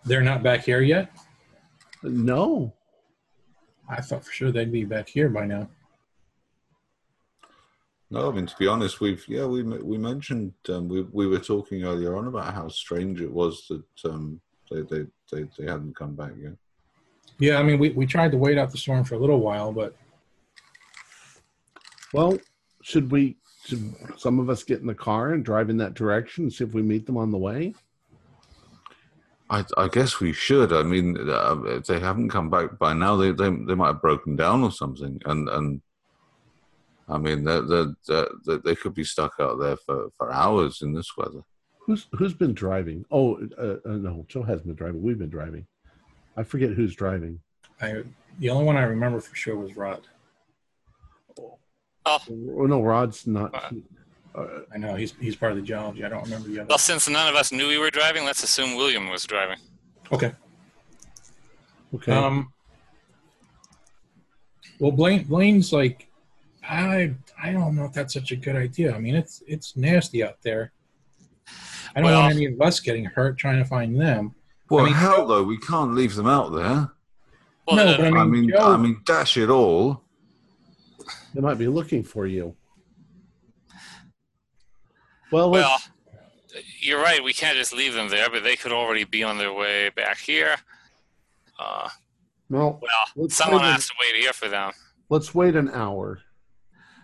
[0.04, 1.12] They're not back here yet.
[2.02, 2.72] No.
[3.88, 5.68] I thought for sure they'd be back here by now.
[8.10, 11.38] No, I mean to be honest, we've yeah we we mentioned um, we we were
[11.38, 14.40] talking earlier on about how strange it was that um,
[14.70, 16.52] they, they they they hadn't come back yet.
[17.38, 19.72] Yeah, I mean, we, we tried to wait out the storm for a little while,
[19.72, 19.96] but
[22.12, 22.38] Well,
[22.82, 23.36] should we?
[23.64, 26.64] Should some of us get in the car and drive in that direction and see
[26.64, 27.74] if we meet them on the way?
[29.48, 30.72] I, I guess we should.
[30.72, 34.02] I mean, uh, if they haven't come back by now, they, they they might have
[34.02, 35.80] broken down or something, and and
[37.08, 37.84] I mean, they they
[38.46, 41.42] they they could be stuck out there for, for hours in this weather.
[41.80, 43.04] Who's who's been driving?
[43.10, 45.02] Oh, uh, uh, no, Joe hasn't been driving.
[45.02, 45.66] We've been driving.
[46.36, 47.40] I forget who's driving.
[47.80, 48.02] I
[48.38, 50.06] the only one I remember for sure was Rod.
[52.04, 53.54] Oh no, Rod's not.
[54.34, 56.04] Uh, I know he's he's part of the geology.
[56.04, 56.68] I don't remember the other.
[56.68, 59.58] Well, since none of us knew we were driving, let's assume William was driving.
[60.10, 60.32] Okay.
[61.94, 62.12] okay.
[62.12, 62.52] Um.
[64.78, 66.08] Well, Blaine Blaine's like,
[66.68, 68.94] I I don't know if that's such a good idea.
[68.94, 70.72] I mean, it's it's nasty out there.
[71.94, 74.34] I don't Well- want any of us getting hurt trying to find them.
[74.70, 75.42] Well, I mean, how though?
[75.42, 76.90] We can't leave them out there.
[77.68, 80.01] Well, No, but I mean, I mean, Joe- I mean, dash it all.
[81.34, 82.54] They might be looking for you.
[85.30, 85.78] Well, well,
[86.80, 87.22] you're right.
[87.24, 90.18] We can't just leave them there, but they could already be on their way back
[90.18, 90.56] here.
[91.58, 91.88] Uh,
[92.50, 94.72] no, well, Let's someone wait a- has to wait here for them.
[95.08, 96.20] let's wait an hour,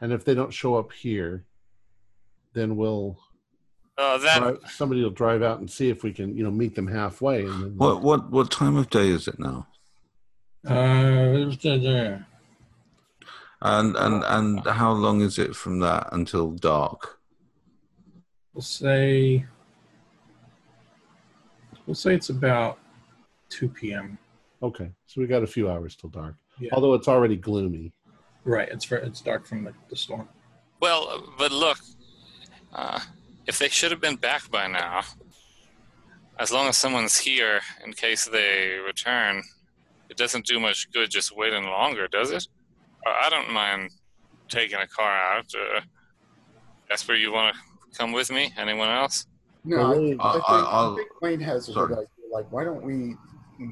[0.01, 1.45] and if they don't show up here,
[2.53, 3.19] then we'll
[3.97, 6.75] Uh, that drive, somebody will drive out and see if we can, you know, meet
[6.75, 7.45] them halfway.
[7.47, 9.67] And then What what what time of day is it now?
[10.69, 12.27] Uh, it's there.
[13.61, 17.17] And and and how long is it from that until dark?
[18.55, 19.45] we'll say
[21.87, 22.79] we'll say it's about
[23.49, 24.19] two p.m.
[24.63, 26.35] okay, so we got a few hours till dark.
[26.59, 26.71] Yeah.
[26.73, 27.93] Although it's already gloomy.
[28.45, 28.69] Right.
[28.69, 30.29] It's ver- it's dark from the, the storm.
[30.81, 31.79] well, uh, but look,
[32.73, 33.01] uh,
[33.47, 35.03] if they should have been back by now,
[36.39, 39.43] as long as someone's here in case they return,
[40.09, 42.47] it doesn't do much good just waiting longer, does it?
[43.07, 43.91] I don't mind
[44.49, 45.47] taking a car out.
[45.55, 45.81] Uh,
[46.89, 48.53] Jasper, you want to come with me?
[48.59, 49.27] Anyone else?
[49.65, 51.89] No, I, think, I, think, I- I think Wayne has a sorry.
[51.89, 52.09] good idea.
[52.33, 53.15] Like, why don't we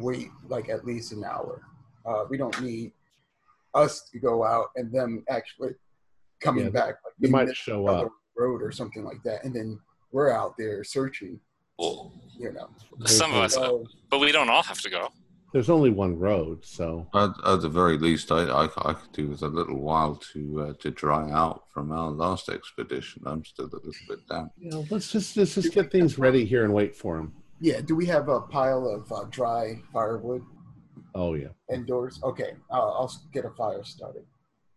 [0.00, 1.62] wait like at least an hour?
[2.04, 2.92] Uh, we don't need
[3.74, 5.72] us to go out and them actually
[6.40, 6.86] coming Yeah, back.
[7.04, 8.12] Like They might this show other up.
[8.36, 9.78] road or something like that, and then
[10.12, 11.38] we're out there searching.
[11.78, 12.68] Well, You know,
[13.04, 15.10] some of us, so but we don't all have to go.
[15.56, 19.28] There's only one road, so At, at the very least, I, I, I could do
[19.28, 23.22] with a little while to uh, to dry out from our last expedition.
[23.24, 24.52] I'm still a little bit damp.
[24.58, 27.32] you know, let's just let's just get things ready here and wait for them.
[27.58, 27.80] yeah.
[27.80, 30.42] Do we have a pile of uh, dry firewood
[31.14, 32.20] Oh yeah, indoors?
[32.22, 34.26] Okay, I'll, I'll get a fire started,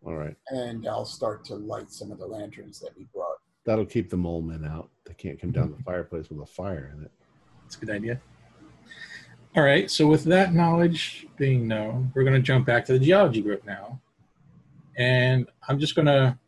[0.06, 0.38] all right.
[0.48, 3.36] and I'll start to light some of the lanterns that we brought.
[3.66, 4.88] That'll keep the mole men out.
[5.06, 7.12] They can't come down the fireplace with a fire in it.
[7.66, 8.22] That's a good idea.
[9.60, 9.92] All right.
[9.92, 13.66] So with that knowledge being known, we're going to jump back to the geology group
[13.66, 14.00] now,
[14.96, 16.40] and I'm just going to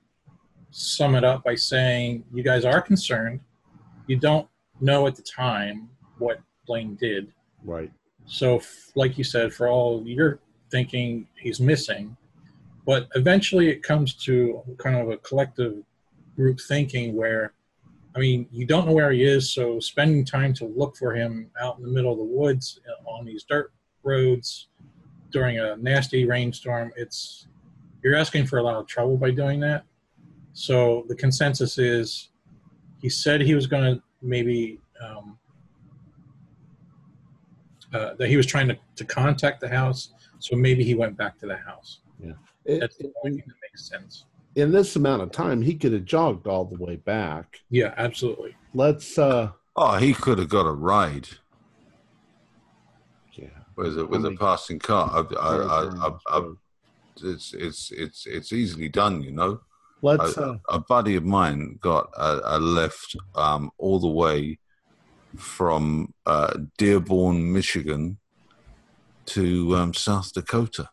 [0.69, 3.41] sum it up by saying you guys are concerned.
[4.07, 4.47] You don't
[4.79, 5.89] know at the time
[6.19, 7.33] what Blaine did.
[7.65, 7.91] Right.
[8.27, 8.61] So,
[8.95, 10.39] like you said, for all you're
[10.69, 12.15] thinking, he's missing.
[12.85, 15.83] But eventually it comes to kind of a collective
[16.37, 17.51] group thinking where,
[18.15, 21.49] I mean, you don't know where he is, so spending time to look for him
[21.61, 23.71] out in the middle of the woods uh, on these dirt
[24.03, 24.67] roads
[25.31, 27.47] during a nasty rainstorm, it's
[28.03, 29.85] you're asking for a lot of trouble by doing that.
[30.53, 32.29] So the consensus is
[33.01, 35.37] he said he was going to maybe um,
[37.93, 40.13] uh, that he was trying to, to contact the house.
[40.39, 41.99] So maybe he went back to the house.
[42.65, 44.25] It- That's the only thing that makes sense.
[44.55, 47.59] In this amount of time, he could have jogged all the way back.
[47.69, 48.55] Yeah, absolutely.
[48.73, 49.17] Let's.
[49.17, 51.29] uh Oh, he could have got a ride
[53.33, 53.47] Yeah.
[53.77, 55.09] with a with a passing car.
[55.31, 56.57] I, I, I, I, I, Let's.
[57.23, 59.61] it's it's it's it's easily done, you know.
[60.03, 64.57] Uh, a buddy of mine got a, a lift um, all the way
[65.37, 68.17] from uh, Dearborn, Michigan,
[69.27, 70.89] to um, South Dakota.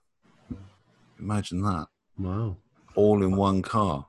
[1.18, 1.86] Imagine that,
[2.18, 2.56] wow.
[2.98, 4.04] All in one car.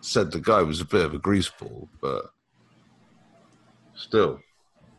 [0.00, 2.26] Said the guy was a bit of a greaseball, but
[3.94, 4.40] still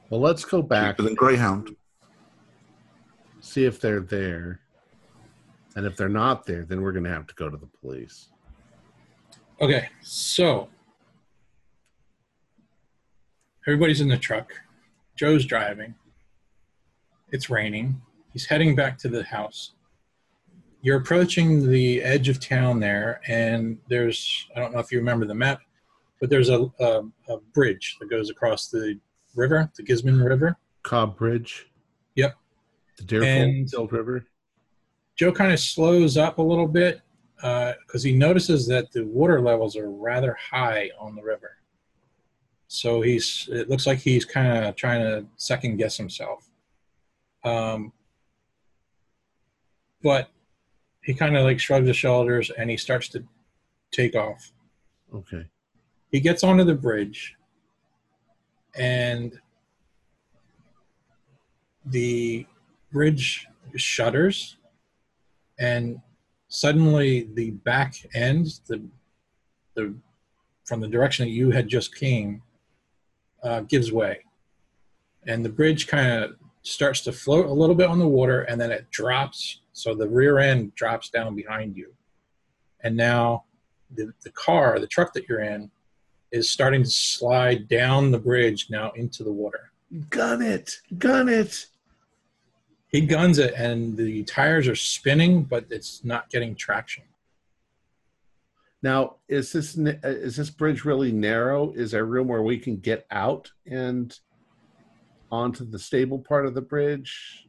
[0.10, 0.96] Well, let's go back.
[0.98, 1.76] cheaper than Greyhound.
[3.40, 4.60] see if they're there.
[5.76, 8.30] And if they're not there, then we're going to have to go to the police.
[9.60, 10.70] Okay, so
[13.68, 14.54] everybody's in the truck.
[15.16, 15.96] Joe's driving.
[17.32, 18.02] It's raining.
[18.32, 19.72] He's heading back to the house.
[20.84, 25.26] You're approaching the edge of town there, and there's I don't know if you remember
[25.26, 25.62] the map,
[26.20, 29.00] but there's a, a, a bridge that goes across the
[29.34, 30.58] river, the Gisborne River.
[30.84, 31.72] Cobb Bridge.
[32.16, 32.36] Yep.
[32.98, 34.26] The Deerfield River.
[35.16, 37.02] Joe kind of slows up a little bit
[37.38, 41.58] because he notices that the water levels are rather high on the river.
[42.68, 46.50] So he's it looks like he's kind of trying to second guess himself.
[47.46, 47.94] Um,
[50.02, 50.30] but
[51.04, 53.24] he kind of like shrugs his shoulders and he starts to
[53.92, 54.52] take off.
[55.14, 55.46] Okay.
[56.12, 57.36] He gets onto the bridge
[58.76, 59.40] and
[61.86, 62.46] the
[62.92, 64.58] bridge shutters
[65.60, 66.00] and
[66.48, 68.82] suddenly the back end the
[69.76, 69.94] the
[70.66, 72.42] from the direction that you had just came
[73.44, 74.20] uh, gives way
[75.28, 78.62] and the bridge kind of starts to float a little bit on the water and
[78.62, 81.94] then it drops so the rear end drops down behind you
[82.82, 83.44] and now
[83.96, 85.70] the, the car the truck that you're in
[86.32, 89.72] is starting to slide down the bridge now into the water
[90.10, 90.78] Gun it.
[90.98, 91.68] Gun it.
[92.88, 97.04] he guns it and the tires are spinning but it's not getting traction
[98.82, 101.72] Now, is this is this bridge really narrow?
[101.74, 104.18] Is there room where we can get out and
[105.32, 107.48] onto the stable part of the bridge,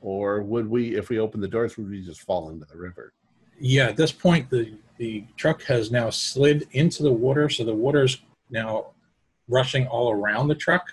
[0.00, 3.12] or would we, if we open the doors, would we just fall into the river?
[3.60, 7.74] yeah at this point the the truck has now slid into the water so the
[7.74, 8.86] water's now
[9.48, 10.86] rushing all around the truck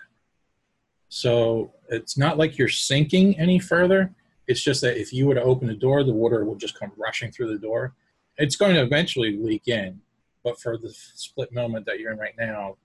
[1.09, 4.13] so it's not like you're sinking any further
[4.47, 6.91] it's just that if you were to open the door the water will just come
[6.97, 7.93] rushing through the door
[8.37, 9.99] it's going to eventually leak in
[10.43, 12.75] but for the split moment that you're in right now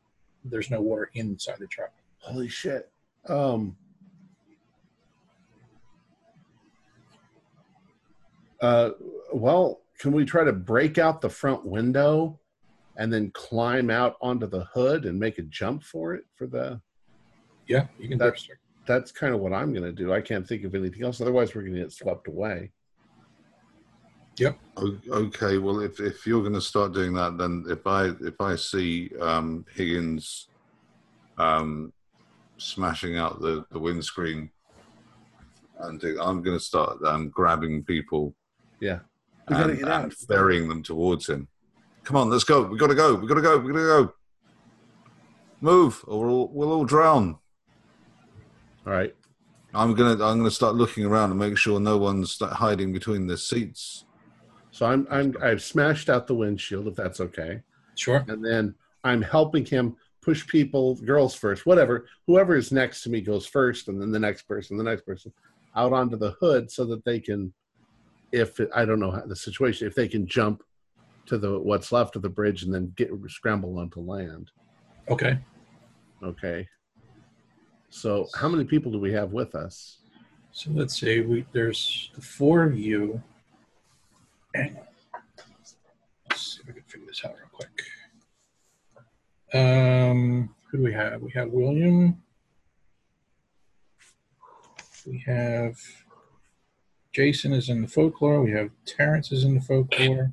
[0.44, 2.90] there's no water inside the truck Holy shit.
[3.28, 3.76] Um.
[8.60, 8.90] Uh,
[9.32, 12.38] well, can we try to break out the front window
[12.96, 16.80] and then climb out onto the hood and make a jump for it for the
[17.66, 18.58] yeah you can That's- start.
[18.86, 20.12] that's kind of what I'm going to do.
[20.12, 21.20] I can't think of anything else.
[21.20, 22.72] Otherwise, we're going to get swept away.
[24.38, 24.58] Yep.
[25.10, 28.56] Okay, well, if, if you're going to start doing that, then if I if I
[28.56, 30.48] see um, Higgins
[31.36, 31.92] um,
[32.56, 34.50] smashing out the, the windscreen,
[35.80, 38.34] and do- I'm going to start um, grabbing people
[38.80, 39.00] Yeah.
[39.48, 40.04] We gotta and, get out.
[40.04, 41.48] and ferrying them towards him.
[42.04, 42.62] Come on, let's go.
[42.62, 43.14] We got to go.
[43.14, 43.58] We got to go.
[43.58, 44.14] We got to go.
[45.60, 47.38] Move, or we'll, we'll all drown.
[48.86, 49.14] All right.
[49.74, 53.36] I'm gonna I'm gonna start looking around and make sure no one's hiding between the
[53.36, 54.04] seats.
[54.72, 57.60] So I'm I'm I've smashed out the windshield if that's okay,
[57.94, 58.74] sure and then
[59.04, 62.06] I'm helping him push people, girls first, whatever.
[62.26, 65.32] Whoever is next to me goes first, and then the next person, the next person,
[65.76, 67.52] out onto the hood so that they can,
[68.32, 70.62] if it, I don't know how the situation, if they can jump
[71.26, 74.50] to the what's left of the bridge and then get scramble onto land.
[75.08, 75.38] okay
[76.22, 76.68] Okay.
[77.88, 79.98] So how many people do we have with us?
[80.52, 81.20] So let's see.
[81.20, 83.22] We there's the four of you.
[84.56, 84.76] On.
[86.28, 87.82] Let's see if we can figure this out real quick.
[89.52, 91.22] Um, who do we have?
[91.22, 92.22] We have William.
[95.06, 95.76] We have
[97.12, 98.42] Jason is in the folklore.
[98.42, 100.32] We have Terrence is in the folklore.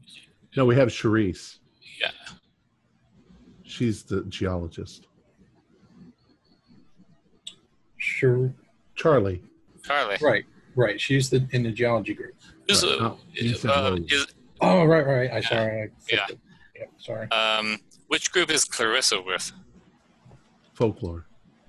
[0.55, 1.57] No, we have Charisse.
[1.99, 2.11] Yeah.
[3.63, 5.07] She's the geologist.
[7.97, 8.53] Sure.
[8.95, 9.41] Charlie.
[9.83, 10.17] Charlie.
[10.21, 10.45] Right.
[10.75, 11.01] Right.
[11.01, 12.35] She's the in the geology group.
[12.67, 12.91] Is, Right.
[13.01, 14.27] uh, Oh, uh, is,
[14.61, 15.31] Oh, right, right.
[15.31, 15.83] I sorry.
[15.83, 16.25] I Yeah.
[16.29, 16.39] it.
[16.75, 17.27] Yeah, sorry.
[17.31, 19.51] Um, which group is Clarissa with?
[20.73, 21.25] Folklore.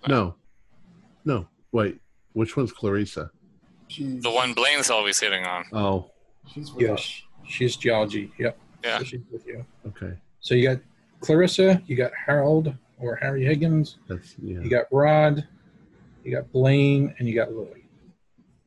[0.06, 0.36] No.
[1.24, 1.48] No.
[1.72, 2.00] Wait.
[2.34, 3.30] Which one's Clarissa?
[3.88, 5.64] She's The one Blaine's always hitting on.
[5.72, 6.10] Oh,
[6.52, 7.22] She's with us.
[7.44, 8.32] Yes, she's geology.
[8.38, 8.58] Yep.
[8.84, 8.98] Yeah.
[8.98, 9.64] So she's with you.
[9.86, 10.14] okay.
[10.40, 10.80] So you got
[11.20, 14.60] Clarissa, you got Harold or Harry Higgins, That's yeah.
[14.60, 15.46] you got Rod,
[16.24, 17.84] you got Blaine, and you got Louie,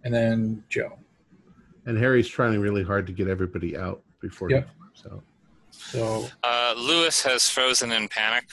[0.04, 0.98] and then Joe.
[1.86, 4.68] And Harry's trying really hard to get everybody out before Yep.
[4.68, 5.24] he flips out.
[5.72, 8.46] So Uh, Lewis has frozen in panic.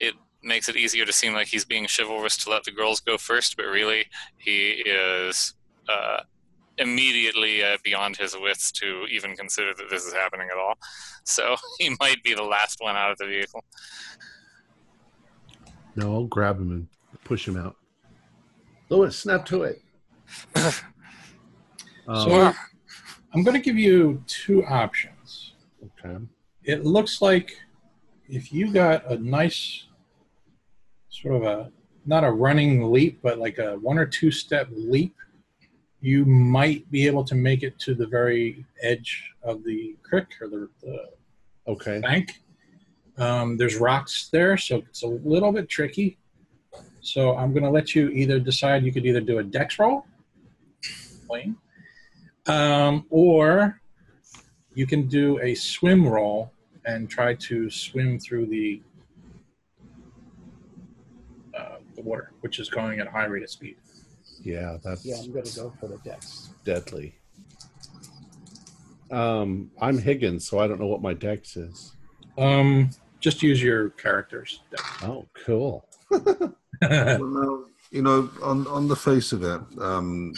[0.00, 3.16] It makes it easier to seem like he's being chivalrous to let the girls go
[3.18, 4.06] first, but really
[4.38, 5.54] he is
[5.88, 6.18] uh,
[6.78, 10.74] immediately uh, beyond his wits to even consider that this is happening at all.
[11.28, 13.64] So he might be the last one out of the vehicle.
[15.96, 16.88] No, I'll grab him and
[17.24, 17.74] push him out.
[18.90, 19.82] Lewis, snap to it.
[22.08, 22.52] Um, So-
[23.34, 25.54] I'm going to give you two options.
[26.04, 26.24] okay.
[26.62, 27.52] It looks like
[28.28, 29.86] if you got a nice
[31.10, 31.72] sort of a
[32.06, 35.16] not a running leap, but like a one or two step leap,
[36.00, 40.48] you might be able to make it to the very edge of the creek or
[40.48, 41.08] the, the
[41.68, 41.98] Okay.
[42.00, 42.40] bank.
[43.18, 46.18] Um, there's rocks there, so it's a little bit tricky.
[47.00, 50.06] So I'm going to let you either decide you could either do a dex roll,
[51.28, 51.56] Wayne,
[52.46, 53.80] um, or
[54.74, 56.52] you can do a swim roll
[56.84, 58.82] and try to swim through the
[61.56, 63.76] uh, the water, which is going at a high rate of speed.
[64.46, 66.50] Yeah, that's Yeah, I'm gonna go for the dex.
[66.64, 67.16] deadly.
[69.10, 71.96] Um, I'm Higgins, so I don't know what my dex is.
[72.38, 74.60] Um, just use your characters.
[75.02, 75.84] Oh, cool.
[76.10, 80.32] Well, you know, on on the face of it, um,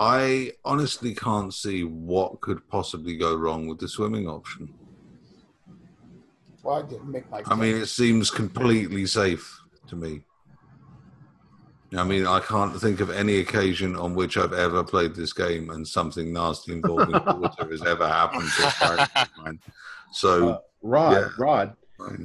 [0.00, 4.74] I honestly can't see what could possibly go wrong with the swimming option.
[6.64, 7.42] Well, I didn't make my.
[7.46, 10.22] I mean, it seems completely safe to me.
[11.98, 15.70] I mean, I can't think of any occasion on which I've ever played this game
[15.70, 19.60] and something nasty involving water has ever happened to a character of mine.
[20.12, 21.28] So, Uh, Rod, Yeah.
[21.38, 21.76] Rod,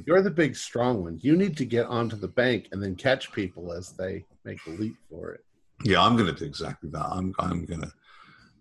[0.06, 1.18] you're the big strong one.
[1.22, 4.72] You need to get onto the bank and then catch people as they make the
[4.72, 5.44] leap for it.
[5.84, 7.06] yeah, I'm going to do exactly that.
[7.10, 7.92] I'm, I'm going to,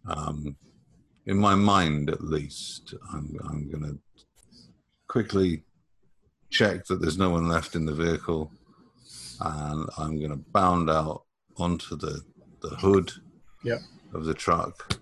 [0.07, 0.55] um,
[1.27, 3.99] in my mind at least, I'm, I'm going to
[5.07, 5.63] quickly
[6.49, 8.51] check that there's no one left in the vehicle,
[9.41, 11.23] and I'm going to bound out
[11.57, 12.21] onto the
[12.61, 13.11] the hood
[13.63, 13.79] Yep.
[14.13, 14.95] of the truck,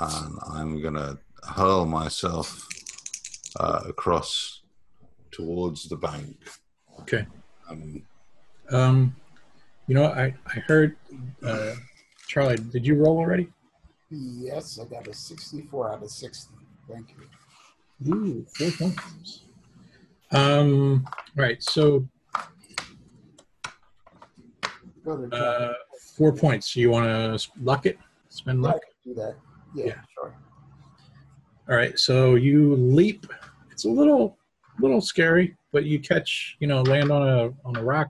[0.00, 2.66] and I'm going to hurl myself
[3.58, 4.62] uh, across
[5.30, 6.36] towards the bank.
[7.00, 7.26] Okay.
[7.68, 8.02] Um,
[8.70, 9.16] Um,
[9.86, 10.96] you know, I I heard
[11.42, 11.74] uh,
[12.26, 12.56] Charlie.
[12.56, 13.48] Did you roll already?
[14.10, 16.54] Yes, I got a 64 out of 60.
[16.90, 18.14] Thank you.
[18.14, 19.42] Ooh, four points.
[20.32, 21.06] Um,
[21.36, 21.62] right.
[21.62, 22.06] So
[25.08, 25.72] Go uh,
[26.16, 26.76] four points.
[26.76, 27.98] You want to luck it?
[28.28, 28.82] Spend Yeah, I luck.
[28.82, 29.36] can do that.
[29.74, 29.94] Yeah, Yeah.
[30.14, 30.34] sure.
[31.68, 31.98] All right.
[31.98, 33.26] So you leap.
[33.70, 34.36] It's a little,
[34.80, 36.56] little scary, but you catch.
[36.60, 38.08] You know, land on a on a rock,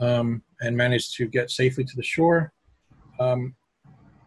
[0.00, 2.52] um, and manage to get safely to the shore.
[3.18, 3.54] Um,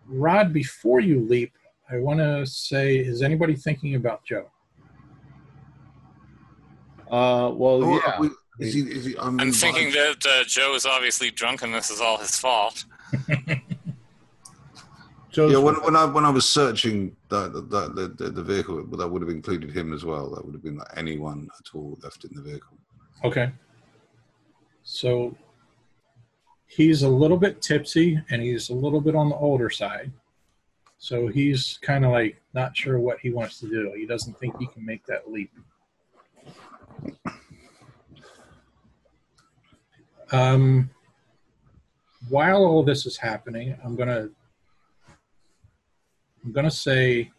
[0.08, 1.54] Rod, before you leap,
[1.90, 4.50] I want to say, is anybody thinking about Joe?
[7.10, 8.20] Uh, well, oh, yeah.
[8.20, 8.30] we-
[8.60, 11.90] is he, is he, I'm, I'm thinking that uh, Joe is obviously drunk and this
[11.90, 12.86] is all his fault.
[15.32, 18.86] Joe's Yeah, when, when I when I was searching the the, the, the, the vehicle,
[18.86, 20.30] that would have included him as well.
[20.30, 22.78] That would have been like anyone at all left in the vehicle.
[23.24, 23.52] Okay.
[24.84, 25.36] So
[26.68, 30.12] he's a little bit tipsy and he's a little bit on the older side.
[30.98, 33.94] So he's kind of like not sure what he wants to do.
[33.96, 35.52] He doesn't think he can make that leap.
[40.32, 40.90] Um,
[42.30, 44.30] while all this is happening, I'm gonna
[46.44, 47.32] I'm gonna say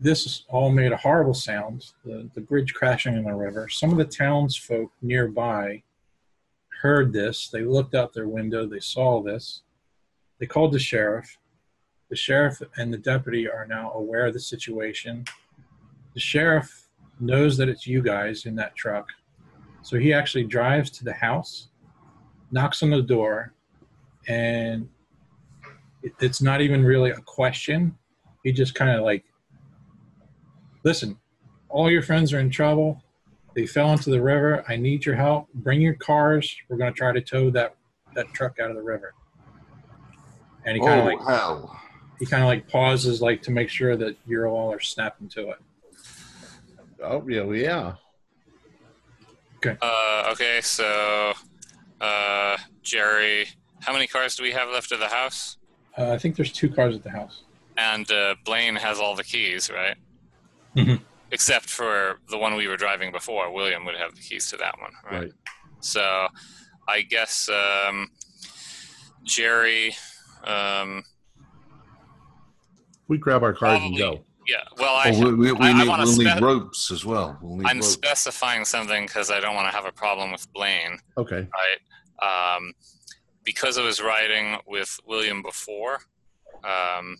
[0.00, 1.92] this all made a horrible sound.
[2.04, 3.68] The the bridge crashing in the river.
[3.68, 5.82] Some of the townsfolk nearby
[6.82, 7.48] heard this.
[7.48, 8.66] They looked out their window.
[8.66, 9.62] They saw this.
[10.40, 11.38] They called the sheriff.
[12.10, 15.24] The sheriff and the deputy are now aware of the situation.
[16.14, 16.88] The sheriff
[17.20, 19.08] knows that it's you guys in that truck.
[19.82, 21.68] So he actually drives to the house,
[22.50, 23.52] knocks on the door,
[24.28, 24.88] and
[26.02, 27.96] it, it's not even really a question.
[28.44, 29.24] He just kind of like,
[30.84, 31.18] listen,
[31.68, 33.02] all your friends are in trouble.
[33.54, 34.64] They fell into the river.
[34.68, 35.52] I need your help.
[35.54, 36.54] Bring your cars.
[36.68, 37.76] We're going to try to tow that,
[38.14, 39.14] that truck out of the river.
[40.64, 41.80] And he kind of oh like hell!
[42.20, 45.50] he kind of like pauses like to make sure that you're all are snapping to
[45.50, 45.58] it.
[47.02, 47.94] Oh, yeah, yeah,
[49.64, 49.88] well, yeah.
[50.28, 51.32] Uh, okay, so
[52.00, 53.46] uh, Jerry,
[53.80, 55.56] how many cars do we have left at the house?
[55.96, 57.42] Uh, I think there's two cars at the house.
[57.76, 59.96] And uh, Blaine has all the keys, right?
[60.76, 61.00] Mhm.
[61.30, 63.52] Except for the one we were driving before.
[63.52, 65.20] William would have the keys to that one, right?
[65.22, 65.32] Right.
[65.80, 66.28] So
[66.88, 68.10] I guess um,
[69.24, 69.94] Jerry.
[70.44, 71.04] Um,
[73.08, 74.24] We grab our cars and go.
[74.48, 77.04] Yeah, well, I, Oh, we, we, we I- I need, wanna we'll need ropes as
[77.04, 77.38] well.
[77.42, 77.88] We'll need I'm ropes.
[77.88, 80.98] specifying something because I don't want to have a problem with Blaine.
[81.16, 81.46] Okay.
[82.20, 82.56] right?
[82.56, 82.72] Um,
[83.44, 85.98] because I was riding with William before,
[86.64, 87.18] um,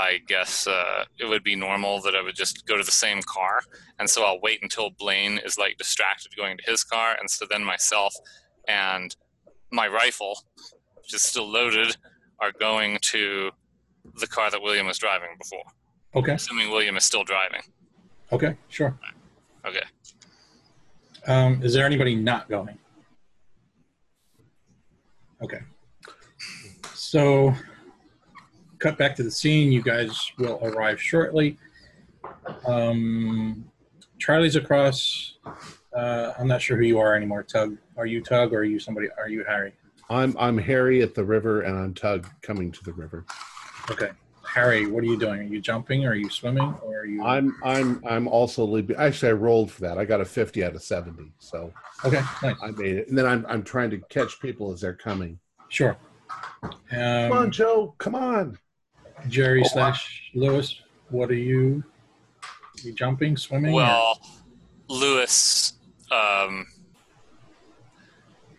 [0.00, 3.20] I guess uh, it would be normal that I would just go to the same
[3.22, 3.58] car,
[3.98, 7.46] and so I'll wait until Blaine is like distracted going to his car, and so
[7.50, 8.14] then myself
[8.68, 9.14] and
[9.72, 10.38] my rifle,
[11.02, 11.96] which is still loaded,
[12.38, 13.50] are going to
[14.20, 15.64] the car that William was driving before,
[16.14, 16.32] Okay.
[16.32, 17.62] assuming William is still driving.
[18.32, 18.56] Okay.
[18.68, 18.98] Sure.
[19.66, 19.84] Okay.
[21.26, 22.78] Um, is there anybody not going?
[25.42, 25.60] Okay.
[26.94, 27.54] So,
[28.78, 29.70] cut back to the scene.
[29.70, 31.56] You guys will arrive shortly.
[32.66, 33.64] Um,
[34.18, 35.38] Charlie's across.
[35.94, 37.42] Uh, I'm not sure who you are anymore.
[37.42, 39.08] Tug, are you Tug or are you somebody?
[39.18, 39.72] Are you Harry?
[40.10, 43.26] I'm I'm Harry at the river, and I'm Tug coming to the river.
[43.90, 44.10] Okay,
[44.54, 45.40] Harry, what are you doing?
[45.40, 46.04] Are you jumping?
[46.04, 46.74] Or are you swimming?
[46.82, 47.22] Or are you?
[47.24, 48.96] I'm I'm I'm also leaving.
[48.96, 49.98] Actually, I rolled for that.
[49.98, 51.72] I got a 50 out of 70, so
[52.04, 52.56] okay, nice.
[52.62, 53.08] I made it.
[53.08, 55.38] And then I'm I'm trying to catch people as they're coming.
[55.68, 55.96] Sure.
[56.90, 57.94] Come on, Um, Joe.
[57.98, 58.58] Come on.
[59.28, 60.80] Jerry slash Lewis,
[61.10, 61.82] what are you?
[62.84, 63.72] you jumping, swimming?
[63.72, 64.20] or- Well,
[64.88, 65.74] Lewis
[66.12, 66.64] um,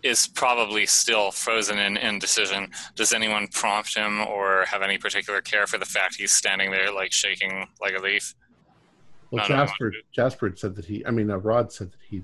[0.04, 2.72] is probably still frozen in indecision.
[2.96, 6.92] Does anyone prompt him or have any particular care for the fact he's standing there,
[6.92, 8.34] like shaking like a leaf?
[9.32, 11.06] Well, No, no, Jasper Jasper said that he.
[11.06, 12.24] I mean, uh, Rod said that he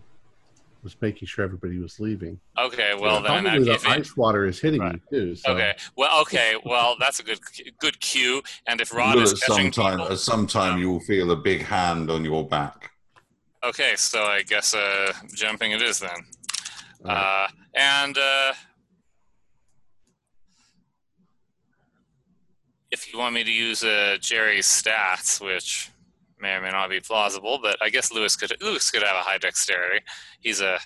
[0.83, 2.39] was making sure everybody was leaving.
[2.59, 4.93] Okay, well then, Probably the if it- ice water is hitting Right.
[4.95, 5.35] me too.
[5.35, 5.51] So.
[5.53, 7.39] okay, well, okay, well that's a good
[7.79, 8.41] good cue.
[8.67, 11.35] And if Rod Lewis, is catching sometime, people, at some time you will feel a
[11.35, 12.91] big hand on your back.
[13.63, 16.09] okay, so I guess uh, jumping it is then.
[17.05, 17.45] All right.
[17.45, 18.53] Uh, and uh,
[22.91, 25.91] if you want me to use uh, Jerry's stats, which
[26.39, 29.21] may or may not be plausible, but I guess Lewis could Lewis could have a
[29.21, 30.03] high dexterity.
[30.39, 30.79] He's a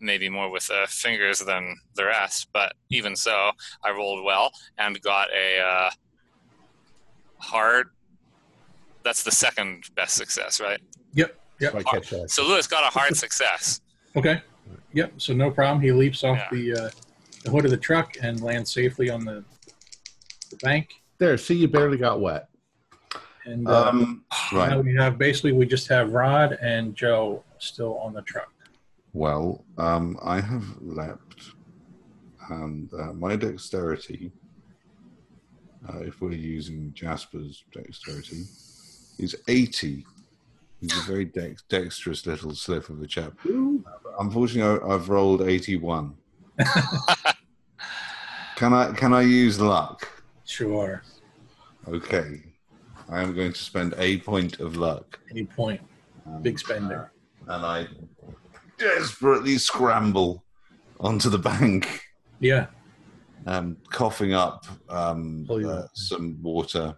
[0.00, 3.52] maybe more with uh, fingers than the rest, but even so,
[3.84, 5.90] I rolled well and got a uh,
[7.38, 7.88] hard.
[9.04, 10.80] That's the second best success, right?
[11.14, 11.38] Yep.
[11.60, 12.30] So I catch that.
[12.30, 13.80] So Lewis got a hard success.
[14.16, 14.42] Okay.
[14.94, 15.14] Yep.
[15.18, 15.80] So no problem.
[15.82, 16.48] He leaps off Yeah.
[16.52, 16.90] the uh,
[17.44, 19.44] the hood of the truck and lands safely on the,
[20.50, 20.90] the bank.
[21.18, 21.36] There.
[21.36, 22.48] See, you barely got wet.
[23.44, 24.84] And uh, Um, now right.
[24.84, 28.52] we have basically we just have Rod and Joe still on the truck.
[29.12, 31.50] Well, um, I have leapt,
[32.48, 34.32] and uh, my dexterity,
[35.88, 38.44] uh, if we're using Jasper's dexterity,
[39.18, 40.06] is 80.
[40.82, 43.34] He's a very dex- dexterous little slip of a chap.
[44.18, 46.12] Unfortunately, I- I've rolled 81.
[48.56, 50.08] can I can I use luck?
[50.44, 51.02] Sure.
[51.88, 52.42] Okay.
[53.08, 55.20] I am going to spend a point of luck.
[55.30, 55.80] Any point.
[56.26, 57.12] Um, Big spender.
[57.46, 57.86] And I
[58.78, 60.44] desperately scramble
[60.98, 62.02] onto the bank.
[62.40, 62.66] Yeah.
[63.46, 66.96] um, coughing up um, uh, some water.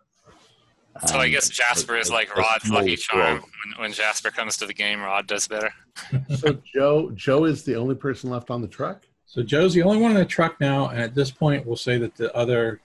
[1.06, 3.40] So I guess Jasper is like Rod's lucky charm.
[3.40, 5.70] When, when Jasper comes to the game, Rod does better.
[6.36, 9.06] So Joe Joe is the only person left on the truck.
[9.26, 11.98] So Joe's the only one in the truck now, and at this point, we'll say
[11.98, 12.80] that the other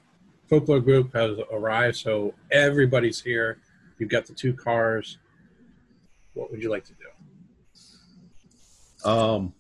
[0.48, 1.98] folklore group has arrived.
[1.98, 3.60] So everybody's here.
[4.00, 5.18] You've got the two cars.
[6.34, 7.06] What would you like to do?
[9.10, 9.54] Um.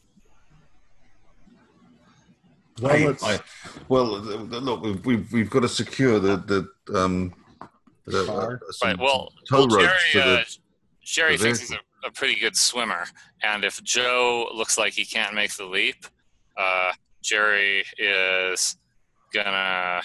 [2.81, 3.39] Well, I, I,
[3.89, 6.37] well, the- the- look, we've, we've, we've got to secure the
[6.87, 7.35] the um, The
[8.25, 8.59] car?
[8.83, 8.97] Right.
[8.97, 9.83] Well, tow well ropes
[10.13, 10.43] Jerry, to the- uh,
[11.03, 13.05] Jerry the thinks he's a, a pretty good swimmer,
[13.43, 16.05] and if Joe looks like he can't make the leap,
[16.57, 16.91] uh,
[17.23, 18.77] Jerry is
[19.33, 20.01] gonna.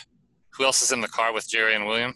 [0.56, 2.14] Who else is in the car with Jerry and William?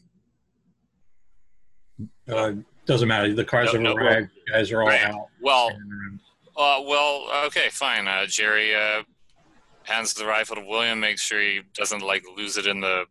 [2.31, 2.53] Uh,
[2.87, 3.35] doesn't matter.
[3.35, 4.31] The cars No, have no, arrived.
[4.47, 5.03] You guys are all Right.
[5.05, 5.27] out.
[5.41, 5.71] Well,
[6.57, 8.07] uh, well, okay, fine.
[8.07, 9.03] Uh, Jerry uh,
[9.83, 13.05] hands the rifle to William, makes sure he doesn't like lose it in the,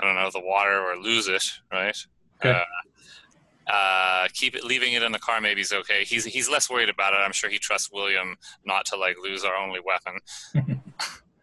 [0.00, 1.96] I don't know, the water or lose it, right?
[2.44, 2.58] Okay.
[2.58, 5.40] Uh, uh, keep it, leaving it in the car.
[5.40, 6.04] Maybe is okay.
[6.04, 7.16] He's he's less worried about it.
[7.18, 10.18] I'm sure he trusts William not to like lose our only weapon.
[10.56, 10.60] I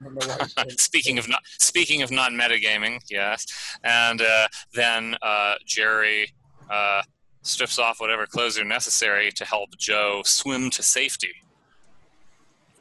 [0.04, 3.46] don't know why he's doing- speaking of not speaking of not metagaming, yes.
[3.84, 6.34] And uh, then uh, Jerry
[6.70, 7.04] uh,
[7.44, 11.34] strips off whatever clothes are necessary to help Joe swim to safety.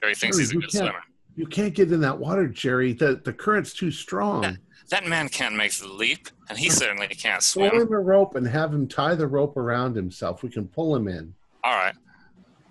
[0.01, 1.03] Jerry thinks Jerry, he's a good swimmer.
[1.37, 2.93] You can't get in that water, Jerry.
[2.95, 4.59] The the current's too strong.
[4.89, 7.83] That man can't make the leap, and he certainly can't Throw swim.
[7.83, 10.43] him a rope and have him tie the rope around himself.
[10.43, 11.35] We can pull him in.
[11.65, 11.95] All right.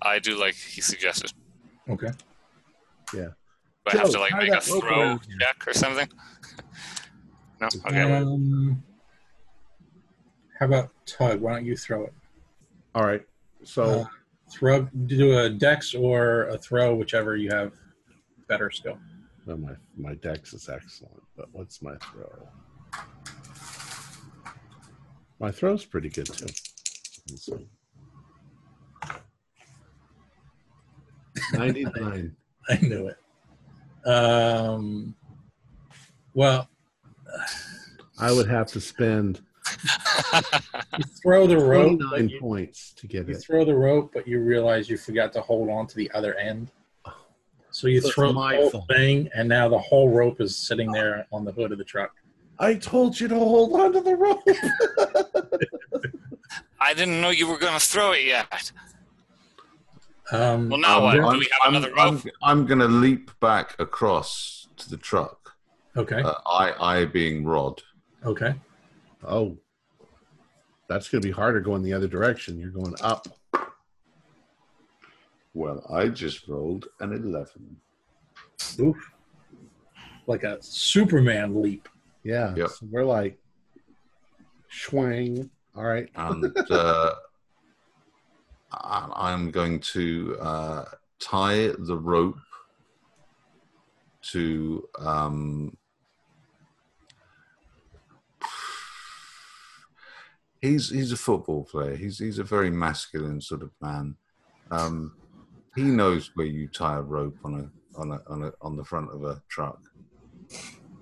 [0.01, 1.31] I do like he suggested.
[1.89, 2.09] Okay.
[3.13, 3.29] Yeah.
[3.91, 6.07] Do I have to like make a throw around check or something?
[7.61, 7.67] no?
[7.85, 8.01] Okay.
[8.01, 8.83] Um,
[10.59, 11.41] how about tug?
[11.41, 12.13] Why don't you throw it?
[12.95, 13.21] All right.
[13.63, 14.05] So Uh,
[14.51, 14.81] throw.
[15.05, 17.73] Do a dex or a throw, whichever you have
[18.47, 18.97] better skill.
[19.47, 22.47] oh, my my dex is excellent, but what's my throw?
[25.39, 26.45] My throw's pretty good too.
[27.29, 27.49] Let's.
[31.53, 32.35] Ninety-nine.
[32.69, 34.07] I knew it.
[34.07, 35.15] Um,
[36.33, 36.69] well,
[38.19, 39.41] I would have to spend
[40.97, 41.99] you throw the rope.
[42.17, 43.29] You, points to get it.
[43.29, 43.43] you it.
[43.43, 46.71] throw the rope, but you realize you forgot to hold on to the other end.
[47.75, 48.87] So you So it's throw the my whole fault.
[48.87, 52.13] thing, and now the whole rope is sitting there on the hood of the truck.
[52.57, 54.47] I told you to hold on to the rope.
[56.79, 58.71] I didn't know you were going to throw it yet.
[60.31, 61.15] Um, Well, now what?
[61.15, 62.23] Do we have I'm, another I'm, rope?
[62.41, 65.51] I'm going to leap back across to the truck.
[65.97, 66.21] Okay.
[66.21, 67.81] Uh, I, I being Rod.
[68.25, 68.55] Okay.
[69.27, 69.57] oh,
[70.87, 72.57] that's going to be harder going the other direction.
[72.57, 73.27] You're going up.
[75.55, 77.77] Well, I just rolled an 11.
[78.81, 78.97] Oof.
[80.27, 81.87] Like a Superman leap.
[82.23, 82.53] Yeah.
[82.55, 82.69] Yep.
[82.69, 83.39] So we're like,
[84.69, 85.49] swing.
[85.75, 86.09] All right.
[86.15, 87.13] And uh,
[88.73, 90.85] I- I'm going to uh,
[91.19, 92.37] tie the rope
[94.33, 94.87] to.
[94.99, 95.77] Um,
[100.61, 101.95] he's he's a football player.
[101.95, 104.17] He's he's a very masculine sort of man.
[104.71, 105.13] Um,
[105.75, 108.83] he knows where you tie a rope on a on a on a on the
[108.83, 109.79] front of a truck.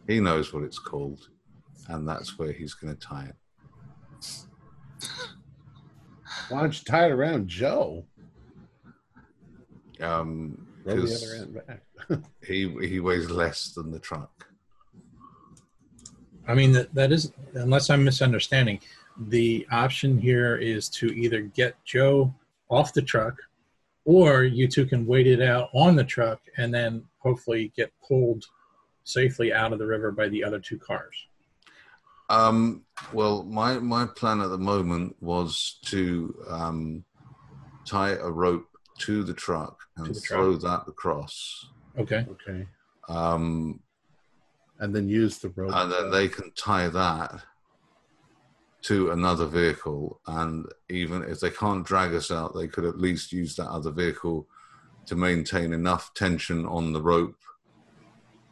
[0.07, 1.19] He knows what it's called,
[1.87, 3.35] and that's where he's going to tie it.
[6.49, 8.05] Why don't you tie it around Joe?
[10.01, 11.67] Um, Roll the 'cause other end
[12.09, 12.23] back.
[12.45, 14.47] he he weighs less than the truck.
[16.45, 18.81] I mean, that, that is, unless I'm misunderstanding,
[19.29, 22.33] the option here is to either get Joe
[22.69, 23.37] off the truck
[24.05, 28.43] or you two can wait it out on the truck and then hopefully get pulled
[29.03, 31.15] safely out of the river by the other two cars.
[32.29, 37.03] Um, well, my my plan at the moment was to um,
[37.85, 38.65] tie a rope
[38.99, 41.67] to the truck and the throw that across,
[41.97, 42.25] Okay.
[42.29, 42.65] okay.
[43.09, 43.79] um,
[44.79, 45.71] And then use the rope.
[45.73, 47.43] and then they can tie that
[48.83, 50.19] to another vehicle.
[50.27, 53.91] And even if they can't drag us out, they could at least use that other
[53.91, 54.47] vehicle
[55.05, 57.35] to maintain enough tension on the rope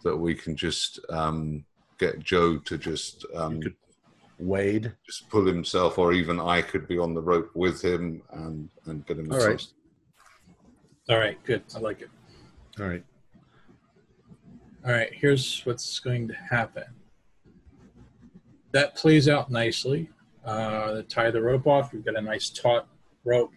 [0.04, 1.64] that we can just um,
[2.00, 3.62] get Joe to just um,
[4.40, 4.92] Wade.
[5.06, 9.06] just pull himself, or even I could be on the rope with him and and
[9.06, 9.66] get him All right.
[11.10, 11.42] All right.
[11.44, 11.64] Good.
[11.76, 12.10] I like it.
[12.80, 13.04] All right.
[14.84, 16.86] All right, here's what's going to happen.
[18.72, 20.10] That plays out nicely.
[20.46, 21.94] Uh, tie the rope off.
[21.94, 22.88] We've got a nice taut
[23.24, 23.52] rope.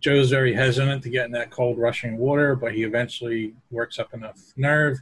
[0.00, 4.12] Joe's very hesitant to get in that cold, rushing water, but he eventually works up
[4.12, 4.98] enough nerve.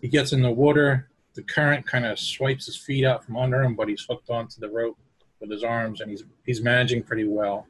[0.00, 1.10] He gets in the water.
[1.34, 4.58] The current kind of swipes his feet out from under him, but he's hooked onto
[4.58, 4.98] the rope
[5.40, 7.66] with his arms, and he's he's managing pretty well.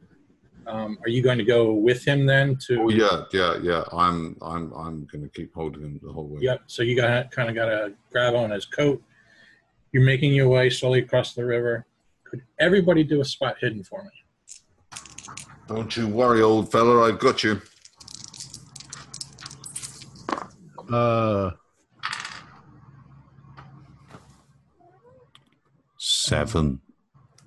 [0.66, 2.56] Um, are you going to go with him then?
[2.66, 3.82] To Oh yeah, yeah, yeah.
[3.92, 6.40] I'm I'm I'm going to keep holding him the whole way.
[6.42, 6.62] Yep.
[6.66, 9.02] So you got kind of got to grab on his coat.
[9.92, 11.86] You're making your way slowly across the river.
[12.30, 14.10] Could everybody do a spot hidden for me?
[15.66, 17.08] Don't you worry, old fella.
[17.08, 17.60] I've got you.
[20.92, 21.50] Uh,
[25.98, 26.80] Seven.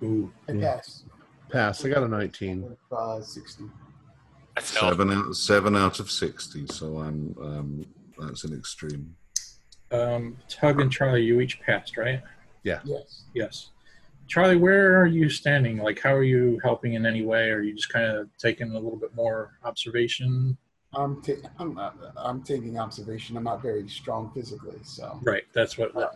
[0.03, 0.31] Ooh.
[0.47, 0.59] I Yeah.
[0.59, 1.03] guess.
[1.49, 1.85] pass.
[1.85, 2.75] I got a 19.
[2.91, 3.63] Uh, 60.
[4.59, 6.67] Seven out seven out of sixty.
[6.67, 7.85] So I'm um,
[8.19, 9.15] that's an extreme.
[9.91, 12.21] Um, Tug and Charlie, you each passed, right?
[12.63, 12.79] Yeah.
[12.83, 13.23] Yes.
[13.33, 13.69] Yes.
[14.27, 15.77] Charlie, where are you standing?
[15.77, 17.51] Like, how are you helping in any way?
[17.51, 20.57] Are you just kind of taking a little bit more observation?
[20.95, 23.35] I'm, ta- I'm, uh, I'm taking observation.
[23.37, 25.19] I'm not very strong physically, so.
[25.23, 25.43] Right.
[25.53, 25.95] That's what.
[25.95, 26.07] Uh,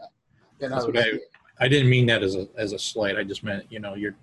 [0.62, 1.20] and I That's what I
[1.60, 3.18] I didn't mean that as a as a slight.
[3.18, 4.16] I just meant you know you're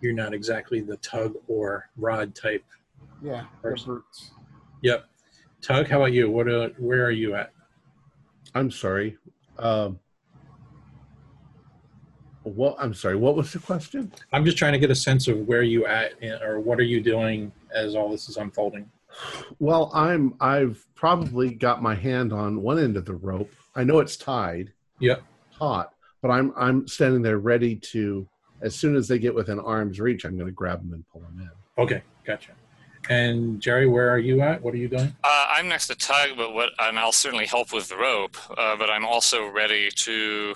[0.00, 2.64] you're not exactly the Tug or Rod type.
[3.22, 3.90] yeah, Person.
[3.90, 4.04] Robert.
[4.82, 5.04] Yep.
[5.60, 6.30] Tug, how about you?
[6.30, 6.48] What?
[6.48, 7.52] Are, where are you at?
[8.54, 9.16] I'm sorry.
[9.58, 9.98] Um,
[12.48, 12.76] What?
[12.78, 13.16] I'm sorry.
[13.16, 14.12] What was the question?
[14.32, 16.84] I'm just trying to get a sense of where you at, in, or what are
[16.84, 18.90] you doing as all this is unfolding.
[19.58, 20.34] Well, I'm.
[20.40, 23.52] I've probably got my hand on one end of the rope.
[23.74, 24.72] I know it's tied.
[25.00, 25.22] Yep.
[25.56, 25.92] Taut,
[26.22, 26.52] but I'm.
[26.56, 28.28] I'm standing there ready to.
[28.60, 31.20] As soon as they get within arm's reach, I'm going to grab them and pull
[31.20, 31.82] them in.
[31.82, 32.52] Okay, gotcha.
[33.08, 34.60] And Jerry, where are you at?
[34.60, 35.14] What are you doing?
[35.24, 38.36] Uh, I'm next to Tug, but what, and I'll certainly help with the rope.
[38.58, 40.54] Uh, but I'm also ready to.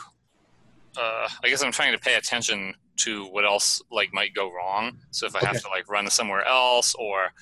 [0.96, 4.98] Uh, I guess I'm trying to pay attention to what else like might go wrong.
[5.10, 7.32] So if I have to like run somewhere else, or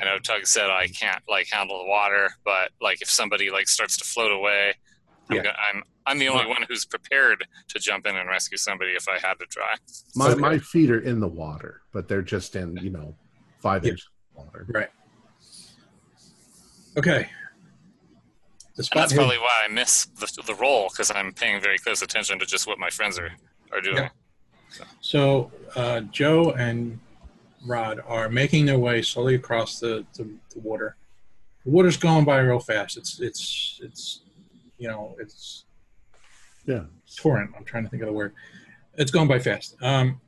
[0.00, 3.68] I know Tug said I can't like handle the water, but like if somebody like
[3.68, 4.74] starts to float away,
[5.30, 5.42] I'm Yeah.
[5.44, 9.06] go- I'm I'm the only one who's prepared to jump in and rescue somebody if
[9.08, 9.74] I had to try.
[10.16, 10.40] My Okay.
[10.40, 13.14] my feet are in the water, but they're just in you know
[13.60, 13.90] five Yeah.
[13.92, 14.66] inches of water.
[14.68, 14.88] Right.
[16.96, 17.28] Okay.
[18.78, 21.78] The And that's here- probably why I miss the, the roll because I'm paying very
[21.78, 23.32] close attention to just what my friends are,
[23.72, 23.96] are doing.
[24.78, 24.84] Yeah.
[25.00, 27.00] So uh, Joe and
[27.66, 30.96] Rod are making their way slowly across the, the, the water.
[31.64, 32.96] The water's going by real fast.
[32.96, 34.22] It's it's it's
[34.78, 35.64] you know it's
[36.64, 36.84] Yeah.
[37.16, 37.50] torrent.
[37.56, 38.32] I'm trying to think of the word.
[38.94, 39.74] It's going by fast.
[39.82, 40.20] Um,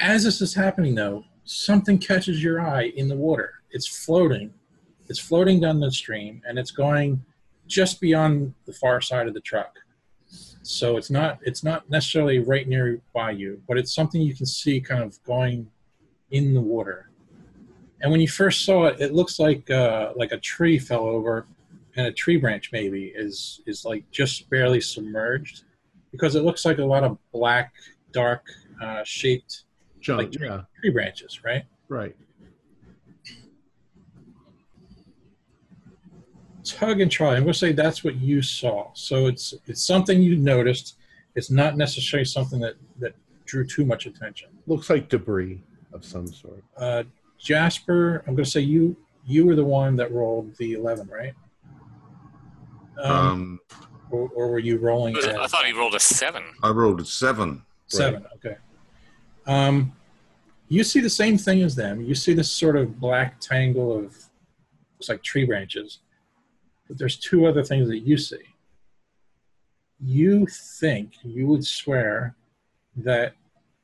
[0.00, 3.54] as this is happening, though, something catches your eye in the water.
[3.70, 4.52] It's floating.
[5.08, 7.24] It's floating down the stream, and it's going
[7.68, 9.76] just beyond the far side of the truck.
[10.62, 14.46] So it's not it's not necessarily right near by you, but it's something you can
[14.46, 15.70] see kind of going
[16.30, 17.10] in the water.
[18.00, 21.46] And when you first saw it, it looks like uh, like a tree fell over,
[21.96, 25.64] and a tree branch maybe is is like just barely submerged,
[26.12, 27.72] because it looks like a lot of black,
[28.12, 28.44] dark
[28.82, 29.64] uh, shaped
[30.00, 30.34] Junk.
[30.34, 30.62] Like- yeah.
[30.80, 31.64] tree branches, right?
[31.88, 32.14] Right.
[36.68, 37.34] Tug and try.
[37.36, 38.90] I'm going to say that's what you saw.
[38.94, 40.96] So it's it's something you noticed.
[41.34, 43.14] It's not necessarily something that that
[43.46, 44.48] drew too much attention.
[44.66, 45.60] Looks like debris
[45.92, 46.62] of some sort.
[46.76, 47.04] Uh,
[47.38, 51.34] Jasper, I'm going to say you you were the one that rolled the 11, right?
[53.02, 53.60] Um, Um,
[54.10, 55.14] or, or were you rolling?
[55.14, 56.42] Was I thought he rolled a seven.
[56.62, 57.62] I rolled a seven.
[57.88, 58.24] Seven.
[58.36, 58.56] Okay.
[59.46, 59.92] Um,
[60.68, 62.00] you see the same thing as them.
[62.02, 64.16] You see this sort of black tangle of
[64.98, 66.00] looks like tree branches,
[66.88, 68.42] but there's two other things that you see.
[70.00, 72.34] You think you would swear
[72.96, 73.34] that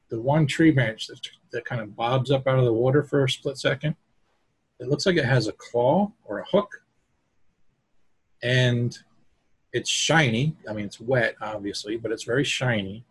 [0.09, 1.21] the one tree branch that,
[1.53, 3.95] that kind of bobs up out of the water for a split second,
[4.81, 6.83] it looks like it has a claw or a hook,
[8.43, 8.99] and
[9.73, 10.57] it's shiny.
[10.69, 13.05] I mean, it's wet, obviously, but it's very shiny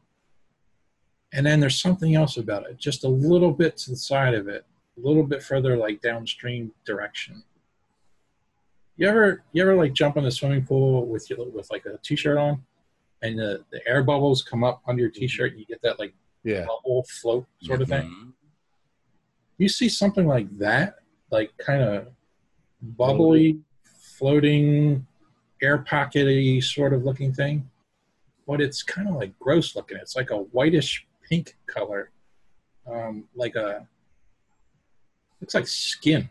[1.33, 4.47] and then there's something else about it just a little bit to the side of
[4.47, 4.65] it
[4.97, 7.43] a little bit further like downstream direction
[8.97, 11.97] you ever you ever like jump in the swimming pool with your with like a
[12.03, 12.61] t-shirt on
[13.21, 16.13] and the, the air bubbles come up under your t-shirt and you get that like
[16.43, 16.65] Yeah.
[16.65, 18.03] bubble float sort of thing?
[18.09, 18.33] Mhm.
[19.57, 20.95] you see something like that
[21.31, 22.07] like kind of
[22.81, 23.59] bubbly
[24.17, 25.05] floating
[25.61, 27.69] air pockety sort of looking thing
[28.45, 29.95] but it's kind of like gross looking.
[29.95, 32.11] It's like a whitish pink color
[32.85, 33.87] um, like a
[35.39, 36.29] looks like skin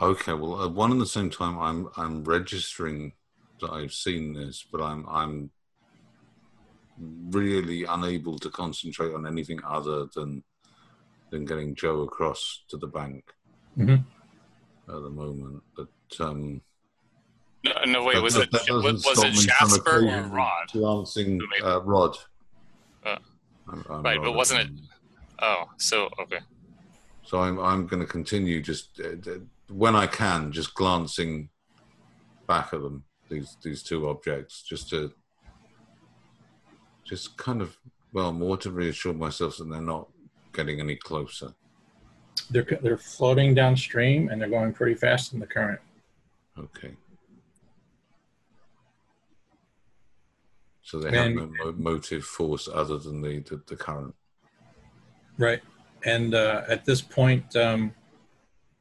[0.00, 3.12] Okay, well, at one and the same time, I'm I'm registering
[3.60, 5.50] that I've seen this, but I'm I'm
[6.98, 10.42] really unable to concentrate on anything other than
[11.30, 13.24] than getting Joe across to the bank
[13.78, 14.04] Mhm.
[14.88, 15.62] at the moment.
[15.76, 15.88] But
[16.20, 16.60] um,
[17.64, 20.68] No, no wait, was that- it that was, was it Jasper or Rod?
[20.72, 22.16] Glancing, Who made- uh, Rod.
[23.04, 23.16] Uh,
[23.68, 24.80] I'm- I'm right, but wasn't it-
[25.40, 26.40] Oh, so okay.
[27.24, 31.48] So I'm I'm going to continue just uh, d- when I can, just glancing
[32.46, 35.12] back at them these these two objects, just to
[37.04, 37.76] just kind of
[38.12, 40.08] well more to reassure myself that they're not
[40.52, 41.52] getting any closer.
[42.50, 45.80] they're they're floating downstream and they're going pretty fast in the current
[46.58, 46.94] Okay.
[50.82, 54.14] So they have And- no mo- motive force other than the, the, the current.
[55.38, 55.62] right
[56.04, 57.92] and uh, at this point um,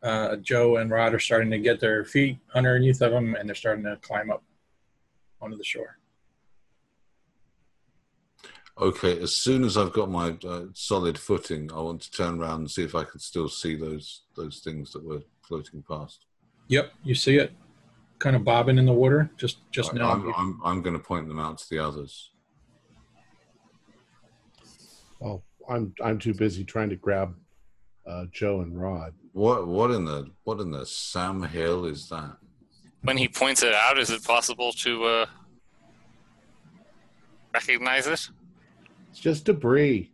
[0.04, 3.56] uh, joe and rod are starting to get their feet underneath of them and they're
[3.56, 4.44] starting to climb up
[5.42, 5.98] onto the shore
[8.80, 12.62] Okay, as soon as I've got my uh, solid footing, I want to turn around
[12.62, 16.26] and see if I can still see those those things that were floating past.
[16.70, 17.52] Yep, you see it,
[18.18, 19.30] kind of bobbing in the water.
[19.38, 20.10] Just just I- now.
[20.10, 22.32] I'm, I'm, I'm going to point them out to the others.
[25.22, 27.36] Oh, I'm I'm too busy trying to grab
[28.06, 29.14] uh, Joe and Rod.
[29.34, 32.38] What what in the what in the Sam Hill is that?
[33.02, 35.26] When he points it out, is it possible to uh,
[37.54, 38.30] recognize it?
[39.10, 40.12] It's just debris.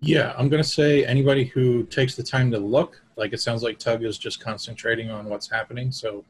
[0.00, 3.62] Yeah, I'm going to say anybody who takes the time to look, like it sounds
[3.62, 5.90] like Tug is just concentrating on what's happening.
[5.90, 6.24] So,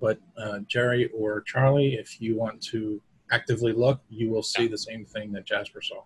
[0.00, 3.00] but uh, Jerry or Charlie, if you want to
[3.30, 6.02] actively look, you will see the same thing that Jasper saw.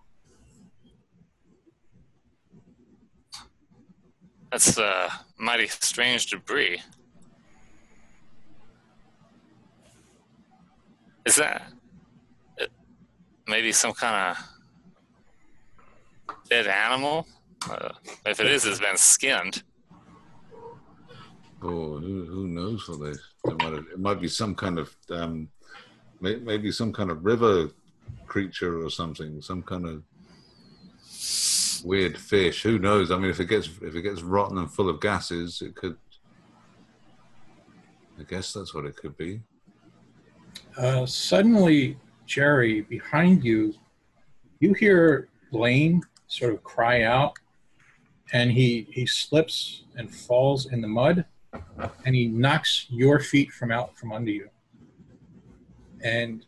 [4.53, 5.09] That's uh,
[5.39, 6.83] mighty strange debris.
[11.25, 11.63] Is that
[12.61, 12.67] uh,
[13.49, 14.45] maybe some kind of
[16.51, 17.27] dead animal?
[17.71, 17.93] Uh,
[18.27, 19.63] if it is, it's been skinned.
[21.63, 23.19] Oh, who, who knows for this?
[23.47, 25.49] It might, it might be some kind of um,
[26.21, 27.71] may- maybe some kind of river
[28.27, 30.03] creature or something, some kind of
[31.85, 32.63] weird fish.
[32.63, 33.11] Who knows?
[33.11, 35.97] I mean, if it gets if it gets rotten and full of gases, it could.
[38.19, 39.41] I guess that's what it could be.
[40.77, 43.75] Uh, suddenly, Jerry, behind you,
[44.61, 47.35] you hear Blaine sort of cry out,
[48.33, 51.25] and he he slips and falls in the mud,
[52.05, 54.49] and he knocks your feet from out from under you,
[56.03, 56.47] and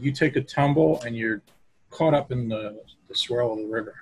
[0.00, 1.42] you take a tumble, and you're
[1.90, 3.94] caught up in the, the swirl of the river.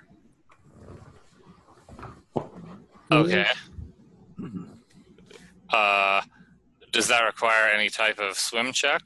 [3.10, 3.46] Okay.
[5.72, 6.20] Uh,
[6.90, 9.02] does that require any type of swim check?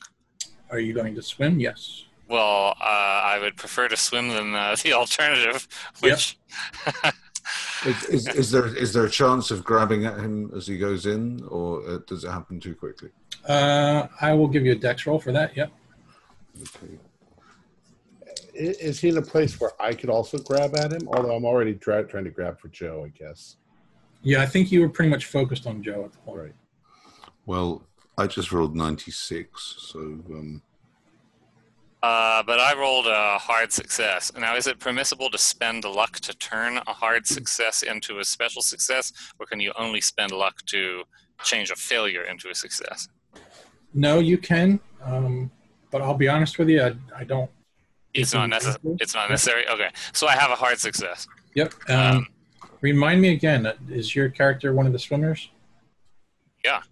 [0.70, 1.60] Are you going to swim?
[1.60, 2.04] Yes.
[2.26, 5.68] Well, uh, I would prefer to swim than uh, the alternative,
[6.00, 6.38] which
[7.84, 11.04] Is, is, is there is there a chance of grabbing at him as he goes
[11.04, 13.10] in, or uh, does it happen too quickly?
[13.46, 15.54] Uh, I will give you a dex roll for that.
[15.54, 15.70] Yep.
[16.62, 16.98] Okay.
[18.54, 21.06] I- Is he in a place where I could also grab at him?
[21.08, 23.56] Although I'm already tra- trying to grab for Joe, I guess.
[24.24, 26.38] Yeah, I think you were pretty much focused on Joe at the point.
[26.38, 26.54] Right.
[27.46, 27.82] Well,
[28.18, 30.62] I just rolled ninety six, so um,
[32.02, 34.32] Uh, but I rolled a hard success.
[34.36, 38.62] Now, is it permissible to spend luck to turn a hard success into a special
[38.62, 41.04] success, or can you only spend luck to
[41.42, 43.08] change a failure into a success?
[43.94, 45.50] No, you can, um,
[45.90, 47.50] but I'll be honest with you, I, I don't.
[48.12, 48.96] It's not necessary.
[49.00, 49.68] It's not necessary.
[49.68, 51.26] Okay, so I have a hard success.
[51.54, 51.74] Yep.
[51.88, 52.26] Um, Um,
[52.84, 53.66] remind me again.
[53.66, 55.48] uh, Is your character one of the swimmers?
[56.64, 56.82] Yeah.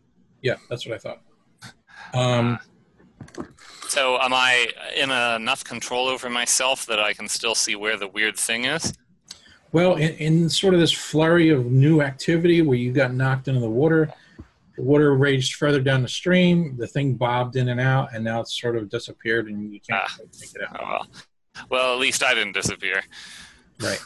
[0.41, 1.21] Yeah, that's what I thought.
[2.15, 2.59] Um,
[3.89, 8.09] So, am I in enough control over myself that I can still see where the
[8.09, 8.93] weird thing is?
[9.73, 13.61] well, in, in sort of this flurry of new activity where you got knocked into
[13.61, 14.13] the water,
[14.77, 16.77] the water raged further down the stream.
[16.77, 20.03] The thing bobbed in and out, and now it's sort of disappeared, and you can't
[20.05, 20.13] Ah.
[20.17, 20.77] quite take it out.
[20.81, 21.07] Oh, well.
[21.71, 23.03] Well, at least I didn't disappear.
[23.81, 24.01] Right.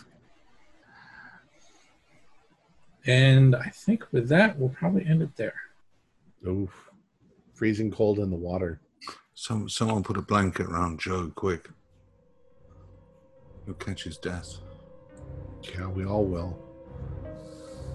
[3.07, 5.55] And I think with that, we'll probably end it there.
[6.47, 6.91] Oof.
[7.55, 8.81] Freezing cold in the water.
[9.35, 11.71] some someone put a blanket around Joe, quick.
[13.65, 14.59] He'll catch his death.
[15.63, 16.59] Yeah, we all will.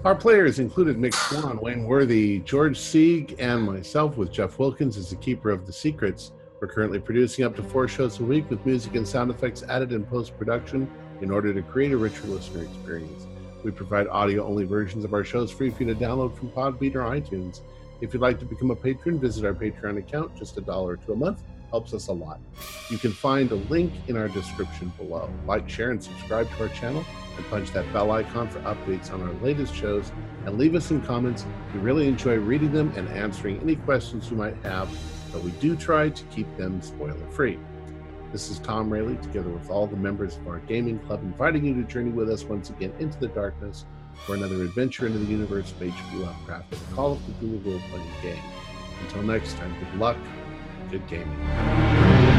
[0.03, 5.11] Our players included Mick Swan, Wayne Worthy, George Sieg, and myself, with Jeff Wilkins as
[5.11, 6.31] the keeper of the secrets.
[6.59, 9.91] We're currently producing up to four shows a week with music and sound effects added
[9.91, 10.89] in post production
[11.21, 13.27] in order to create a richer listener experience.
[13.63, 16.95] We provide audio only versions of our shows free for you to download from Podbean
[16.95, 17.61] or iTunes.
[18.01, 20.35] If you'd like to become a patron, visit our Patreon account.
[20.35, 22.39] Just a dollar to a month helps us a lot.
[22.89, 25.29] You can find a link in our description below.
[25.45, 27.05] Like, share, and subscribe to our channel,
[27.37, 30.11] and punch that bell icon for updates on our latest shows.
[30.45, 31.45] And leave us some comments.
[31.73, 34.89] We really enjoy reading them and answering any questions you might have,
[35.31, 37.59] but we do try to keep them spoiler free.
[38.31, 41.73] This is Tom Rayleigh, together with all the members of our gaming club, inviting you
[41.73, 43.85] to journey with us once again into the darkness
[44.25, 46.17] for another adventure into the universe of H.P.
[46.17, 48.43] Lovecraft the Call of Cthulhu role playing game.
[49.01, 50.17] Until next time, good luck,
[50.89, 52.30] good gaming.